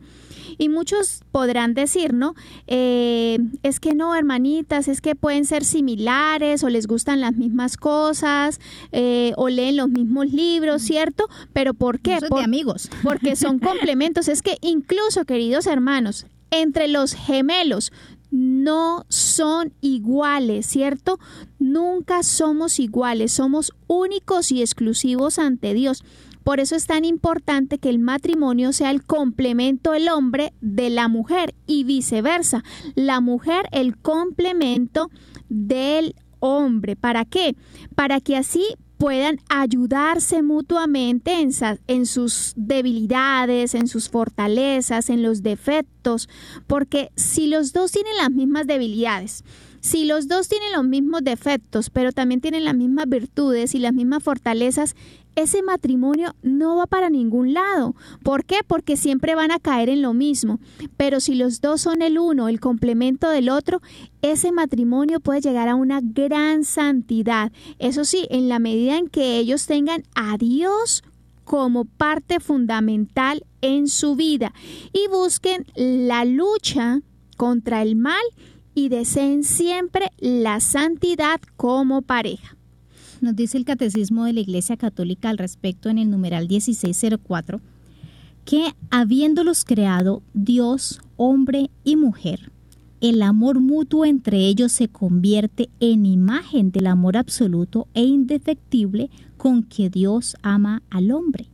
Y 0.58 0.68
muchos 0.68 1.20
podrán 1.32 1.74
decir, 1.74 2.14
¿no? 2.14 2.34
Eh, 2.66 3.38
es 3.62 3.80
que 3.80 3.94
no, 3.94 4.14
hermanitas, 4.14 4.88
es 4.88 5.00
que 5.00 5.14
pueden 5.14 5.44
ser 5.44 5.64
similares 5.64 6.64
o 6.64 6.68
les 6.68 6.86
gustan 6.86 7.20
las 7.20 7.34
mismas 7.34 7.76
cosas 7.76 8.60
eh, 8.92 9.32
o 9.36 9.48
leen 9.48 9.76
los 9.76 9.88
mismos 9.88 10.32
libros, 10.32 10.82
¿cierto? 10.82 11.28
Pero 11.52 11.74
¿por 11.74 12.00
qué? 12.00 12.18
Por, 12.28 12.38
de 12.38 12.44
amigos. 12.44 12.88
Porque 13.02 13.36
son 13.36 13.58
complementos. 13.58 14.28
Es 14.28 14.42
que 14.42 14.58
incluso, 14.60 15.24
queridos 15.24 15.66
hermanos, 15.66 16.26
entre 16.50 16.88
los 16.88 17.14
gemelos 17.14 17.92
no 18.30 19.04
son 19.08 19.72
iguales, 19.80 20.66
¿cierto? 20.66 21.18
Nunca 21.58 22.22
somos 22.22 22.80
iguales, 22.80 23.32
somos 23.32 23.72
únicos 23.86 24.52
y 24.52 24.60
exclusivos 24.60 25.38
ante 25.38 25.74
Dios. 25.74 26.04
Por 26.46 26.60
eso 26.60 26.76
es 26.76 26.86
tan 26.86 27.04
importante 27.04 27.78
que 27.78 27.88
el 27.88 27.98
matrimonio 27.98 28.72
sea 28.72 28.92
el 28.92 29.02
complemento 29.02 29.90
del 29.90 30.08
hombre 30.08 30.52
de 30.60 30.90
la 30.90 31.08
mujer 31.08 31.56
y 31.66 31.82
viceversa. 31.82 32.62
La 32.94 33.20
mujer 33.20 33.66
el 33.72 33.96
complemento 33.96 35.10
del 35.48 36.14
hombre. 36.38 36.94
¿Para 36.94 37.24
qué? 37.24 37.56
Para 37.96 38.20
que 38.20 38.36
así 38.36 38.64
puedan 38.96 39.40
ayudarse 39.48 40.42
mutuamente 40.42 41.40
en, 41.40 41.50
en, 41.88 42.06
sus 42.06 42.52
debilidades, 42.54 43.74
en 43.74 43.88
sus 43.88 44.08
fortalezas, 44.08 45.10
en 45.10 45.24
los 45.24 45.42
defectos, 45.42 46.28
porque 46.68 47.10
si 47.16 47.48
los 47.48 47.72
dos 47.72 47.90
tienen 47.90 48.16
las 48.18 48.30
mismas 48.30 48.68
debilidades, 48.68 49.42
si 49.86 50.04
los 50.04 50.26
dos 50.26 50.48
tienen 50.48 50.72
los 50.72 50.84
mismos 50.84 51.22
defectos, 51.22 51.90
pero 51.90 52.10
también 52.10 52.40
tienen 52.40 52.64
las 52.64 52.74
mismas 52.74 53.08
virtudes 53.08 53.72
y 53.72 53.78
las 53.78 53.92
mismas 53.92 54.20
fortalezas, 54.20 54.96
ese 55.36 55.62
matrimonio 55.62 56.34
no 56.42 56.74
va 56.74 56.86
para 56.88 57.08
ningún 57.08 57.54
lado. 57.54 57.94
¿Por 58.24 58.44
qué? 58.44 58.56
Porque 58.66 58.96
siempre 58.96 59.36
van 59.36 59.52
a 59.52 59.60
caer 59.60 59.88
en 59.88 60.02
lo 60.02 60.12
mismo. 60.12 60.58
Pero 60.96 61.20
si 61.20 61.36
los 61.36 61.60
dos 61.60 61.82
son 61.82 62.02
el 62.02 62.18
uno, 62.18 62.48
el 62.48 62.58
complemento 62.58 63.30
del 63.30 63.48
otro, 63.48 63.80
ese 64.22 64.50
matrimonio 64.50 65.20
puede 65.20 65.40
llegar 65.40 65.68
a 65.68 65.76
una 65.76 66.00
gran 66.02 66.64
santidad. 66.64 67.52
Eso 67.78 68.04
sí, 68.04 68.26
en 68.30 68.48
la 68.48 68.58
medida 68.58 68.98
en 68.98 69.08
que 69.08 69.38
ellos 69.38 69.66
tengan 69.66 70.02
a 70.16 70.36
Dios 70.36 71.04
como 71.44 71.84
parte 71.84 72.40
fundamental 72.40 73.44
en 73.60 73.86
su 73.86 74.16
vida 74.16 74.52
y 74.92 75.06
busquen 75.06 75.64
la 75.76 76.24
lucha 76.24 77.02
contra 77.36 77.82
el 77.82 77.94
mal 77.94 78.24
y 78.76 78.90
deseen 78.90 79.42
siempre 79.42 80.12
la 80.20 80.60
santidad 80.60 81.40
como 81.56 82.02
pareja 82.02 82.56
nos 83.20 83.36
dice 83.36 83.58
el 83.58 83.64
Catecismo 83.64 84.24
de 84.24 84.32
la 84.32 84.40
Iglesia 84.40 84.76
Católica 84.76 85.28
al 85.28 85.38
respecto 85.38 85.88
en 85.88 85.98
el 85.98 86.10
numeral 86.10 86.48
1604, 86.48 87.60
que 88.44 88.74
habiéndolos 88.90 89.64
creado 89.64 90.22
Dios, 90.34 91.00
hombre 91.16 91.70
y 91.84 91.96
mujer, 91.96 92.52
el 93.00 93.22
amor 93.22 93.60
mutuo 93.60 94.04
entre 94.04 94.38
ellos 94.38 94.72
se 94.72 94.88
convierte 94.88 95.68
en 95.80 96.06
imagen 96.06 96.70
del 96.70 96.86
amor 96.86 97.16
absoluto 97.16 97.88
e 97.94 98.02
indefectible 98.02 99.10
con 99.36 99.62
que 99.62 99.90
Dios 99.90 100.36
ama 100.42 100.82
al 100.90 101.10
hombre. 101.10 101.46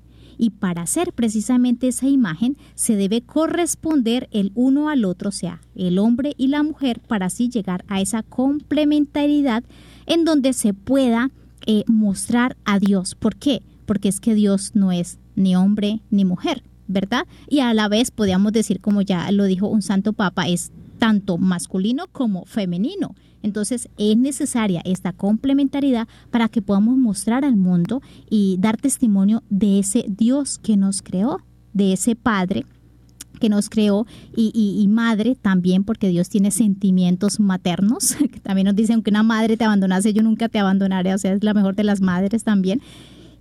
Y 0.42 0.50
para 0.50 0.88
ser 0.88 1.12
precisamente 1.12 1.86
esa 1.86 2.08
imagen 2.08 2.56
se 2.74 2.96
debe 2.96 3.20
corresponder 3.20 4.28
el 4.32 4.50
uno 4.56 4.88
al 4.88 5.04
otro, 5.04 5.28
o 5.28 5.32
sea, 5.32 5.60
el 5.76 6.00
hombre 6.00 6.34
y 6.36 6.48
la 6.48 6.64
mujer, 6.64 6.98
para 6.98 7.26
así 7.26 7.48
llegar 7.48 7.84
a 7.86 8.00
esa 8.00 8.24
complementariedad 8.24 9.62
en 10.04 10.24
donde 10.24 10.52
se 10.52 10.74
pueda 10.74 11.30
eh, 11.64 11.84
mostrar 11.86 12.56
a 12.64 12.80
Dios. 12.80 13.14
¿Por 13.14 13.36
qué? 13.36 13.62
Porque 13.86 14.08
es 14.08 14.18
que 14.18 14.34
Dios 14.34 14.72
no 14.74 14.90
es 14.90 15.20
ni 15.36 15.54
hombre 15.54 16.00
ni 16.10 16.24
mujer, 16.24 16.64
¿verdad? 16.88 17.28
Y 17.48 17.60
a 17.60 17.72
la 17.72 17.86
vez 17.86 18.10
podríamos 18.10 18.52
decir, 18.52 18.80
como 18.80 19.00
ya 19.00 19.30
lo 19.30 19.44
dijo 19.44 19.68
un 19.68 19.80
santo 19.80 20.12
papa, 20.12 20.48
es 20.48 20.72
tanto 20.98 21.38
masculino 21.38 22.08
como 22.10 22.46
femenino. 22.46 23.14
Entonces 23.42 23.88
es 23.98 24.16
necesaria 24.16 24.82
esta 24.84 25.12
complementariedad 25.12 26.08
para 26.30 26.48
que 26.48 26.62
podamos 26.62 26.96
mostrar 26.96 27.44
al 27.44 27.56
mundo 27.56 28.02
y 28.28 28.56
dar 28.60 28.76
testimonio 28.76 29.42
de 29.50 29.78
ese 29.78 30.04
Dios 30.08 30.58
que 30.58 30.76
nos 30.76 31.02
creó, 31.02 31.40
de 31.72 31.92
ese 31.92 32.16
Padre 32.16 32.64
que 33.42 33.48
nos 33.48 33.68
creó 33.68 34.06
y, 34.36 34.86
madre 34.88 35.34
también, 35.34 35.82
porque 35.82 36.08
Dios 36.08 36.28
tiene 36.28 36.52
sentimientos 36.52 37.40
maternos. 37.40 38.16
también 38.44 38.66
nos 38.66 38.76
dicen 38.76 39.02
que 39.02 39.10
una 39.10 39.24
madre 39.24 39.56
te 39.56 39.64
abandonase, 39.64 40.12
yo 40.12 40.22
nunca 40.22 40.48
te 40.48 40.60
abandonaré, 40.60 41.12
o 41.12 41.18
sea, 41.18 41.32
es 41.32 41.42
la 41.42 41.52
mejor 41.52 41.74
de 41.74 41.82
las 41.82 42.00
madres 42.00 42.44
también. 42.44 42.80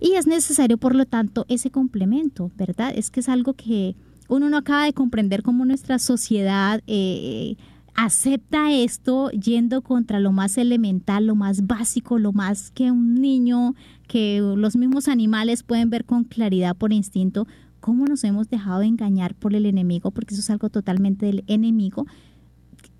Y 0.00 0.14
es 0.14 0.26
necesario, 0.26 0.76
por 0.76 0.96
lo 0.96 1.06
tanto, 1.06 1.46
ese 1.48 1.70
complemento, 1.70 2.50
¿verdad? 2.56 2.92
Es 2.96 3.10
que 3.10 3.20
es 3.20 3.28
algo 3.28 3.52
que 3.52 3.94
uno 4.28 4.50
no 4.50 4.56
acaba 4.56 4.86
de 4.86 4.92
comprender 4.92 5.44
cómo 5.44 5.64
nuestra 5.64 6.00
sociedad 6.00 6.82
eh, 6.88 7.54
acepta 7.94 8.72
esto 8.72 9.30
yendo 9.30 9.82
contra 9.82 10.20
lo 10.20 10.32
más 10.32 10.58
elemental, 10.58 11.26
lo 11.26 11.34
más 11.34 11.66
básico, 11.66 12.18
lo 12.18 12.32
más 12.32 12.70
que 12.70 12.90
un 12.90 13.14
niño, 13.14 13.74
que 14.08 14.40
los 14.40 14.76
mismos 14.76 15.08
animales 15.08 15.62
pueden 15.62 15.90
ver 15.90 16.04
con 16.04 16.24
claridad 16.24 16.76
por 16.76 16.92
instinto, 16.92 17.46
cómo 17.80 18.06
nos 18.06 18.24
hemos 18.24 18.48
dejado 18.48 18.80
de 18.80 18.86
engañar 18.86 19.34
por 19.34 19.54
el 19.54 19.66
enemigo, 19.66 20.10
porque 20.10 20.34
eso 20.34 20.40
es 20.40 20.50
algo 20.50 20.70
totalmente 20.70 21.26
del 21.26 21.44
enemigo, 21.46 22.06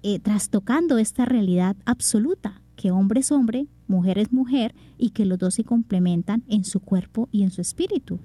eh, 0.02 0.18
trastocando 0.18 0.98
esta 0.98 1.24
realidad 1.24 1.76
absoluta, 1.84 2.60
que 2.76 2.90
hombre 2.90 3.20
es 3.20 3.30
hombre, 3.30 3.68
mujer 3.86 4.18
es 4.18 4.32
mujer, 4.32 4.74
y 4.98 5.10
que 5.10 5.24
los 5.24 5.38
dos 5.38 5.54
se 5.54 5.64
complementan 5.64 6.42
en 6.48 6.64
su 6.64 6.80
cuerpo 6.80 7.28
y 7.30 7.44
en 7.44 7.50
su 7.50 7.60
espíritu. 7.60 8.18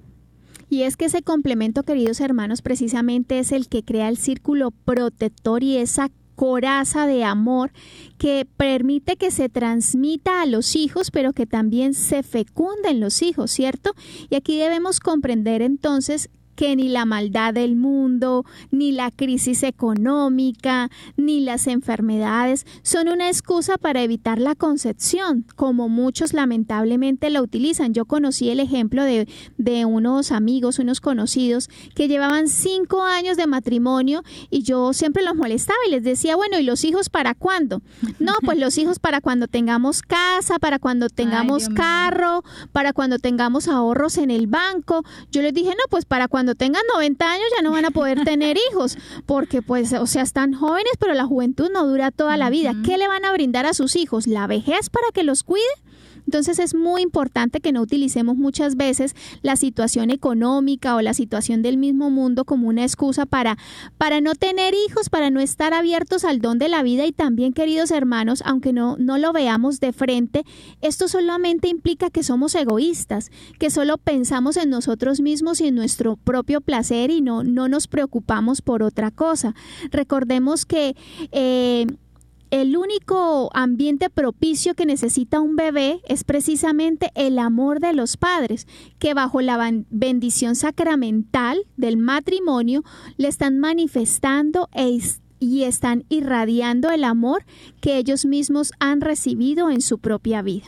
Y 0.70 0.82
es 0.82 0.96
que 0.96 1.06
ese 1.06 1.22
complemento, 1.22 1.82
queridos 1.82 2.20
hermanos, 2.20 2.60
precisamente 2.60 3.38
es 3.38 3.52
el 3.52 3.68
que 3.68 3.84
crea 3.84 4.08
el 4.08 4.18
círculo 4.18 4.70
protector 4.70 5.62
y 5.62 5.76
esa 5.76 6.10
coraza 6.38 7.08
de 7.08 7.24
amor 7.24 7.72
que 8.16 8.46
permite 8.56 9.16
que 9.16 9.32
se 9.32 9.48
transmita 9.48 10.40
a 10.40 10.46
los 10.46 10.76
hijos, 10.76 11.10
pero 11.10 11.32
que 11.32 11.46
también 11.46 11.94
se 11.94 12.22
fecunden 12.22 13.00
los 13.00 13.22
hijos, 13.22 13.50
¿cierto? 13.50 13.92
Y 14.30 14.36
aquí 14.36 14.56
debemos 14.56 15.00
comprender 15.00 15.62
entonces 15.62 16.30
que 16.58 16.74
ni 16.74 16.88
la 16.88 17.04
maldad 17.04 17.54
del 17.54 17.76
mundo, 17.76 18.44
ni 18.72 18.90
la 18.90 19.12
crisis 19.12 19.62
económica, 19.62 20.90
ni 21.16 21.38
las 21.38 21.68
enfermedades 21.68 22.66
son 22.82 23.06
una 23.06 23.28
excusa 23.28 23.78
para 23.78 24.02
evitar 24.02 24.40
la 24.40 24.56
concepción, 24.56 25.46
como 25.54 25.88
muchos 25.88 26.32
lamentablemente 26.32 27.30
la 27.30 27.42
utilizan. 27.42 27.94
Yo 27.94 28.06
conocí 28.06 28.50
el 28.50 28.58
ejemplo 28.58 29.04
de, 29.04 29.28
de 29.56 29.84
unos 29.84 30.32
amigos, 30.32 30.80
unos 30.80 31.00
conocidos, 31.00 31.70
que 31.94 32.08
llevaban 32.08 32.48
cinco 32.48 33.04
años 33.04 33.36
de 33.36 33.46
matrimonio 33.46 34.24
y 34.50 34.64
yo 34.64 34.92
siempre 34.94 35.22
los 35.22 35.36
molestaba 35.36 35.78
y 35.86 35.92
les 35.92 36.02
decía, 36.02 36.34
bueno, 36.34 36.58
¿y 36.58 36.64
los 36.64 36.82
hijos 36.82 37.08
para 37.08 37.34
cuándo? 37.34 37.82
No, 38.18 38.32
pues 38.44 38.58
los 38.58 38.76
hijos 38.78 38.98
para 38.98 39.20
cuando 39.20 39.46
tengamos 39.46 40.02
casa, 40.02 40.58
para 40.58 40.80
cuando 40.80 41.08
tengamos 41.08 41.68
carro, 41.68 42.42
para 42.72 42.92
cuando 42.92 43.18
tengamos 43.20 43.68
ahorros 43.68 44.18
en 44.18 44.32
el 44.32 44.48
banco. 44.48 45.04
Yo 45.30 45.40
les 45.40 45.54
dije, 45.54 45.70
no, 45.70 45.84
pues 45.88 46.04
para 46.04 46.26
cuando 46.26 46.47
cuando 46.48 46.54
tengan 46.54 46.82
90 46.94 47.30
años 47.30 47.46
ya 47.54 47.62
no 47.62 47.72
van 47.72 47.84
a 47.84 47.90
poder 47.90 48.24
tener 48.24 48.56
hijos, 48.70 48.96
porque 49.26 49.60
pues, 49.60 49.92
o 49.92 50.06
sea, 50.06 50.22
están 50.22 50.54
jóvenes, 50.54 50.92
pero 50.98 51.12
la 51.12 51.26
juventud 51.26 51.68
no 51.70 51.86
dura 51.86 52.10
toda 52.10 52.38
la 52.38 52.48
vida. 52.48 52.72
¿Qué 52.86 52.96
le 52.96 53.06
van 53.06 53.26
a 53.26 53.32
brindar 53.32 53.66
a 53.66 53.74
sus 53.74 53.96
hijos? 53.96 54.26
¿La 54.26 54.46
vejez 54.46 54.88
para 54.88 55.08
que 55.12 55.24
los 55.24 55.42
cuide? 55.42 55.66
Entonces 56.28 56.58
es 56.58 56.74
muy 56.74 57.00
importante 57.00 57.60
que 57.60 57.72
no 57.72 57.80
utilicemos 57.80 58.36
muchas 58.36 58.76
veces 58.76 59.16
la 59.40 59.56
situación 59.56 60.10
económica 60.10 60.94
o 60.94 61.00
la 61.00 61.14
situación 61.14 61.62
del 61.62 61.78
mismo 61.78 62.10
mundo 62.10 62.44
como 62.44 62.68
una 62.68 62.82
excusa 62.82 63.24
para, 63.24 63.56
para 63.96 64.20
no 64.20 64.34
tener 64.34 64.74
hijos, 64.74 65.08
para 65.08 65.30
no 65.30 65.40
estar 65.40 65.72
abiertos 65.72 66.26
al 66.26 66.42
don 66.42 66.58
de 66.58 66.68
la 66.68 66.82
vida 66.82 67.06
y 67.06 67.12
también, 67.12 67.54
queridos 67.54 67.90
hermanos, 67.90 68.42
aunque 68.44 68.74
no, 68.74 68.98
no 68.98 69.16
lo 69.16 69.32
veamos 69.32 69.80
de 69.80 69.94
frente, 69.94 70.44
esto 70.82 71.08
solamente 71.08 71.68
implica 71.68 72.10
que 72.10 72.22
somos 72.22 72.54
egoístas, 72.54 73.30
que 73.58 73.70
solo 73.70 73.96
pensamos 73.96 74.58
en 74.58 74.68
nosotros 74.68 75.22
mismos 75.22 75.62
y 75.62 75.68
en 75.68 75.76
nuestro 75.76 76.16
propio 76.16 76.60
placer 76.60 77.10
y 77.10 77.22
no, 77.22 77.42
no 77.42 77.68
nos 77.70 77.88
preocupamos 77.88 78.60
por 78.60 78.82
otra 78.82 79.10
cosa. 79.10 79.54
Recordemos 79.90 80.66
que 80.66 80.94
eh, 81.32 81.86
el 82.50 82.76
único 82.76 83.50
ambiente 83.54 84.08
propicio 84.10 84.74
que 84.74 84.86
necesita 84.86 85.40
un 85.40 85.56
bebé 85.56 86.00
es 86.08 86.24
precisamente 86.24 87.10
el 87.14 87.38
amor 87.38 87.80
de 87.80 87.92
los 87.92 88.16
padres, 88.16 88.66
que 88.98 89.14
bajo 89.14 89.40
la 89.40 89.70
bendición 89.90 90.56
sacramental 90.56 91.58
del 91.76 91.96
matrimonio 91.96 92.84
le 93.16 93.28
están 93.28 93.58
manifestando 93.58 94.68
e 94.72 94.98
y 95.40 95.62
están 95.62 96.04
irradiando 96.08 96.90
el 96.90 97.04
amor 97.04 97.44
que 97.80 97.96
ellos 97.96 98.24
mismos 98.24 98.72
han 98.80 99.00
recibido 99.00 99.70
en 99.70 99.80
su 99.80 99.98
propia 99.98 100.42
vida. 100.42 100.66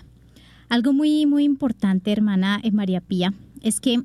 Algo 0.69 0.93
muy, 0.93 1.27
muy 1.27 1.45
importante, 1.45 2.13
hermana 2.13 2.61
eh, 2.63 2.71
María 2.71 3.01
Pía, 3.01 3.35
es 3.63 3.81
que 3.81 4.03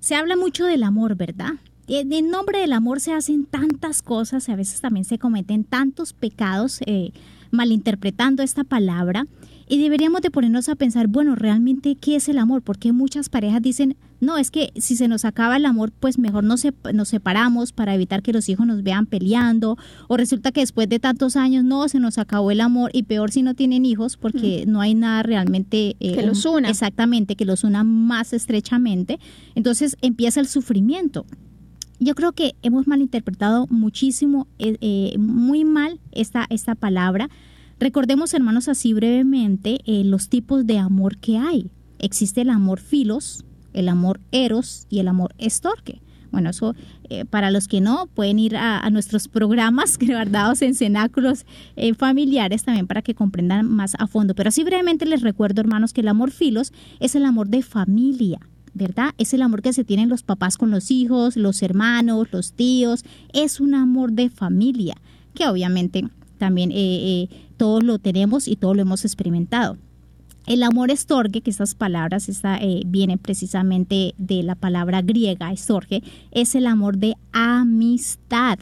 se 0.00 0.16
habla 0.16 0.34
mucho 0.36 0.64
del 0.64 0.82
amor, 0.82 1.14
¿verdad? 1.14 1.54
En 1.98 2.30
nombre 2.30 2.60
del 2.60 2.72
amor 2.72 3.00
se 3.00 3.12
hacen 3.12 3.44
tantas 3.44 4.02
cosas 4.02 4.48
y 4.48 4.52
a 4.52 4.56
veces 4.56 4.80
también 4.80 5.04
se 5.04 5.18
cometen 5.18 5.64
tantos 5.64 6.12
pecados 6.12 6.80
eh, 6.86 7.12
malinterpretando 7.50 8.42
esta 8.42 8.64
palabra 8.64 9.26
y 9.70 9.80
deberíamos 9.80 10.20
de 10.20 10.32
ponernos 10.32 10.68
a 10.68 10.74
pensar, 10.74 11.06
bueno, 11.06 11.36
realmente, 11.36 11.94
¿qué 11.94 12.16
es 12.16 12.28
el 12.28 12.38
amor? 12.38 12.60
Porque 12.60 12.90
muchas 12.90 13.28
parejas 13.28 13.62
dicen, 13.62 13.96
no, 14.18 14.36
es 14.36 14.50
que 14.50 14.72
si 14.74 14.96
se 14.96 15.06
nos 15.06 15.24
acaba 15.24 15.56
el 15.56 15.64
amor, 15.64 15.92
pues 15.92 16.18
mejor 16.18 16.42
nos, 16.42 16.66
nos 16.92 17.08
separamos 17.08 17.70
para 17.70 17.94
evitar 17.94 18.20
que 18.20 18.32
los 18.32 18.48
hijos 18.48 18.66
nos 18.66 18.82
vean 18.82 19.06
peleando. 19.06 19.78
O 20.08 20.16
resulta 20.16 20.50
que 20.50 20.58
después 20.58 20.88
de 20.88 20.98
tantos 20.98 21.36
años, 21.36 21.62
no, 21.62 21.88
se 21.88 22.00
nos 22.00 22.18
acabó 22.18 22.50
el 22.50 22.60
amor 22.60 22.90
y 22.92 23.04
peor 23.04 23.30
si 23.30 23.42
no 23.42 23.54
tienen 23.54 23.84
hijos 23.84 24.16
porque 24.16 24.64
no 24.66 24.80
hay 24.80 24.94
nada 24.94 25.22
realmente... 25.22 25.94
Eh, 26.00 26.16
que 26.16 26.26
los 26.26 26.44
una. 26.46 26.68
Exactamente, 26.68 27.36
que 27.36 27.44
los 27.44 27.62
una 27.62 27.84
más 27.84 28.32
estrechamente. 28.32 29.20
Entonces 29.54 29.96
empieza 30.02 30.40
el 30.40 30.48
sufrimiento. 30.48 31.26
Yo 32.00 32.14
creo 32.14 32.32
que 32.32 32.54
hemos 32.62 32.86
malinterpretado 32.86 33.66
muchísimo, 33.68 34.48
eh, 34.58 34.76
eh, 34.80 35.16
muy 35.18 35.64
mal 35.64 36.00
esta, 36.12 36.46
esta 36.48 36.74
palabra. 36.74 37.28
Recordemos, 37.78 38.32
hermanos, 38.32 38.68
así 38.68 38.94
brevemente 38.94 39.80
eh, 39.84 40.02
los 40.04 40.30
tipos 40.30 40.66
de 40.66 40.78
amor 40.78 41.18
que 41.18 41.36
hay. 41.36 41.70
Existe 41.98 42.40
el 42.40 42.50
amor 42.50 42.80
filos, 42.80 43.44
el 43.74 43.88
amor 43.88 44.18
eros 44.32 44.86
y 44.88 44.98
el 44.98 45.08
amor 45.08 45.34
estorque. 45.38 46.00
Bueno, 46.32 46.50
eso 46.50 46.74
para 47.28 47.50
los 47.50 47.66
que 47.66 47.80
no, 47.80 48.06
pueden 48.06 48.38
ir 48.38 48.56
a, 48.56 48.88
nuestros 48.90 49.26
programas 49.26 49.98
guardados 50.00 50.62
en 50.62 50.76
cenáculos 50.76 51.44
familiares 51.98 52.62
también 52.62 52.86
para 52.86 53.02
que 53.02 53.16
comprendan 53.16 53.66
más 53.66 53.96
a 53.98 54.06
fondo. 54.06 54.36
Pero 54.36 54.48
así 54.48 54.62
brevemente 54.62 55.06
les 55.06 55.22
recuerdo, 55.22 55.60
hermanos, 55.60 55.92
que 55.92 56.02
el 56.02 56.08
amor 56.08 56.30
filos 56.30 56.72
es 57.00 57.16
el 57.16 57.24
amor 57.24 57.48
de 57.48 57.62
familia. 57.62 58.38
¿Verdad? 58.74 59.14
Es 59.18 59.34
el 59.34 59.42
amor 59.42 59.62
que 59.62 59.72
se 59.72 59.84
tienen 59.84 60.08
los 60.08 60.22
papás 60.22 60.56
con 60.56 60.70
los 60.70 60.90
hijos, 60.90 61.36
los 61.36 61.62
hermanos, 61.62 62.28
los 62.32 62.52
tíos. 62.52 63.04
Es 63.32 63.60
un 63.60 63.74
amor 63.74 64.12
de 64.12 64.30
familia, 64.30 64.96
que 65.34 65.46
obviamente 65.46 66.04
también 66.38 66.70
eh, 66.72 66.74
eh, 66.76 67.28
todos 67.56 67.82
lo 67.82 67.98
tenemos 67.98 68.48
y 68.48 68.56
todos 68.56 68.74
lo 68.74 68.82
hemos 68.82 69.04
experimentado. 69.04 69.76
El 70.46 70.62
amor 70.62 70.90
estorge, 70.90 71.42
que 71.42 71.50
estas 71.50 71.74
palabras 71.74 72.28
eh, 72.28 72.82
vienen 72.86 73.18
precisamente 73.18 74.14
de 74.16 74.42
la 74.42 74.54
palabra 74.54 75.02
griega 75.02 75.52
estorge, 75.52 76.02
es 76.32 76.54
el 76.54 76.66
amor 76.66 76.96
de 76.96 77.14
amistad. 77.32 78.58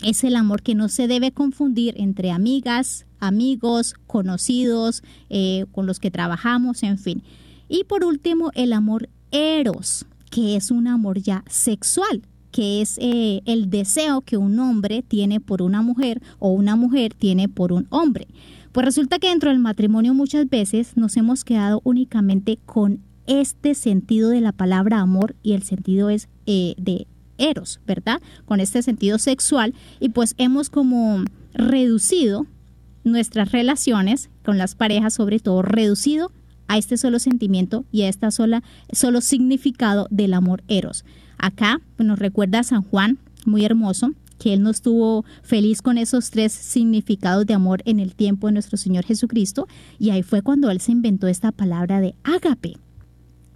Es 0.00 0.24
el 0.24 0.36
amor 0.36 0.62
que 0.62 0.74
no 0.74 0.88
se 0.88 1.06
debe 1.06 1.32
confundir 1.32 1.94
entre 1.98 2.30
amigas, 2.30 3.04
amigos, 3.18 3.94
conocidos, 4.06 5.02
con 5.72 5.86
los 5.86 5.98
que 5.98 6.12
trabajamos, 6.12 6.84
en 6.84 6.98
fin. 6.98 7.24
Y 7.68 7.82
por 7.82 8.04
último, 8.04 8.52
el 8.54 8.72
amor 8.72 9.08
eros, 9.30 10.06
que 10.30 10.56
es 10.56 10.70
un 10.70 10.86
amor 10.86 11.18
ya 11.18 11.44
sexual, 11.48 12.22
que 12.50 12.80
es 12.80 12.98
eh, 13.00 13.42
el 13.44 13.70
deseo 13.70 14.20
que 14.22 14.36
un 14.36 14.58
hombre 14.58 15.02
tiene 15.02 15.40
por 15.40 15.62
una 15.62 15.82
mujer 15.82 16.20
o 16.38 16.50
una 16.50 16.76
mujer 16.76 17.14
tiene 17.14 17.48
por 17.48 17.72
un 17.72 17.86
hombre. 17.90 18.26
Pues 18.72 18.84
resulta 18.84 19.18
que 19.18 19.28
dentro 19.28 19.50
del 19.50 19.58
matrimonio 19.58 20.14
muchas 20.14 20.48
veces 20.48 20.96
nos 20.96 21.16
hemos 21.16 21.44
quedado 21.44 21.80
únicamente 21.84 22.58
con 22.64 23.00
este 23.26 23.74
sentido 23.74 24.30
de 24.30 24.40
la 24.40 24.52
palabra 24.52 25.00
amor 25.00 25.34
y 25.42 25.52
el 25.52 25.62
sentido 25.62 26.10
es 26.10 26.28
eh, 26.46 26.74
de 26.78 27.06
eros, 27.36 27.80
¿verdad? 27.86 28.20
Con 28.44 28.60
este 28.60 28.82
sentido 28.82 29.18
sexual 29.18 29.74
y 30.00 30.10
pues 30.10 30.34
hemos 30.38 30.70
como 30.70 31.24
reducido 31.54 32.46
nuestras 33.04 33.52
relaciones 33.52 34.30
con 34.44 34.58
las 34.58 34.74
parejas, 34.74 35.14
sobre 35.14 35.38
todo 35.38 35.62
reducido 35.62 36.30
a 36.68 36.78
este 36.78 36.96
solo 36.96 37.18
sentimiento 37.18 37.84
y 37.90 38.02
a 38.02 38.08
esta 38.08 38.30
sola 38.30 38.62
solo 38.92 39.20
significado 39.20 40.06
del 40.10 40.34
amor 40.34 40.62
eros. 40.68 41.04
Acá 41.38 41.80
nos 41.98 42.18
recuerda 42.18 42.60
a 42.60 42.64
San 42.64 42.82
Juan, 42.82 43.18
muy 43.44 43.64
hermoso, 43.64 44.12
que 44.38 44.52
él 44.52 44.62
no 44.62 44.70
estuvo 44.70 45.24
feliz 45.42 45.82
con 45.82 45.98
esos 45.98 46.30
tres 46.30 46.52
significados 46.52 47.46
de 47.46 47.54
amor 47.54 47.82
en 47.84 47.98
el 47.98 48.14
tiempo 48.14 48.46
de 48.46 48.52
nuestro 48.52 48.76
Señor 48.76 49.04
Jesucristo 49.04 49.66
y 49.98 50.10
ahí 50.10 50.22
fue 50.22 50.42
cuando 50.42 50.70
él 50.70 50.80
se 50.80 50.92
inventó 50.92 51.26
esta 51.26 51.50
palabra 51.52 52.00
de 52.00 52.14
ágape 52.22 52.76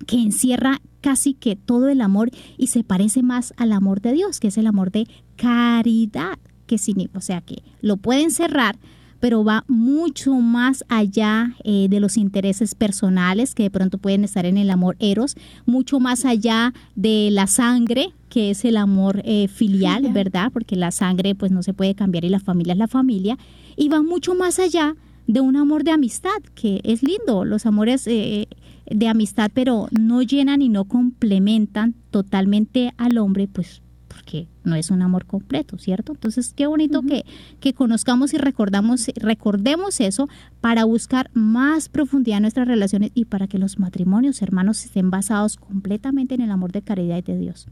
que 0.07 0.17
encierra 0.17 0.81
casi 1.01 1.35
que 1.35 1.57
todo 1.57 1.89
el 1.89 2.01
amor 2.01 2.31
y 2.57 2.69
se 2.69 2.85
parece 2.85 3.23
más 3.23 3.55
al 3.57 3.73
amor 3.73 4.01
de 4.01 4.13
Dios, 4.13 4.41
que 4.41 4.49
es 4.49 4.59
el 4.59 4.67
amor 4.67 4.91
de 4.91 5.07
caridad, 5.37 6.39
que 6.67 6.79
significa, 6.79 7.19
o 7.19 7.23
sea 7.23 7.41
que 7.41 7.63
lo 7.81 7.97
puede 7.97 8.23
encerrar 8.23 8.79
pero 9.23 9.45
va 9.45 9.65
mucho 9.69 10.35
más 10.35 10.85
allá 10.89 11.55
eh, 11.63 11.87
de 11.89 12.01
los 12.01 12.17
intereses 12.17 12.75
personales 12.75 13.55
que 13.55 13.63
de 13.63 13.71
pronto 13.71 13.99
pueden 13.99 14.25
estar 14.25 14.47
en 14.47 14.59
el 14.59 14.69
amor 14.69 14.97
eros, 14.99 15.37
mucho 15.65 16.01
más 16.01 16.25
allá 16.25 16.75
de 16.97 17.29
la 17.31 17.47
sangre, 17.47 18.13
que 18.29 18.51
es 18.51 18.65
el 18.65 18.77
amor 18.77 19.23
eh, 19.25 19.47
filial, 19.47 20.09
¿verdad? 20.13 20.51
Porque 20.53 20.75
la 20.75 20.91
sangre 20.91 21.37
pues 21.37 21.53
no 21.53 21.63
se 21.63 21.73
puede 21.73 21.95
cambiar 21.95 22.25
y 22.25 22.31
la 22.31 22.41
familia 22.41 22.73
es 22.73 22.81
la 22.81 22.89
familia, 22.89 23.39
y 23.77 23.89
va 23.89 24.03
mucho 24.03 24.35
más 24.35 24.59
allá 24.59 24.97
de 25.29 25.41
un 25.41 25.55
amor 25.55 25.85
de 25.85 25.93
amistad, 25.93 26.43
que 26.57 26.81
es 26.83 27.05
lindo, 27.05 27.45
los 27.45 27.65
amores 27.65 28.09
eh, 28.09 28.49
de 28.87 29.07
amistad, 29.07 29.53
pero 29.55 29.87
no 29.93 30.23
llenan 30.23 30.63
y 30.63 30.69
no 30.69 30.87
complementan 30.87 31.95
totalmente 32.11 32.93
al 32.97 33.19
hombre, 33.19 33.47
pues 33.47 33.83
que 34.25 34.49
no 34.65 34.77
es 34.77 34.91
un 34.91 35.03
amor 35.03 35.27
completo, 35.27 35.79
¿cierto? 35.79 36.13
Entonces, 36.13 36.53
qué 36.55 36.67
bonito 36.67 37.03
que, 37.03 37.25
que 37.61 37.73
conozcamos 37.73 38.35
y 38.35 38.39
recordamos, 38.39 39.07
recordemos 39.17 40.01
eso 40.01 40.29
para 40.61 40.85
buscar 40.85 41.31
más 41.35 41.89
profundidad 41.89 42.39
en 42.39 42.43
nuestras 42.43 42.69
relaciones 42.69 43.11
y 43.15 43.25
para 43.25 43.49
que 43.49 43.59
los 43.59 43.79
matrimonios 43.79 44.43
hermanos 44.43 44.85
estén 44.85 45.11
basados 45.11 45.57
completamente 45.57 46.35
en 46.35 46.43
el 46.43 46.51
amor 46.51 46.73
de 46.73 46.83
caridad 46.83 47.19
y 47.19 47.23
de 47.23 47.39
Dios. 47.39 47.67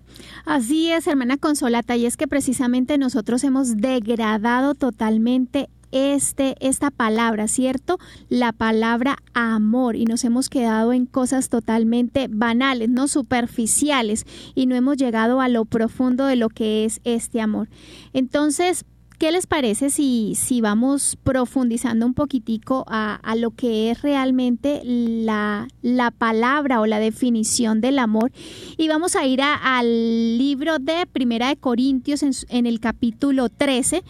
Así 0.44 0.90
es, 0.90 1.06
hermana 1.06 1.36
Consolata, 1.36 1.96
y 1.96 2.06
es 2.06 2.16
que 2.16 2.28
precisamente 2.28 2.98
nosotros 2.98 3.44
hemos 3.44 3.76
degradado 3.76 4.74
totalmente 4.74 5.68
este, 5.92 6.56
esta 6.60 6.90
palabra, 6.90 7.48
¿cierto? 7.48 7.98
La 8.28 8.52
palabra 8.52 9.18
amor 9.34 9.96
y 9.96 10.04
nos 10.04 10.24
hemos 10.24 10.48
quedado 10.48 10.92
en 10.92 11.06
cosas 11.06 11.48
totalmente 11.48 12.28
banales, 12.28 12.88
no 12.88 13.08
superficiales 13.08 14.26
y 14.54 14.66
no 14.66 14.74
hemos 14.74 14.96
llegado 14.96 15.40
a 15.40 15.48
lo 15.48 15.64
profundo 15.64 16.26
de 16.26 16.36
lo 16.36 16.48
que 16.48 16.84
es 16.84 17.00
este 17.04 17.40
amor. 17.40 17.68
Entonces, 18.12 18.84
¿Qué 19.20 19.32
les 19.32 19.46
parece 19.46 19.90
si, 19.90 20.34
si 20.34 20.62
vamos 20.62 21.18
profundizando 21.22 22.06
un 22.06 22.14
poquitico 22.14 22.86
a, 22.88 23.16
a 23.16 23.36
lo 23.36 23.50
que 23.50 23.90
es 23.90 24.00
realmente 24.00 24.80
la, 24.82 25.68
la, 25.82 26.10
palabra 26.10 26.80
o 26.80 26.86
la 26.86 26.98
definición 26.98 27.82
del 27.82 27.98
amor? 27.98 28.32
Y 28.78 28.88
vamos 28.88 29.16
a 29.16 29.26
ir 29.26 29.42
al 29.42 30.38
libro 30.38 30.78
de 30.78 31.04
Primera 31.04 31.48
de 31.48 31.56
Corintios 31.56 32.22
en, 32.22 32.30
en 32.48 32.64
el 32.64 32.80
capítulo 32.80 33.50
13 33.50 34.02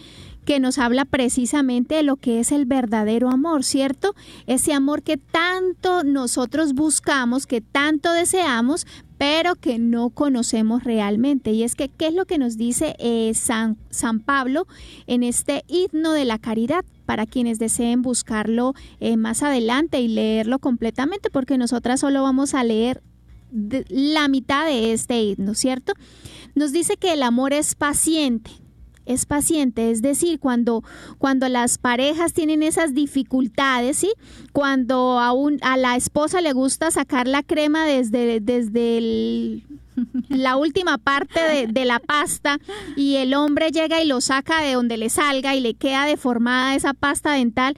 que 0.51 0.59
nos 0.59 0.79
habla 0.79 1.05
precisamente 1.05 1.95
de 1.95 2.03
lo 2.03 2.17
que 2.17 2.41
es 2.41 2.51
el 2.51 2.65
verdadero 2.65 3.29
amor, 3.29 3.63
¿cierto? 3.63 4.15
Ese 4.47 4.73
amor 4.73 5.01
que 5.01 5.15
tanto 5.15 6.03
nosotros 6.03 6.73
buscamos, 6.73 7.47
que 7.47 7.61
tanto 7.61 8.11
deseamos, 8.11 8.85
pero 9.17 9.55
que 9.55 9.79
no 9.79 10.09
conocemos 10.09 10.83
realmente. 10.83 11.51
Y 11.51 11.63
es 11.63 11.75
que, 11.75 11.87
¿qué 11.87 12.07
es 12.07 12.13
lo 12.13 12.25
que 12.25 12.37
nos 12.37 12.57
dice 12.57 12.97
eh, 12.99 13.31
San, 13.33 13.77
Pablo 14.25 14.67
en 15.07 15.23
este 15.23 15.63
himno 15.69 16.11
de 16.11 16.25
la 16.25 16.37
caridad? 16.37 16.83
Para 17.05 17.25
quienes 17.25 17.57
deseen 17.57 18.01
buscarlo 18.01 18.73
eh, 18.99 19.15
más 19.15 19.43
adelante 19.43 20.01
y 20.01 20.09
leerlo 20.09 20.59
completamente, 20.59 21.29
porque 21.29 21.57
nosotras 21.57 22.01
solo 22.01 22.23
vamos 22.23 22.55
a 22.55 22.65
leer 22.65 23.01
la 23.87 24.27
mitad 24.27 24.65
de 24.65 24.91
este 24.91 25.21
himno, 25.21 25.53
¿cierto? 25.53 25.93
Nos 26.55 26.73
dice 26.73 26.97
que 26.97 27.13
el 27.13 27.23
amor 27.23 27.53
es 27.53 27.73
paciente, 27.73 28.51
es 29.05 29.25
paciente, 29.25 29.91
es 29.91 30.01
decir, 30.01 30.39
cuando, 30.39 30.83
cuando 31.17 31.49
las 31.49 31.77
parejas 31.77 32.33
tienen 32.33 32.63
esas 32.63 32.93
dificultades, 32.93 33.97
¿sí? 33.97 34.11
Cuando 34.53 35.19
a, 35.19 35.31
a 35.61 35.77
la 35.77 35.95
esposa 35.95 36.41
le 36.41 36.53
gusta 36.53 36.91
sacar 36.91 37.27
la 37.27 37.43
crema 37.43 37.85
desde, 37.85 38.39
desde 38.39 39.61
la 40.29 40.57
última 40.57 40.97
parte 40.97 41.39
de, 41.39 41.67
de, 41.67 41.85
la 41.85 41.99
pasta 41.99 42.59
y 42.95 43.15
el 43.15 43.33
hombre 43.33 43.71
llega 43.71 44.01
y 44.01 44.07
lo 44.07 44.21
saca 44.21 44.61
de 44.61 44.73
donde 44.73 44.97
le 44.97 45.09
salga 45.09 45.55
y 45.55 45.61
le 45.61 45.73
queda 45.73 46.05
deformada 46.05 46.75
esa 46.75 46.93
pasta 46.93 47.33
dental. 47.33 47.75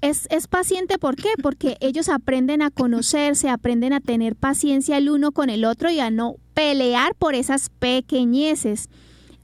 Es, 0.00 0.26
es, 0.30 0.48
paciente, 0.48 0.98
¿por 0.98 1.14
qué? 1.14 1.28
Porque 1.40 1.76
ellos 1.78 2.08
aprenden 2.08 2.60
a 2.60 2.70
conocerse, 2.70 3.48
aprenden 3.48 3.92
a 3.92 4.00
tener 4.00 4.34
paciencia 4.34 4.98
el 4.98 5.08
uno 5.08 5.30
con 5.30 5.48
el 5.48 5.64
otro 5.64 5.90
y 5.90 6.00
a 6.00 6.10
no 6.10 6.34
pelear 6.54 7.14
por 7.14 7.36
esas 7.36 7.70
pequeñeces 7.78 8.88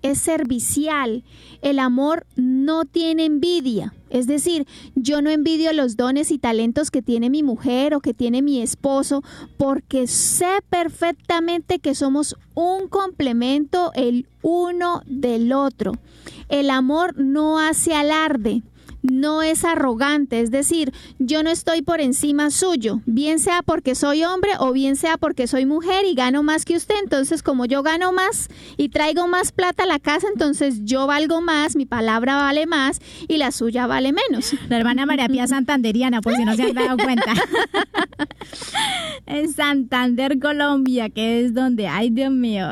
es 0.03 0.19
servicial. 0.19 1.25
El 1.63 1.79
amor 1.79 2.27
no 2.37 2.85
tiene 2.85 3.25
envidia. 3.25 3.95
Es 4.11 4.27
decir, 4.27 4.67
yo 4.95 5.21
no 5.21 5.31
envidio 5.31 5.73
los 5.73 5.97
dones 5.97 6.31
y 6.31 6.39
talentos 6.39 6.91
que 6.91 7.03
tiene 7.03 7.31
mi 7.31 7.43
mujer 7.43 7.95
o 7.95 8.01
que 8.01 8.15
tiene 8.15 8.41
mi 8.41 8.63
esposo, 8.63 9.23
porque 9.57 10.07
sé 10.07 10.61
perfectamente 10.71 11.79
que 11.79 11.95
somos 11.95 12.37
un 12.55 12.89
complemento 12.89 13.93
el 13.95 14.27
uno 14.43 15.03
del 15.07 15.53
otro. 15.53 15.93
El 16.49 16.71
amor 16.71 17.19
no 17.19 17.59
hace 17.59 17.95
alarde 17.95 18.63
no 19.11 19.43
es 19.43 19.65
arrogante, 19.65 20.41
es 20.41 20.51
decir, 20.51 20.93
yo 21.19 21.43
no 21.43 21.51
estoy 21.51 21.83
por 21.83 22.01
encima 22.01 22.51
suyo, 22.51 23.01
bien 23.07 23.39
sea 23.39 23.63
porque 23.63 23.95
soy 23.95 24.25
hombre 24.25 24.53
o 24.59 24.73
bien 24.73 24.97
sea 24.97 25.17
porque 25.17 25.47
soy 25.47 25.67
mujer 25.67 26.05
y 26.05 26.15
gano 26.15 26.43
más 26.43 26.65
que 26.65 26.77
usted, 26.77 26.95
entonces 27.03 27.43
como 27.43 27.67
yo 27.67 27.83
gano 27.83 28.13
más 28.13 28.49
y 28.77 28.89
traigo 28.89 29.27
más 29.29 29.53
plata 29.53 29.85
a 29.85 29.87
la 29.87 29.99
casa, 29.99 30.29
entonces 30.33 30.85
yo 30.85 31.07
valgo 31.07 31.41
más, 31.41 31.77
mi 31.77 31.87
palabra 31.87 32.37
vale 32.37 32.67
más 32.67 33.01
y 33.27 33.39
la 33.39 33.51
suya 33.53 33.87
vale 33.87 34.13
menos. 34.13 34.55
La 34.69 34.77
hermana 34.77 35.07
María 35.07 35.29
Pía 35.29 35.47
Santanderiana, 35.49 36.21
por 36.21 36.35
si 36.35 36.45
no 36.45 36.55
se 36.55 36.65
han 36.65 36.75
dado 36.75 36.97
cuenta. 36.97 37.33
en 39.27 39.53
Santander, 39.53 40.39
Colombia, 40.39 41.11
que 41.11 41.45
es 41.45 41.55
donde, 41.55 41.87
ay 41.87 42.11
Dios 42.11 42.31
mío. 42.31 42.67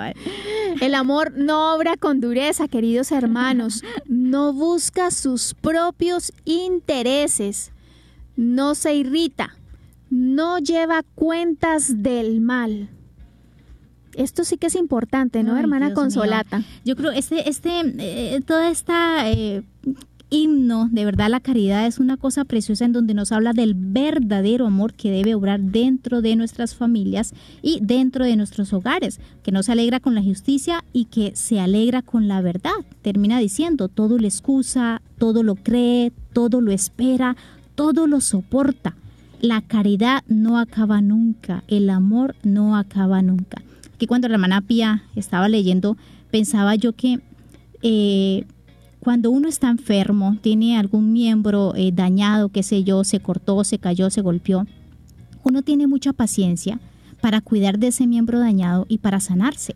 El 0.81 0.95
amor 0.95 1.33
no 1.37 1.75
obra 1.75 1.97
con 1.97 2.21
dureza, 2.21 2.69
queridos 2.69 3.13
hermanos, 3.13 3.83
no 4.07 4.53
busca 4.53 5.11
sus 5.11 5.55
propios 5.55 6.26
intereses, 6.45 7.73
no 8.37 8.75
se 8.75 8.95
irrita, 8.95 9.57
no 10.11 10.59
lleva 10.59 11.03
cuentas 11.15 12.03
del 12.03 12.41
mal. 12.41 12.89
Esto 14.15 14.45
sí 14.45 14.57
que 14.57 14.69
es 14.69 14.75
importante, 14.75 15.43
¿no, 15.43 15.55
Ay, 15.55 15.61
hermana 15.61 15.87
Dios 15.87 15.97
mío. 15.97 16.03
Consolata? 16.03 16.63
Yo 16.85 16.97
creo 16.97 17.11
este, 17.11 17.49
este, 17.49 17.71
eh, 17.99 18.41
toda 18.47 18.71
esta 18.71 19.31
eh, 19.31 19.63
himno, 20.31 20.89
de 20.91 21.05
verdad 21.05 21.31
la 21.31 21.41
caridad 21.41 21.87
es 21.87 21.99
una 21.99 22.17
cosa 22.17 22.45
preciosa 22.45 22.85
en 22.85 22.93
donde 22.93 23.15
nos 23.15 23.33
habla 23.33 23.53
del 23.53 23.75
verdadero 23.75 24.67
amor 24.67 24.95
que 24.95 25.11
debe 25.11 25.35
obrar 25.35 25.61
dentro 25.61 26.23
de 26.23 26.37
nuestras 26.37 26.75
familias 26.75 27.33
y 27.63 27.79
dentro 27.83 28.25
de 28.25 28.37
nuestros 28.37 28.73
hogares, 28.73 29.21
que 29.43 29.53
no 29.53 29.63
se 29.63 29.73
alegra 29.73 30.01
con 30.01 30.15
la 30.15 30.23
justicia 30.23 30.85
y 30.93 31.07
que 31.07 31.37
se 31.37 31.61
alegra 31.61 32.03
con 32.03 32.29
la 32.29 32.41
verdad. 32.41 32.73
Termina 33.03 33.39
diciendo, 33.39 33.89
todo 33.89 34.19
lo 34.19 34.27
excusa, 34.27 35.01
todo 35.19 35.43
lo 35.43 35.55
cree, 35.55 36.13
todo 36.33 36.61
lo 36.61 36.73
espera, 36.73 37.37
todo 37.75 38.07
lo 38.07 38.21
soporta. 38.21 38.97
La 39.41 39.61
caridad 39.61 40.25
no 40.29 40.59
acaba 40.59 41.01
nunca, 41.01 41.63
el 41.69 41.91
amor 41.91 42.35
no 42.43 42.77
acaba 42.77 43.23
nunca. 43.23 43.63
Aquí 43.95 44.07
cuando 44.07 44.29
la 44.29 44.35
hermana 44.35 44.61
Pía 44.61 45.05
estaba 45.15 45.49
leyendo, 45.49 45.97
pensaba 46.31 46.75
yo 46.75 46.95
que 46.95 47.21
eh, 47.83 48.45
cuando 49.07 49.31
uno 49.31 49.47
está 49.47 49.69
enfermo, 49.69 50.37
tiene 50.41 50.77
algún 50.77 51.13
miembro 51.13 51.77
eh, 51.77 51.93
dañado, 51.95 52.49
qué 52.49 52.65
sé 52.65 52.83
yo, 52.83 53.05
se 53.05 53.21
cortó, 53.21 53.63
se 53.63 53.79
cayó, 53.79 54.11
se 54.11 54.21
golpeó, 54.21 54.67
uno 55.45 55.63
tiene 55.63 55.87
mucha 55.87 56.13
paciencia 56.13 56.81
para 57.21 57.41
cuidar 57.41 57.79
de 57.79 57.87
ese 57.87 58.09
miembro 58.09 58.41
dañado 58.41 58.85
y 58.89 58.99
para 58.99 59.21
sanarse. 59.21 59.75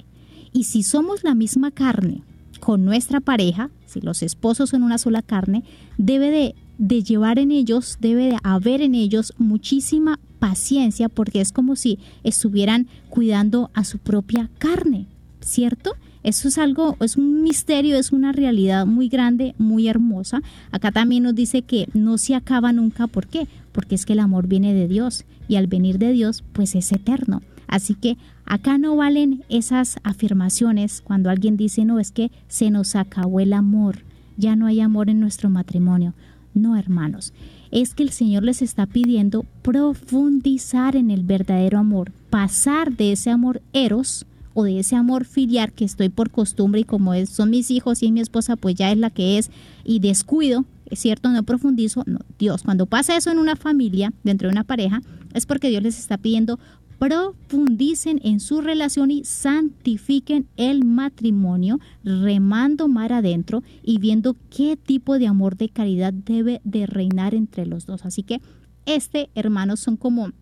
Y 0.52 0.64
si 0.64 0.82
somos 0.82 1.22
la 1.22 1.36
misma 1.36 1.70
carne 1.70 2.24
con 2.58 2.84
nuestra 2.84 3.20
pareja, 3.20 3.70
si 3.86 4.00
los 4.00 4.24
esposos 4.24 4.70
son 4.70 4.82
una 4.82 4.98
sola 4.98 5.22
carne, 5.22 5.62
debe 5.96 6.32
de, 6.32 6.56
de 6.78 7.04
llevar 7.04 7.38
en 7.38 7.52
ellos, 7.52 7.98
debe 8.00 8.30
de 8.30 8.36
haber 8.42 8.82
en 8.82 8.96
ellos 8.96 9.32
muchísima 9.38 10.18
paciencia 10.40 11.08
porque 11.08 11.40
es 11.40 11.52
como 11.52 11.76
si 11.76 12.00
estuvieran 12.24 12.88
cuidando 13.08 13.70
a 13.74 13.84
su 13.84 13.98
propia 13.98 14.50
carne, 14.58 15.06
¿cierto? 15.40 15.92
Eso 16.22 16.48
es 16.48 16.58
algo, 16.58 16.96
es 17.00 17.16
un 17.16 17.42
misterio, 17.42 17.96
es 17.96 18.12
una 18.12 18.32
realidad 18.32 18.86
muy 18.86 19.08
grande, 19.08 19.54
muy 19.58 19.88
hermosa. 19.88 20.42
Acá 20.70 20.92
también 20.92 21.22
nos 21.22 21.34
dice 21.34 21.62
que 21.62 21.88
no 21.94 22.18
se 22.18 22.34
acaba 22.34 22.72
nunca. 22.72 23.06
¿Por 23.06 23.26
qué? 23.26 23.48
Porque 23.72 23.94
es 23.94 24.04
que 24.04 24.12
el 24.12 24.20
amor 24.20 24.46
viene 24.46 24.74
de 24.74 24.86
Dios 24.86 25.24
y 25.48 25.56
al 25.56 25.66
venir 25.66 25.98
de 25.98 26.12
Dios, 26.12 26.44
pues 26.52 26.74
es 26.74 26.92
eterno. 26.92 27.42
Así 27.66 27.94
que 27.94 28.18
acá 28.44 28.78
no 28.78 28.96
valen 28.96 29.44
esas 29.48 29.98
afirmaciones 30.02 31.00
cuando 31.00 31.30
alguien 31.30 31.56
dice, 31.56 31.84
no, 31.84 32.00
es 32.00 32.10
que 32.10 32.30
se 32.48 32.70
nos 32.70 32.96
acabó 32.96 33.40
el 33.40 33.52
amor, 33.52 34.00
ya 34.36 34.56
no 34.56 34.66
hay 34.66 34.80
amor 34.80 35.08
en 35.08 35.20
nuestro 35.20 35.48
matrimonio. 35.48 36.14
No, 36.52 36.76
hermanos, 36.76 37.32
es 37.70 37.94
que 37.94 38.02
el 38.02 38.10
Señor 38.10 38.42
les 38.42 38.60
está 38.60 38.86
pidiendo 38.86 39.44
profundizar 39.62 40.96
en 40.96 41.10
el 41.10 41.22
verdadero 41.22 41.78
amor, 41.78 42.12
pasar 42.28 42.96
de 42.96 43.12
ese 43.12 43.30
amor 43.30 43.62
eros, 43.72 44.26
o 44.54 44.64
de 44.64 44.80
ese 44.80 44.96
amor 44.96 45.24
filial 45.24 45.72
que 45.72 45.84
estoy 45.84 46.08
por 46.08 46.30
costumbre 46.30 46.80
y 46.80 46.84
como 46.84 47.14
son 47.26 47.50
mis 47.50 47.70
hijos 47.70 48.02
y 48.02 48.12
mi 48.12 48.20
esposa, 48.20 48.56
pues 48.56 48.74
ya 48.74 48.90
es 48.90 48.98
la 48.98 49.10
que 49.10 49.38
es 49.38 49.50
y 49.84 50.00
descuido, 50.00 50.64
es 50.86 50.98
cierto, 50.98 51.28
no 51.30 51.42
profundizo, 51.42 52.02
no, 52.06 52.18
Dios, 52.38 52.62
cuando 52.62 52.86
pasa 52.86 53.16
eso 53.16 53.30
en 53.30 53.38
una 53.38 53.56
familia, 53.56 54.12
dentro 54.24 54.48
de 54.48 54.52
una 54.52 54.64
pareja, 54.64 55.02
es 55.34 55.46
porque 55.46 55.68
Dios 55.68 55.82
les 55.82 55.98
está 55.98 56.18
pidiendo 56.18 56.58
profundicen 57.00 58.20
en 58.22 58.40
su 58.40 58.60
relación 58.60 59.10
y 59.10 59.24
santifiquen 59.24 60.46
el 60.58 60.84
matrimonio, 60.84 61.80
remando 62.04 62.88
mar 62.88 63.14
adentro 63.14 63.62
y 63.82 63.98
viendo 63.98 64.36
qué 64.50 64.76
tipo 64.76 65.18
de 65.18 65.26
amor 65.26 65.56
de 65.56 65.70
caridad 65.70 66.12
debe 66.12 66.60
de 66.64 66.86
reinar 66.86 67.34
entre 67.34 67.64
los 67.64 67.86
dos. 67.86 68.04
Así 68.04 68.22
que 68.22 68.42
este, 68.84 69.30
hermanos, 69.34 69.80
son 69.80 69.96
como 69.96 70.32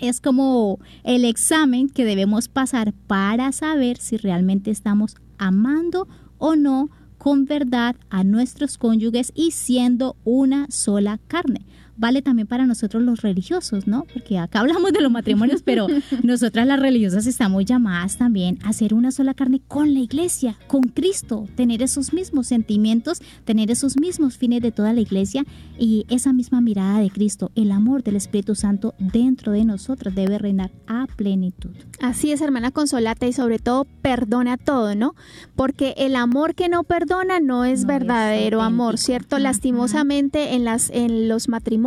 es 0.00 0.20
como 0.20 0.78
el 1.02 1.24
examen 1.24 1.88
que 1.88 2.04
debemos 2.04 2.48
pasar 2.48 2.92
para 3.06 3.52
saber 3.52 3.98
si 3.98 4.16
realmente 4.16 4.70
estamos 4.70 5.16
amando 5.38 6.08
o 6.38 6.56
no 6.56 6.90
con 7.18 7.46
verdad 7.46 7.96
a 8.10 8.24
nuestros 8.24 8.76
cónyuges 8.76 9.32
y 9.34 9.52
siendo 9.52 10.16
una 10.24 10.66
sola 10.70 11.18
carne. 11.26 11.64
Vale 11.96 12.22
también 12.22 12.46
para 12.46 12.66
nosotros 12.66 13.02
los 13.02 13.22
religiosos, 13.22 13.86
¿no? 13.86 14.04
Porque 14.12 14.38
acá 14.38 14.60
hablamos 14.60 14.92
de 14.92 15.00
los 15.00 15.10
matrimonios, 15.10 15.62
pero 15.62 15.86
nosotras 16.22 16.66
las 16.66 16.80
religiosas 16.80 17.26
estamos 17.26 17.64
llamadas 17.64 18.16
también 18.16 18.58
a 18.64 18.72
ser 18.72 18.94
una 18.94 19.10
sola 19.10 19.34
carne 19.34 19.60
con 19.66 19.94
la 19.94 20.00
iglesia, 20.00 20.56
con 20.66 20.82
Cristo, 20.82 21.46
tener 21.56 21.82
esos 21.82 22.12
mismos 22.12 22.46
sentimientos, 22.46 23.20
tener 23.44 23.70
esos 23.70 23.98
mismos 23.98 24.36
fines 24.36 24.62
de 24.62 24.72
toda 24.72 24.92
la 24.92 25.00
iglesia 25.00 25.44
y 25.78 26.06
esa 26.08 26.32
misma 26.32 26.60
mirada 26.60 27.00
de 27.00 27.10
Cristo, 27.10 27.50
el 27.54 27.70
amor 27.72 28.02
del 28.02 28.16
Espíritu 28.16 28.54
Santo 28.54 28.94
dentro 28.98 29.52
de 29.52 29.64
nosotros 29.64 30.14
debe 30.14 30.38
reinar 30.38 30.70
a 30.86 31.06
plenitud. 31.16 31.70
Así 32.00 32.32
es, 32.32 32.40
hermana 32.40 32.70
Consolata, 32.70 33.26
y 33.26 33.32
sobre 33.32 33.58
todo 33.58 33.86
perdona 34.02 34.56
todo, 34.56 34.94
¿no? 34.94 35.14
Porque 35.56 35.94
el 35.96 36.16
amor 36.16 36.54
que 36.54 36.68
no 36.68 36.84
perdona 36.84 37.40
no 37.40 37.64
es 37.64 37.64
No 37.64 37.64
es 37.64 37.86
verdadero 37.86 38.62
amor. 38.62 38.98
¿cierto? 38.98 39.38
Lastimosamente 39.38 40.54
en 40.54 40.64
las 40.64 40.90
en 40.90 41.28
los 41.28 41.48
matrimonios, 41.48 41.83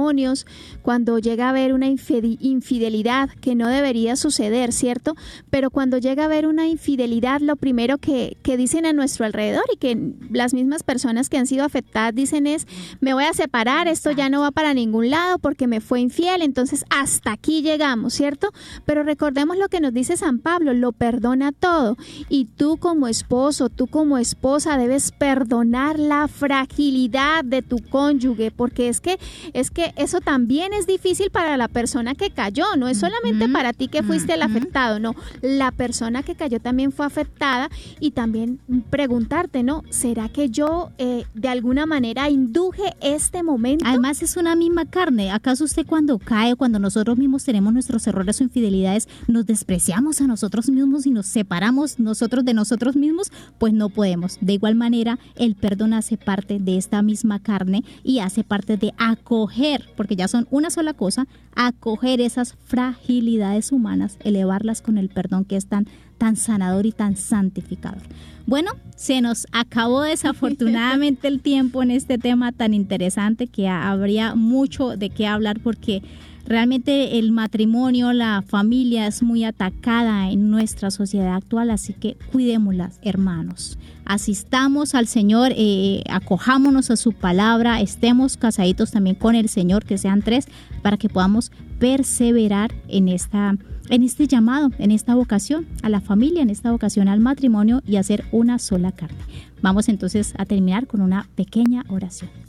cuando 0.82 1.20
llega 1.20 1.48
a 1.48 1.50
haber 1.50 1.74
una 1.74 1.88
infide- 1.88 2.38
infidelidad 2.40 3.30
que 3.42 3.56
no 3.56 3.68
debería 3.68 4.16
suceder, 4.16 4.72
¿cierto? 4.72 5.16
Pero 5.50 5.70
cuando 5.72 5.98
llega 5.98 6.24
a 6.24 6.26
haber 6.28 6.48
una 6.48 6.68
infidelidad, 6.68 7.42
lo 7.42 7.56
primero 7.56 7.98
que, 7.98 8.38
que 8.44 8.58
dicen 8.58 8.86
a 8.86 8.94
nuestro 8.94 9.26
alrededor 9.26 9.64
y 9.74 9.78
que 9.78 9.98
las 10.32 10.54
mismas 10.54 10.84
personas 10.84 11.30
que 11.30 11.38
han 11.38 11.48
sido 11.48 11.66
afectadas 11.66 12.14
dicen 12.14 12.48
es, 12.48 12.68
me 13.00 13.14
voy 13.14 13.24
a 13.26 13.34
separar, 13.34 13.88
esto 13.88 14.12
ya 14.12 14.30
no 14.30 14.42
va 14.42 14.52
para 14.52 14.74
ningún 14.74 15.10
lado 15.10 15.40
porque 15.40 15.68
me 15.68 15.82
fue 15.82 16.00
infiel, 16.00 16.42
entonces 16.42 16.86
hasta 16.90 17.32
aquí 17.32 17.62
llegamos, 17.62 18.14
¿cierto? 18.14 18.50
Pero 18.86 19.04
recordemos 19.04 19.58
lo 19.58 19.68
que 19.68 19.80
nos 19.80 19.94
dice 19.94 20.18
San 20.18 20.40
Pablo, 20.40 20.74
lo 20.74 20.92
perdona 20.92 21.52
todo. 21.52 21.98
Y 22.30 22.46
tú 22.46 22.78
como 22.78 23.08
esposo, 23.08 23.70
tú 23.70 23.88
como 23.88 24.18
esposa 24.18 24.78
debes 24.78 25.12
perdonar 25.12 26.00
la 26.00 26.28
fragilidad 26.28 27.44
de 27.44 27.62
tu 27.62 27.78
cónyuge, 27.78 28.52
porque 28.52 28.90
es 28.90 29.02
que 29.02 29.18
es 29.54 29.72
que 29.72 29.87
eso 29.96 30.22
también 30.22 30.74
es 30.74 30.88
difícil 30.88 31.30
para 31.30 31.58
la 31.58 31.68
persona 31.68 32.16
que 32.16 32.32
cayó, 32.32 32.66
no 32.78 32.88
es 32.88 33.00
solamente 33.00 33.50
para 33.50 33.74
ti 33.74 33.88
que 33.88 34.04
fuiste 34.04 34.34
el 34.34 34.42
afectado, 34.42 35.00
no, 35.00 35.16
la 35.42 35.72
persona 35.72 36.24
que 36.24 36.36
cayó 36.36 36.60
también 36.60 36.92
fue 36.92 37.06
afectada 37.06 37.70
y 38.00 38.12
también 38.12 38.60
preguntarte, 38.90 39.64
¿no? 39.64 39.84
¿Será 39.90 40.30
que 40.30 40.50
yo 40.50 40.92
eh, 40.98 41.26
de 41.34 41.48
alguna 41.48 41.86
manera 41.86 42.30
induje 42.30 42.96
este 43.02 43.44
momento? 43.44 43.86
Además 43.88 44.22
es 44.22 44.38
una 44.38 44.56
misma 44.56 44.86
carne. 44.86 45.32
¿Acaso 45.32 45.64
usted 45.64 45.86
cuando 45.86 46.20
cae, 46.20 46.56
cuando 46.56 46.80
nosotros 46.80 47.18
mismos 47.18 47.44
tenemos 47.44 47.74
nuestros 47.74 48.06
errores 48.08 48.40
o 48.40 48.44
infidelidades, 48.44 49.08
nos 49.28 49.46
despreciamos 49.46 50.22
a 50.22 50.28
nosotros 50.28 50.70
mismos 50.70 51.06
y 51.06 51.12
nos 51.12 51.28
separamos 51.28 52.00
nosotros 52.00 52.46
de 52.46 52.54
nosotros 52.54 52.96
mismos? 52.96 53.32
Pues 53.58 53.74
no 53.74 53.90
podemos. 53.90 54.38
De 54.42 54.54
igual 54.54 54.76
manera, 54.76 55.20
el 55.36 55.56
perdón 55.56 55.94
hace 55.94 56.18
parte 56.18 56.60
de 56.60 56.78
esta 56.78 57.02
misma 57.02 57.40
carne 57.40 57.84
y 58.04 58.20
hace 58.20 58.44
parte 58.44 58.78
de 58.78 58.94
acoger, 58.98 59.77
porque 59.96 60.16
ya 60.16 60.28
son 60.28 60.48
una 60.52 60.70
sola 60.70 60.94
cosa, 60.94 61.28
acoger 61.56 62.22
esas 62.22 62.56
fragilidades 62.66 63.72
humanas, 63.72 64.18
elevarlas 64.24 64.82
con 64.82 64.98
el 64.98 65.10
perdón 65.10 65.46
que 65.46 65.56
es 65.56 65.68
tan, 65.68 65.88
tan 66.18 66.36
sanador 66.36 66.86
y 66.86 66.92
tan 66.92 67.16
santificador. 67.16 68.02
Bueno, 68.46 68.72
se 68.96 69.22
nos 69.22 69.46
acabó 69.52 70.04
desafortunadamente 70.04 71.28
el 71.28 71.42
tiempo 71.42 71.84
en 71.84 71.92
este 71.92 72.18
tema 72.18 72.54
tan 72.54 72.74
interesante 72.74 73.48
que 73.48 73.68
habría 73.68 74.36
mucho 74.36 74.96
de 74.96 75.10
qué 75.10 75.28
hablar 75.28 75.60
porque 75.60 76.02
realmente 76.48 77.20
el 77.20 77.32
matrimonio, 77.32 78.14
la 78.14 78.42
familia 78.42 79.06
es 79.08 79.22
muy 79.22 79.44
atacada 79.44 80.32
en 80.32 80.50
nuestra 80.50 80.92
sociedad 80.92 81.36
actual, 81.36 81.70
así 81.70 81.94
que 81.94 82.18
cuidémoslas, 82.32 83.00
hermanos. 83.02 83.78
Asistamos 84.06 84.96
al 84.96 85.08
Señor, 85.08 85.52
eh, 85.56 86.04
acojámonos 86.10 86.90
a 86.90 86.96
su 86.96 87.12
palabra, 87.12 87.82
estemos 87.82 88.38
casaditos 88.38 88.92
también 88.92 89.18
con 89.18 89.36
el 89.36 89.50
Señor, 89.50 89.84
que 89.84 89.98
sean 89.98 90.22
tres, 90.22 90.48
para 90.82 90.98
que 90.98 91.10
podamos 91.10 91.52
perseverar 91.80 92.74
en 92.88 93.10
esta 93.10 93.56
en 93.90 94.04
este 94.04 94.28
llamado, 94.28 94.72
en 94.80 94.92
esta 94.92 95.16
vocación 95.16 95.66
a 95.82 95.88
la 95.88 96.02
familia, 96.02 96.42
en 96.42 96.50
esta 96.50 96.72
vocación 96.72 97.08
al 97.08 97.22
matrimonio 97.22 97.82
y 97.88 97.96
hacer 97.96 98.26
una 98.34 98.60
sola 98.60 98.92
carne. 98.92 99.18
Vamos 99.62 99.88
entonces 99.88 100.34
a 100.38 100.46
terminar 100.46 100.88
con 100.88 101.02
una 101.02 101.28
pequeña 101.36 101.86
oración. 101.88 102.47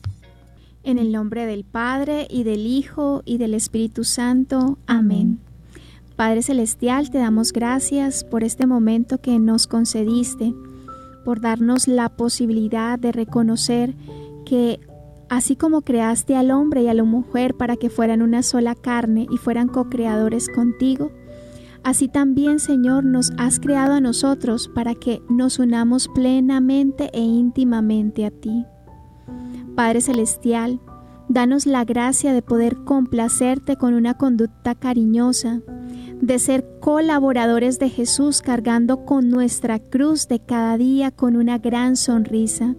En 0.83 0.99
el 0.99 1.13
nombre 1.13 1.45
del 1.47 1.65
Padre 1.65 2.27
y 2.31 2.45
del 2.45 2.67
Hijo 2.67 3.23
y 3.25 3.39
del 3.39 3.55
Espíritu 3.55 4.05
Santo. 4.05 4.79
Amén. 4.87 5.41
Padre 6.19 6.43
Celestial, 6.43 7.11
te 7.11 7.19
damos 7.19 7.53
gracias 7.53 8.25
por 8.25 8.43
este 8.43 8.67
momento 8.67 9.19
que 9.19 9.39
nos 9.39 9.67
concediste, 9.67 10.53
por 11.25 11.41
darnos 11.41 11.87
la 11.87 12.09
posibilidad 12.09 12.99
de 12.99 13.13
reconocer 13.13 13.95
que 14.45 14.81
así 15.29 15.57
como 15.57 15.83
creaste 15.83 16.35
al 16.35 16.51
hombre 16.51 16.83
y 16.83 16.89
a 16.89 16.95
la 16.95 17.05
mujer 17.05 17.55
para 17.55 17.77
que 17.77 17.91
fueran 17.91 18.23
una 18.23 18.43
sola 18.43 18.75
carne 18.75 19.27
y 19.31 19.37
fueran 19.37 19.69
co-creadores 19.69 20.49
contigo, 20.49 21.13
así 21.85 22.09
también, 22.09 22.59
Señor, 22.59 23.05
nos 23.05 23.31
has 23.37 23.61
creado 23.61 23.93
a 23.93 24.01
nosotros 24.01 24.69
para 24.75 24.95
que 24.95 25.23
nos 25.29 25.59
unamos 25.59 26.09
plenamente 26.09 27.11
e 27.13 27.21
íntimamente 27.21 28.25
a 28.25 28.31
ti. 28.31 28.65
Padre 29.79 30.01
Celestial, 30.01 30.81
danos 31.29 31.65
la 31.65 31.85
gracia 31.85 32.33
de 32.33 32.43
poder 32.43 32.79
complacerte 32.79 33.77
con 33.77 33.95
una 33.95 34.15
conducta 34.15 34.75
cariñosa, 34.75 35.61
de 36.21 36.41
ser 36.41 36.67
colaboradores 36.81 37.79
de 37.79 37.89
Jesús 37.89 38.43
cargando 38.43 39.05
con 39.05 39.31
nuestra 39.31 39.79
cruz 39.79 40.27
de 40.27 40.41
cada 40.41 40.77
día 40.79 41.13
con 41.13 41.37
una 41.37 41.59
gran 41.59 41.95
sonrisa. 41.95 42.75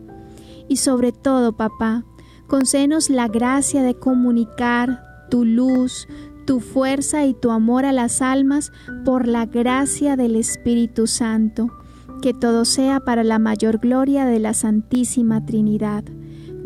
Y 0.67 0.75
sobre 0.75 1.13
todo, 1.13 1.55
papá, 1.55 2.03
concédenos 2.47 3.09
la 3.09 3.29
gracia 3.29 3.81
de 3.81 3.93
comunicar 3.95 5.01
tu 5.31 5.45
luz, 5.45 6.05
tu 6.45 6.59
fuerza 6.59 7.23
y 7.25 7.33
tu 7.33 7.51
amor 7.51 7.85
a 7.85 7.93
las 7.93 8.21
almas 8.21 8.73
por 9.05 9.25
la 9.25 9.45
gracia 9.45 10.17
del 10.17 10.35
Espíritu 10.35 11.07
Santo. 11.07 11.71
Que 12.21 12.33
todo 12.33 12.65
sea 12.65 12.99
para 12.99 13.23
la 13.23 13.39
mayor 13.39 13.77
gloria 13.77 14.25
de 14.25 14.39
la 14.39 14.53
Santísima 14.53 15.45
Trinidad. 15.45 16.03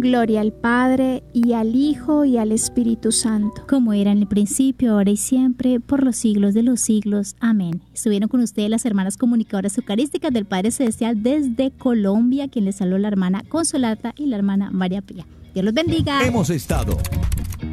Gloria 0.04 0.42
al 0.42 0.52
Padre 0.52 1.24
y 1.34 1.54
al 1.54 1.76
Hijo 1.76 2.26
y 2.26 2.38
al 2.38 2.52
Espíritu 2.52 3.14
Santo. 3.14 3.66
Como 3.70 3.94
era 3.94 4.12
en 4.12 4.18
el 4.18 4.28
principio, 4.28 4.92
ahora 4.92 5.12
y 5.12 5.18
siempre, 5.18 5.80
por 5.80 6.04
los 6.04 6.18
siglos 6.18 6.54
de 6.54 6.62
los 6.62 6.82
siglos. 6.82 7.38
Amén. 7.40 7.82
Estuvieron 7.94 8.28
con 8.28 8.42
ustedes 8.42 8.70
las 8.70 8.86
hermanas 8.86 9.16
comunicadoras 9.16 9.78
eucarísticas 9.78 10.34
del 10.34 10.46
Padre 10.46 10.72
Celestial 10.72 11.24
desde 11.24 11.72
Colombia, 11.72 12.50
quien 12.50 12.66
les 12.66 12.76
saludó 12.76 12.98
la 12.98 13.08
hermana 13.08 13.46
Consolata 13.48 14.14
y 14.18 14.26
la 14.26 14.36
hermana 14.36 14.72
María 14.72 15.02
Pía. 15.02 15.26
Dios 15.54 15.64
los 15.64 15.74
bendiga. 15.74 16.28
Hemos 16.28 16.50
estado 16.50 16.98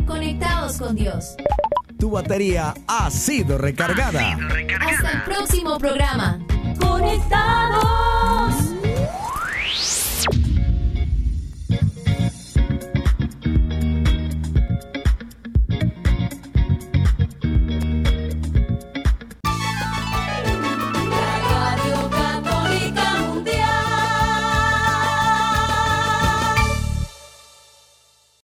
Conectados 0.06 0.78
con 0.78 0.94
Dios. 0.94 1.34
Tu 1.98 2.10
batería 2.10 2.74
ha 2.86 3.10
sido 3.10 3.58
recargada. 3.58 4.38
Hasta 4.80 5.10
el 5.10 5.22
próximo 5.24 5.78
programa. 5.78 6.38
Conectados. 6.78 8.79